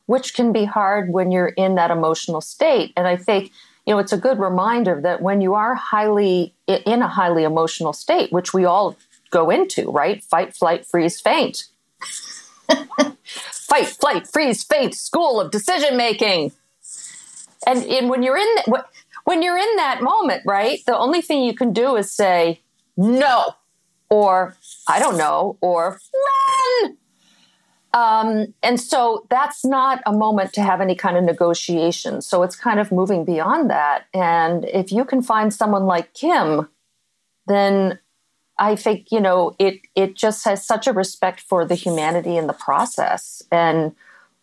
which 0.07 0.35
can 0.35 0.53
be 0.53 0.65
hard 0.65 1.13
when 1.13 1.31
you're 1.31 1.49
in 1.49 1.77
that 1.77 1.93
emotional 1.93 2.41
state. 2.41 2.93
And 2.97 3.07
I 3.07 3.17
think, 3.17 3.53
you 3.87 3.95
know, 3.95 4.01
it's 4.01 4.13
a 4.13 4.19
good 4.19 4.41
reminder 4.41 5.01
that 5.03 5.23
when 5.23 5.41
you 5.41 5.55
are 5.55 5.77
highly 5.77 6.53
in 6.67 7.03
a 7.03 7.07
highly 7.07 7.45
emotional 7.45 7.93
state, 7.93 8.33
which 8.33 8.53
we 8.53 8.65
all 8.65 8.97
go 9.31 9.51
into, 9.51 9.91
right? 9.91 10.23
Fight, 10.23 10.55
flight, 10.55 10.85
freeze, 10.85 11.21
faint. 11.21 11.69
Fight, 13.71 13.87
flight, 13.87 14.27
freeze, 14.27 14.65
faint, 14.65 14.97
school 14.97 15.41
of 15.41 15.53
decision 15.53 15.97
making. 15.97 16.51
And, 17.65 17.85
and 17.85 18.11
when 18.11 18.25
you're 18.25 18.37
in 18.37 18.57
when 19.31 19.43
you're 19.43 19.57
in 19.57 19.77
that 19.77 20.03
moment, 20.03 20.43
right? 20.45 20.81
The 20.87 20.99
only 20.99 21.23
thing 21.23 21.45
you 21.45 21.55
can 21.55 21.73
do 21.73 21.95
is 21.95 22.11
say 22.11 22.63
no 22.97 23.55
or 24.09 24.57
I 24.89 24.99
don't 24.99 25.17
know, 25.17 25.57
or 25.61 26.01
run. 26.83 26.97
Um, 27.95 28.55
and 28.61 28.81
so 28.81 29.25
that's 29.31 29.65
not 29.65 30.03
a 30.05 30.13
moment 30.13 30.53
to 30.55 30.63
have 30.63 30.81
any 30.81 30.97
kind 30.97 31.17
of 31.17 31.23
negotiation. 31.23 32.23
So 32.23 32.43
it's 32.43 32.57
kind 32.57 32.81
of 32.81 32.91
moving 32.91 33.25
beyond 33.25 33.71
that. 33.71 34.07
And 34.13 34.65
if 34.65 34.91
you 34.91 35.05
can 35.05 35.23
find 35.23 35.55
someone 35.55 35.85
like 35.85 36.13
Kim, 36.13 36.69
then 37.47 38.01
I 38.59 38.75
think 38.75 39.13
you 39.13 39.21
know 39.21 39.55
it. 39.61 39.81
It 39.95 40.17
just 40.17 40.45
has 40.45 40.67
such 40.67 40.89
a 40.89 40.93
respect 40.93 41.41
for 41.41 41.65
the 41.65 41.77
humanity 41.77 42.37
in 42.37 42.49
the 42.49 42.53
process, 42.53 43.43
and 43.53 43.95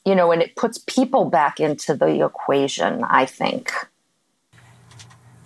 you 0.05 0.15
know, 0.15 0.31
and 0.31 0.41
it 0.41 0.55
puts 0.55 0.77
people 0.77 1.25
back 1.25 1.59
into 1.59 1.93
the 1.93 2.25
equation. 2.25 3.03
I 3.03 3.25
think. 3.25 3.69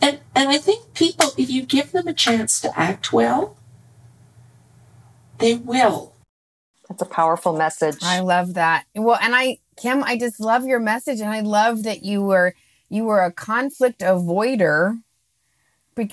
And 0.02 0.20
and 0.36 0.50
I 0.50 0.58
think 0.58 0.94
people, 0.94 1.30
if 1.38 1.50
you 1.50 1.64
give 1.64 1.92
them 1.92 2.08
a 2.08 2.14
chance 2.14 2.60
to 2.62 2.80
act 2.80 3.14
well, 3.14 3.56
they 5.38 5.56
will. 5.56 6.14
That's 6.90 7.02
a 7.04 7.06
powerful 7.06 7.56
message. 7.56 8.00
I 8.02 8.20
love 8.20 8.56
that. 8.56 8.86
Well, 8.96 9.18
and 9.22 9.36
I, 9.36 9.60
Kim, 9.78 10.04
I 10.04 10.18
just 10.18 10.40
love 10.40 10.66
your 10.66 10.80
message, 10.80 11.22
and 11.22 11.30
I 11.30 11.42
love 11.42 11.84
that 11.84 12.04
you 12.04 12.22
were 12.22 12.54
you 12.90 13.06
were 13.06 13.22
a 13.22 13.32
conflict 13.32 14.00
avoider, 14.00 15.02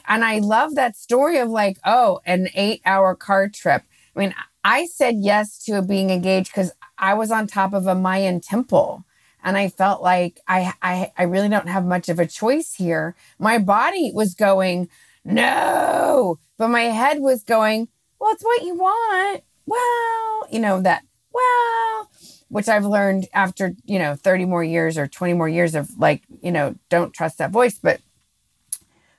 and 0.06 0.24
I 0.24 0.38
love 0.38 0.74
that 0.74 0.96
story 0.96 1.38
of 1.38 1.48
like, 1.48 1.78
oh, 1.84 2.20
an 2.26 2.48
eight 2.54 2.82
hour 2.84 3.14
car 3.14 3.48
trip. 3.48 3.82
I 4.14 4.18
mean, 4.18 4.34
I 4.64 4.86
said 4.86 5.16
yes 5.18 5.58
to 5.64 5.82
being 5.82 6.10
engaged 6.10 6.50
because 6.50 6.72
I 6.98 7.14
was 7.14 7.30
on 7.30 7.46
top 7.46 7.72
of 7.72 7.86
a 7.86 7.94
Mayan 7.94 8.40
temple. 8.40 9.04
And 9.42 9.56
I 9.56 9.68
felt 9.68 10.02
like 10.02 10.40
I, 10.48 10.72
I 10.82 11.12
I 11.16 11.22
really 11.24 11.48
don't 11.48 11.68
have 11.68 11.84
much 11.84 12.08
of 12.08 12.18
a 12.18 12.26
choice 12.26 12.74
here. 12.74 13.14
My 13.38 13.58
body 13.58 14.10
was 14.12 14.34
going, 14.34 14.88
no, 15.24 16.38
but 16.56 16.68
my 16.68 16.84
head 16.84 17.20
was 17.20 17.44
going, 17.44 17.88
well, 18.18 18.32
it's 18.32 18.44
what 18.44 18.62
you 18.62 18.74
want. 18.74 19.42
Well, 19.66 20.46
you 20.50 20.58
know, 20.60 20.80
that, 20.80 21.04
well, 21.32 22.10
which 22.48 22.68
I've 22.68 22.86
learned 22.86 23.28
after, 23.34 23.74
you 23.84 23.98
know, 23.98 24.16
30 24.16 24.46
more 24.46 24.64
years 24.64 24.96
or 24.96 25.06
20 25.06 25.34
more 25.34 25.48
years 25.48 25.74
of 25.74 25.98
like, 25.98 26.22
you 26.42 26.50
know, 26.50 26.74
don't 26.88 27.12
trust 27.12 27.38
that 27.38 27.50
voice. 27.50 27.78
But, 27.78 28.00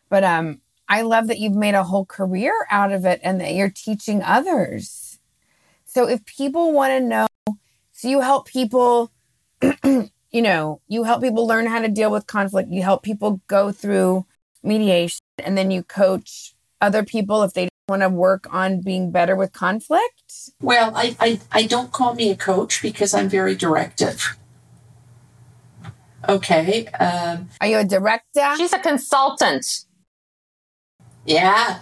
but, 0.10 0.24
um, 0.24 0.62
I 0.92 1.04
love 1.04 1.28
that 1.28 1.38
you've 1.38 1.54
made 1.54 1.76
a 1.76 1.84
whole 1.84 2.06
career 2.06 2.52
out 2.72 2.92
of 2.92 3.06
it 3.06 3.22
and 3.24 3.40
that 3.42 3.54
you're 3.54 3.70
teaching 3.70 4.24
others. 4.24 5.20
So 5.86 6.10
if 6.10 6.26
people 6.26 6.74
want 6.74 6.92
to 6.92 7.00
know, 7.00 7.28
so 7.92 8.08
you 8.08 8.22
help 8.22 8.48
people, 8.48 9.12
you 9.84 10.42
know, 10.42 10.82
you 10.88 11.04
help 11.04 11.22
people 11.22 11.48
learn 11.48 11.68
how 11.68 11.82
to 11.82 11.88
deal 11.88 12.12
with 12.12 12.28
conflict. 12.28 12.70
You 12.70 12.84
help 12.84 13.04
people 13.04 13.42
go 13.48 13.72
through 13.72 14.26
mediation 14.64 15.22
and 15.44 15.58
then 15.58 15.72
you 15.72 15.84
coach 15.84 16.54
other 16.82 17.04
people 17.04 17.44
if 17.44 17.54
they 17.54 17.70
want 17.90 18.04
to 18.04 18.10
work 18.10 18.48
on 18.54 18.82
being 18.82 19.12
better 19.12 19.36
with 19.36 19.52
conflict? 19.52 20.52
Well, 20.62 20.94
I, 20.96 21.16
I, 21.20 21.40
I 21.52 21.64
don't 21.66 21.92
call 21.92 22.14
me 22.14 22.30
a 22.30 22.36
coach 22.36 22.82
because 22.82 23.14
I'm 23.14 23.28
very 23.28 23.56
directive. 23.56 24.38
Okay. 26.28 26.88
Um, 26.88 27.50
Are 27.60 27.68
you 27.68 27.80
a 27.80 27.84
director? 27.84 28.54
She's 28.58 28.74
a 28.74 28.80
consultant. 28.80 29.86
Yeah. 31.26 31.80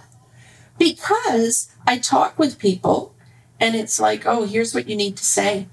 Because 0.78 1.70
I 1.86 1.98
talk 1.98 2.38
with 2.38 2.58
people 2.58 3.14
and 3.60 3.74
it's 3.74 4.00
like, 4.00 4.24
oh, 4.26 4.46
here's 4.46 4.74
what 4.74 4.88
you 4.88 4.96
need 4.96 5.16
to 5.16 5.24
say. 5.24 5.68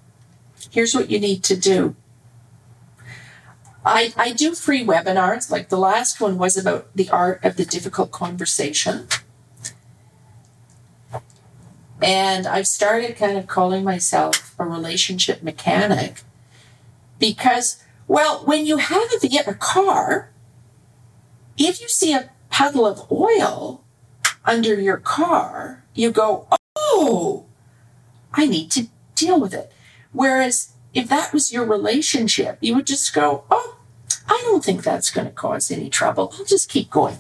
Here's 0.72 0.94
what 0.94 1.10
you 1.10 1.20
need 1.20 1.44
to 1.46 1.56
do. 1.56 1.96
I, 3.86 4.14
I 4.18 4.32
do 4.32 4.56
free 4.56 4.84
webinars. 4.84 5.52
Like 5.52 5.70
the 5.70 5.78
last 5.78 6.20
one 6.20 6.38
was 6.38 6.58
about 6.58 6.88
the 6.96 7.10
art 7.10 7.44
of 7.46 7.56
the 7.56 7.66
difficult 7.66 8.12
conversation. 8.12 9.08
And 12.02 12.46
I've 12.46 12.68
started 12.68 13.16
kind 13.16 13.38
of 13.38 13.48
calling 13.48 13.84
myself 13.84 14.56
a 14.60 14.66
relationship 14.66 15.44
mechanic 15.44 16.22
because, 17.20 17.84
well, 18.08 18.40
when 18.46 18.66
you 18.66 18.78
have 18.78 19.10
a, 19.24 19.50
a 19.50 19.54
car, 19.54 20.32
if 21.58 21.80
you 21.80 21.88
see 21.88 22.14
a 22.14 22.30
puddle 22.50 22.86
of 22.86 23.10
oil 23.12 23.84
under 24.44 24.80
your 24.80 24.98
car, 24.98 25.84
you 25.94 26.12
go, 26.12 26.48
oh, 26.76 27.46
I 28.34 28.46
need 28.46 28.72
to 28.72 28.88
deal 29.16 29.40
with 29.40 29.54
it. 29.54 29.72
Whereas 30.16 30.72
if 30.94 31.10
that 31.10 31.34
was 31.34 31.52
your 31.52 31.66
relationship, 31.66 32.58
you 32.62 32.74
would 32.76 32.88
just 32.88 33.14
go, 33.14 33.44
oh, 33.52 33.78
I 34.28 34.42
don't 34.46 34.64
think 34.64 34.84
that's 34.84 35.12
going 35.12 35.28
to 35.28 35.34
cause 35.34 35.70
any 35.70 35.90
trouble. 35.90 36.34
I'll 36.38 36.46
just 36.46 36.70
keep 36.70 36.90
going. 36.90 37.18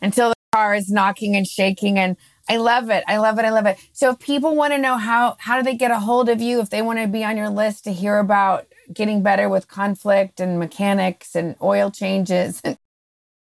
Until 0.00 0.30
the 0.30 0.34
car 0.52 0.74
is 0.74 0.90
knocking 0.90 1.36
and 1.36 1.46
shaking 1.46 1.98
and 1.98 2.16
I 2.48 2.56
love 2.56 2.90
it. 2.90 3.04
I 3.06 3.18
love 3.18 3.38
it. 3.38 3.44
I 3.44 3.50
love 3.50 3.66
it. 3.66 3.78
So 3.92 4.10
if 4.10 4.18
people 4.18 4.56
want 4.56 4.72
to 4.72 4.78
know 4.78 4.96
how 4.96 5.36
how 5.38 5.56
do 5.58 5.62
they 5.62 5.76
get 5.76 5.90
a 5.90 6.00
hold 6.00 6.28
of 6.28 6.40
you 6.40 6.60
if 6.60 6.70
they 6.70 6.82
want 6.82 6.98
to 6.98 7.06
be 7.06 7.22
on 7.22 7.36
your 7.36 7.48
list 7.48 7.84
to 7.84 7.92
hear 7.92 8.18
about 8.18 8.66
getting 8.92 9.22
better 9.22 9.48
with 9.48 9.68
conflict 9.68 10.40
and 10.40 10.58
mechanics 10.58 11.36
and 11.36 11.54
oil 11.62 11.90
changes? 11.90 12.60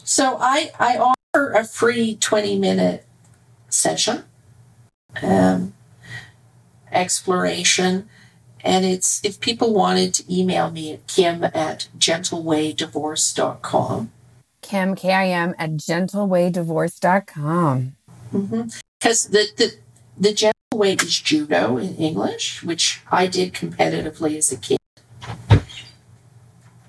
So 0.05 0.36
I, 0.38 0.70
I 0.78 0.99
offer 0.99 1.53
a 1.53 1.64
free 1.64 2.16
20 2.16 2.59
minute 2.59 3.05
session, 3.68 4.24
um, 5.22 5.72
exploration. 6.95 8.09
And 8.62 8.84
it's 8.86 9.22
if 9.24 9.40
people 9.40 9.74
wanted 9.74 10.14
to 10.14 10.34
email 10.34 10.70
me 10.70 10.92
at 10.92 11.07
kim 11.07 11.45
at 11.45 11.88
gentlewaydivorce.com. 11.99 14.11
Kim, 14.62 14.95
K 14.95 15.12
I 15.12 15.28
M, 15.28 15.55
at 15.59 15.72
gentlewaydivorce.com. 15.72 17.97
Because 18.32 19.26
mm-hmm. 19.26 19.32
the, 19.32 19.47
the, 19.57 19.74
the 20.16 20.32
gentle 20.32 20.55
way 20.72 20.95
is 20.95 21.20
judo 21.20 21.76
in 21.76 21.95
English, 21.97 22.62
which 22.62 23.03
I 23.12 23.26
did 23.26 23.53
competitively 23.53 24.38
as 24.38 24.51
a 24.51 24.57
kid. 24.57 24.78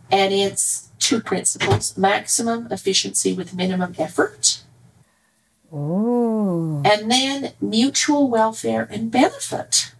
And 0.09 0.33
it's 0.33 0.87
two 0.99 1.19
principles 1.19 1.97
maximum 1.97 2.71
efficiency 2.71 3.33
with 3.33 3.53
minimum 3.53 3.93
effort. 3.99 4.61
Ooh. 5.73 6.81
And 6.85 7.11
then 7.11 7.51
mutual 7.59 8.29
welfare 8.29 8.87
and 8.89 9.11
benefit. 9.11 9.91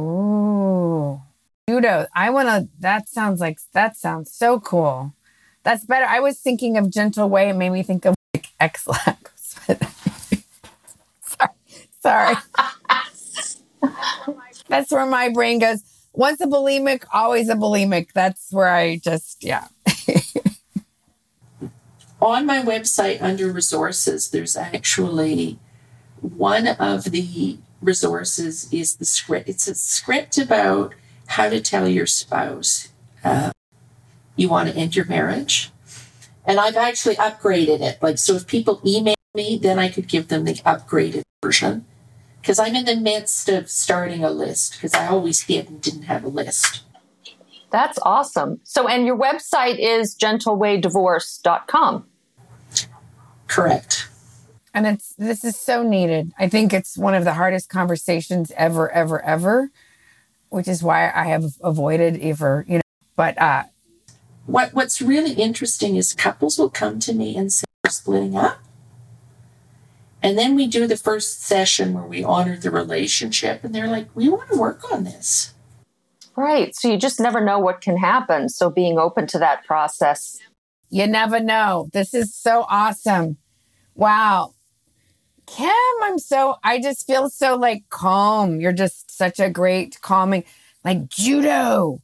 Ooh. 0.00 1.20
Judo. 1.68 2.06
I 2.14 2.30
want 2.30 2.48
to, 2.48 2.68
that 2.80 3.08
sounds 3.08 3.40
like, 3.40 3.58
that 3.72 3.96
sounds 3.96 4.32
so 4.32 4.58
cool. 4.60 5.14
That's 5.62 5.84
better. 5.84 6.06
I 6.06 6.20
was 6.20 6.38
thinking 6.38 6.76
of 6.76 6.90
gentle 6.90 7.28
way. 7.28 7.48
It 7.50 7.54
made 7.54 7.70
me 7.70 7.82
think 7.82 8.04
of 8.06 8.14
like 8.34 8.46
Ex-Lax. 8.58 9.56
sorry. 11.22 11.50
Sorry. 12.00 12.36
That's 14.68 14.90
where 14.90 15.06
my 15.06 15.28
brain 15.28 15.58
goes. 15.58 15.82
Once 16.12 16.40
a 16.40 16.46
bulimic, 16.46 17.04
always 17.12 17.48
a 17.48 17.54
bulimic. 17.54 18.12
That's 18.12 18.52
where 18.52 18.70
I 18.72 18.96
just, 18.96 19.44
yeah. 19.44 19.68
On 22.20 22.44
my 22.44 22.62
website 22.62 23.22
under 23.22 23.50
resources, 23.50 24.30
there's 24.30 24.56
actually 24.56 25.58
one 26.20 26.66
of 26.66 27.04
the 27.04 27.58
resources 27.80 28.72
is 28.72 28.96
the 28.96 29.04
script. 29.04 29.48
It's 29.48 29.68
a 29.68 29.74
script 29.74 30.38
about 30.38 30.94
how 31.26 31.48
to 31.48 31.60
tell 31.60 31.88
your 31.88 32.06
spouse 32.06 32.88
uh, 33.24 33.52
you 34.36 34.48
want 34.48 34.68
to 34.68 34.76
end 34.76 34.96
your 34.96 35.04
marriage. 35.04 35.70
And 36.44 36.58
I've 36.58 36.76
actually 36.76 37.16
upgraded 37.16 37.80
it. 37.80 38.02
Like, 38.02 38.18
so 38.18 38.34
if 38.34 38.46
people 38.46 38.80
email 38.84 39.14
me, 39.34 39.58
then 39.60 39.78
I 39.78 39.88
could 39.88 40.08
give 40.08 40.28
them 40.28 40.44
the 40.44 40.54
upgraded 40.54 41.22
version. 41.42 41.84
Because 42.40 42.58
I'm 42.58 42.74
in 42.74 42.86
the 42.86 42.96
midst 42.96 43.48
of 43.50 43.68
starting 43.70 44.24
a 44.24 44.30
list 44.30 44.72
because 44.72 44.94
I 44.94 45.06
always 45.08 45.44
did 45.44 45.68
and 45.68 45.80
didn't 45.80 46.04
have 46.04 46.24
a 46.24 46.28
list. 46.28 46.82
That's 47.70 47.98
awesome. 48.02 48.60
So, 48.64 48.88
and 48.88 49.06
your 49.06 49.16
website 49.16 49.78
is 49.78 50.16
gentlewaydivorce.com. 50.16 52.06
Correct. 53.46 54.08
And 54.72 54.86
it's 54.86 55.14
this 55.14 55.44
is 55.44 55.56
so 55.56 55.82
needed. 55.82 56.32
I 56.38 56.48
think 56.48 56.72
it's 56.72 56.96
one 56.96 57.14
of 57.14 57.24
the 57.24 57.34
hardest 57.34 57.68
conversations 57.68 58.52
ever, 58.56 58.90
ever, 58.90 59.20
ever, 59.22 59.70
which 60.48 60.68
is 60.68 60.82
why 60.82 61.10
I 61.10 61.24
have 61.24 61.44
avoided 61.62 62.20
ever, 62.20 62.64
you 62.68 62.76
know. 62.76 62.82
But 63.16 63.40
uh 63.40 63.64
what 64.46 64.72
what's 64.72 65.02
really 65.02 65.32
interesting 65.32 65.96
is 65.96 66.14
couples 66.14 66.58
will 66.58 66.70
come 66.70 66.98
to 67.00 67.12
me 67.12 67.36
and 67.36 67.52
say 67.52 67.64
we're 67.84 67.90
splitting 67.90 68.36
up. 68.36 68.58
And 70.22 70.38
then 70.38 70.54
we 70.54 70.66
do 70.66 70.86
the 70.86 70.96
first 70.96 71.42
session 71.42 71.94
where 71.94 72.04
we 72.04 72.22
honor 72.22 72.56
the 72.56 72.70
relationship 72.70 73.64
and 73.64 73.74
they're 73.74 73.88
like, 73.88 74.08
we 74.14 74.28
want 74.28 74.50
to 74.50 74.58
work 74.58 74.92
on 74.92 75.04
this. 75.04 75.54
Right. 76.36 76.74
So 76.74 76.90
you 76.90 76.98
just 76.98 77.20
never 77.20 77.42
know 77.42 77.58
what 77.58 77.80
can 77.80 77.96
happen. 77.96 78.48
So 78.48 78.70
being 78.70 78.98
open 78.98 79.26
to 79.28 79.38
that 79.38 79.64
process. 79.64 80.38
You 80.90 81.06
never 81.06 81.40
know. 81.40 81.88
This 81.92 82.14
is 82.14 82.34
so 82.34 82.66
awesome. 82.68 83.38
Wow. 83.94 84.54
Kim, 85.50 85.72
I'm 86.02 86.18
so, 86.18 86.56
I 86.62 86.80
just 86.80 87.06
feel 87.08 87.28
so 87.28 87.56
like 87.56 87.82
calm. 87.90 88.60
You're 88.60 88.72
just 88.72 89.10
such 89.10 89.40
a 89.40 89.50
great 89.50 90.00
calming, 90.00 90.44
like 90.84 91.08
judo. 91.08 92.00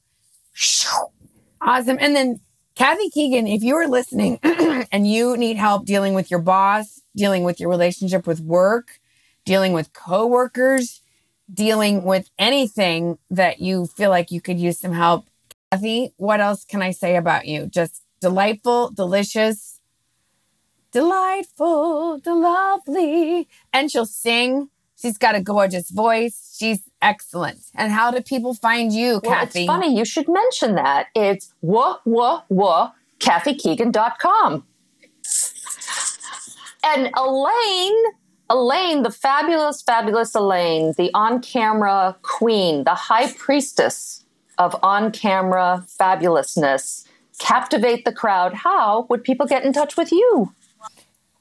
Awesome. 1.61 1.97
And 2.01 2.17
then 2.17 2.41
Kathy 2.75 3.09
Keegan, 3.09 3.47
if 3.47 3.63
you 3.63 3.77
are 3.77 3.87
listening 3.87 4.41
and 4.43 5.07
you 5.07 5.37
need 5.37 5.57
help 5.57 5.87
dealing 5.87 6.13
with 6.15 6.29
your 6.29 6.41
boss, 6.41 7.01
dealing 7.15 7.45
with 7.45 7.61
your 7.61 7.71
relationship 7.71 8.27
with 8.27 8.41
work, 8.41 8.99
dealing 9.45 9.73
with 9.73 9.93
coworkers, 9.93 11.01
dealing 11.53 12.03
with 12.03 12.29
anything 12.41 13.17
that 13.31 13.61
you 13.61 13.87
feel 13.87 14.11
like 14.11 14.33
you 14.33 14.41
could 14.41 14.59
use 14.59 14.81
some 14.81 14.93
help, 14.93 15.25
Kathy, 15.71 16.13
what 16.17 16.41
else 16.41 16.65
can 16.65 16.83
I 16.83 16.91
say 16.91 17.15
about 17.15 17.47
you? 17.47 17.67
Just 17.67 18.03
delightful, 18.21 18.91
delicious, 18.91 19.76
delightful, 20.97 22.19
the 22.25 22.35
lovely. 22.35 23.47
And 23.71 23.91
she'll 23.91 24.07
sing. 24.07 24.71
She's 24.99 25.19
got 25.19 25.35
a 25.35 25.43
gorgeous 25.43 25.91
voice. 25.91 26.57
She's 26.59 26.89
excellent. 27.03 27.59
And 27.75 27.93
how 27.93 28.11
do 28.11 28.23
people 28.23 28.55
find 28.55 28.91
you, 28.91 29.21
well, 29.23 29.35
Kathy? 29.35 29.61
It's 29.61 29.67
funny. 29.67 29.95
You 29.95 30.07
should 30.07 30.27
mention 30.27 30.75
that. 30.77 31.09
It's 31.15 31.53
wha 31.61 31.99
KathyKeegan.com. 33.21 34.65
And 36.83 37.11
Elaine, 37.15 38.03
Elaine, 38.49 39.03
the 39.03 39.11
fabulous, 39.11 39.83
fabulous 39.83 40.35
Elaine, 40.35 40.95
the 40.97 41.11
on 41.13 41.43
camera 41.43 42.17
queen, 42.23 42.85
the 42.85 42.95
high 42.95 43.31
priestess 43.33 44.25
of 44.57 44.75
on 44.83 45.13
camera 45.13 45.85
fabulousness, 46.01 47.07
captivate 47.39 48.07
the 48.07 48.13
crowd. 48.13 48.55
How 48.55 49.05
would 49.11 49.25
people 49.25 49.47
get 49.47 49.63
in 49.63 49.75
touch 49.75 49.99
with 49.99 50.11
you? 50.11 50.55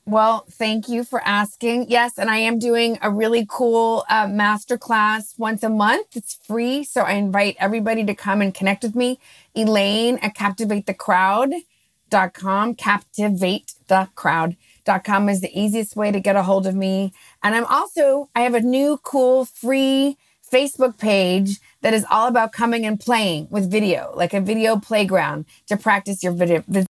Well, 0.07 0.45
thank 0.51 0.87
you 0.87 1.03
for 1.03 1.19
asking. 1.25 1.89
Yes, 1.89 2.19
and 2.19 2.29
I 2.29 2.37
am 2.37 2.59
doing 2.59 2.99
a 3.01 3.09
really 3.09 3.43
cool 3.49 4.05
uh, 4.07 4.27
masterclass 4.27 5.33
once 5.39 5.63
a 5.63 5.69
month. 5.69 6.15
It's 6.15 6.35
free. 6.45 6.83
So 6.83 7.01
I 7.01 7.13
invite 7.13 7.55
everybody 7.59 8.05
to 8.05 8.13
come 8.13 8.39
and 8.39 8.53
connect 8.53 8.83
with 8.83 8.93
me. 8.93 9.19
Elaine 9.55 10.19
at 10.19 10.35
captivatethecrowd.com. 10.35 12.75
Captivatethecrowd.com 12.75 15.29
is 15.29 15.41
the 15.41 15.59
easiest 15.59 15.95
way 15.95 16.11
to 16.11 16.19
get 16.19 16.35
a 16.35 16.43
hold 16.43 16.67
of 16.67 16.75
me. 16.75 17.11
And 17.41 17.55
I'm 17.55 17.65
also, 17.65 18.29
I 18.35 18.41
have 18.41 18.53
a 18.53 18.61
new 18.61 18.99
cool 19.01 19.45
free 19.45 20.19
Facebook 20.53 20.99
page 20.99 21.59
that 21.81 21.95
is 21.95 22.05
all 22.11 22.27
about 22.27 22.51
coming 22.51 22.85
and 22.85 22.99
playing 22.99 23.47
with 23.49 23.71
video, 23.71 24.13
like 24.15 24.35
a 24.35 24.41
video 24.41 24.77
playground 24.77 25.45
to 25.65 25.77
practice 25.77 26.21
your 26.21 26.33
video, 26.33 26.63
vis- 26.67 26.85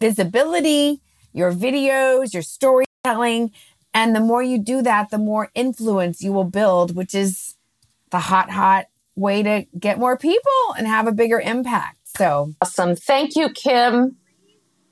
visibility 0.00 1.00
your 1.36 1.52
videos, 1.52 2.32
your 2.32 2.42
storytelling. 2.42 3.52
And 3.92 4.16
the 4.16 4.20
more 4.20 4.42
you 4.42 4.58
do 4.58 4.82
that, 4.82 5.10
the 5.10 5.18
more 5.18 5.50
influence 5.54 6.22
you 6.22 6.32
will 6.32 6.44
build, 6.44 6.96
which 6.96 7.14
is 7.14 7.54
the 8.10 8.18
hot, 8.18 8.50
hot 8.50 8.86
way 9.14 9.42
to 9.42 9.66
get 9.78 9.98
more 9.98 10.16
people 10.16 10.74
and 10.78 10.86
have 10.86 11.06
a 11.06 11.12
bigger 11.12 11.38
impact. 11.38 11.98
So 12.16 12.54
awesome. 12.62 12.96
Thank 12.96 13.36
you, 13.36 13.50
Kim. 13.50 14.16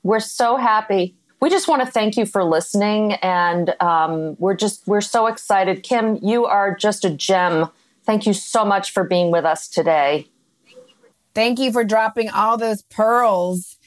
We're 0.03 0.19
so 0.19 0.55
happy. 0.55 1.15
We 1.41 1.49
just 1.49 1.67
want 1.67 1.81
to 1.81 1.91
thank 1.91 2.15
you 2.15 2.27
for 2.27 2.43
listening. 2.43 3.13
And 3.13 3.75
um, 3.81 4.35
we're 4.37 4.55
just, 4.55 4.87
we're 4.87 5.01
so 5.01 5.25
excited. 5.25 5.81
Kim, 5.81 6.19
you 6.21 6.45
are 6.45 6.75
just 6.75 7.03
a 7.05 7.09
gem. 7.09 7.69
Thank 8.03 8.27
you 8.27 8.33
so 8.33 8.63
much 8.63 8.91
for 8.91 9.03
being 9.03 9.31
with 9.31 9.45
us 9.45 9.67
today. 9.67 10.27
Thank 11.33 11.57
you 11.57 11.71
for 11.71 11.83
dropping 11.83 12.29
all 12.29 12.57
those 12.57 12.83
pearls. 12.83 13.77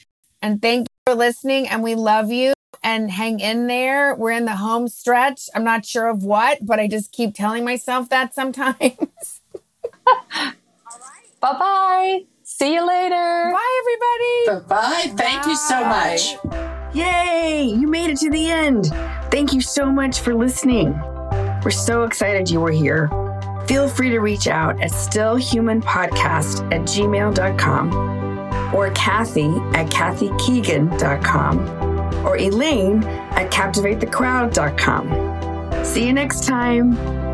And 0.41 0.61
thank 0.61 0.88
for 1.09 1.15
listening 1.15 1.67
and 1.67 1.81
we 1.81 1.95
love 1.95 2.31
you 2.31 2.53
and 2.83 3.09
hang 3.09 3.39
in 3.39 3.65
there. 3.65 4.13
We're 4.13 4.31
in 4.31 4.45
the 4.45 4.55
home 4.55 4.87
stretch. 4.87 5.49
I'm 5.55 5.63
not 5.63 5.83
sure 5.85 6.07
of 6.07 6.23
what, 6.23 6.59
but 6.61 6.79
I 6.79 6.87
just 6.87 7.11
keep 7.11 7.33
telling 7.33 7.65
myself 7.65 8.09
that 8.09 8.35
sometimes. 8.35 8.77
bye 10.05 10.53
bye. 11.41 12.19
See 12.43 12.75
you 12.75 12.87
later. 12.87 13.51
Bye, 13.53 13.81
everybody. 13.81 14.67
Bye 14.67 14.67
bye. 14.67 15.13
Thank 15.17 15.47
you 15.47 15.55
so 15.55 15.83
much. 15.83 16.35
Yay! 16.93 17.63
You 17.63 17.87
made 17.87 18.11
it 18.11 18.17
to 18.19 18.29
the 18.29 18.51
end. 18.51 18.87
Thank 19.31 19.53
you 19.53 19.61
so 19.61 19.85
much 19.91 20.19
for 20.19 20.35
listening. 20.35 20.91
We're 21.63 21.71
so 21.71 22.03
excited 22.03 22.51
you 22.51 22.59
were 22.59 22.71
here. 22.71 23.09
Feel 23.67 23.87
free 23.87 24.09
to 24.11 24.19
reach 24.19 24.47
out 24.47 24.79
at 24.81 24.91
stillhumanpodcast 24.91 26.71
at 26.71 26.81
gmail.com 26.81 28.28
or 28.73 28.89
Kathy 28.91 29.49
at 29.73 29.89
kathykeegan.com 29.89 31.59
or 32.25 32.37
Elaine 32.37 33.03
at 33.03 33.51
captivatethecrowd.com. 33.51 35.85
See 35.85 36.05
you 36.05 36.13
next 36.13 36.45
time. 36.45 37.28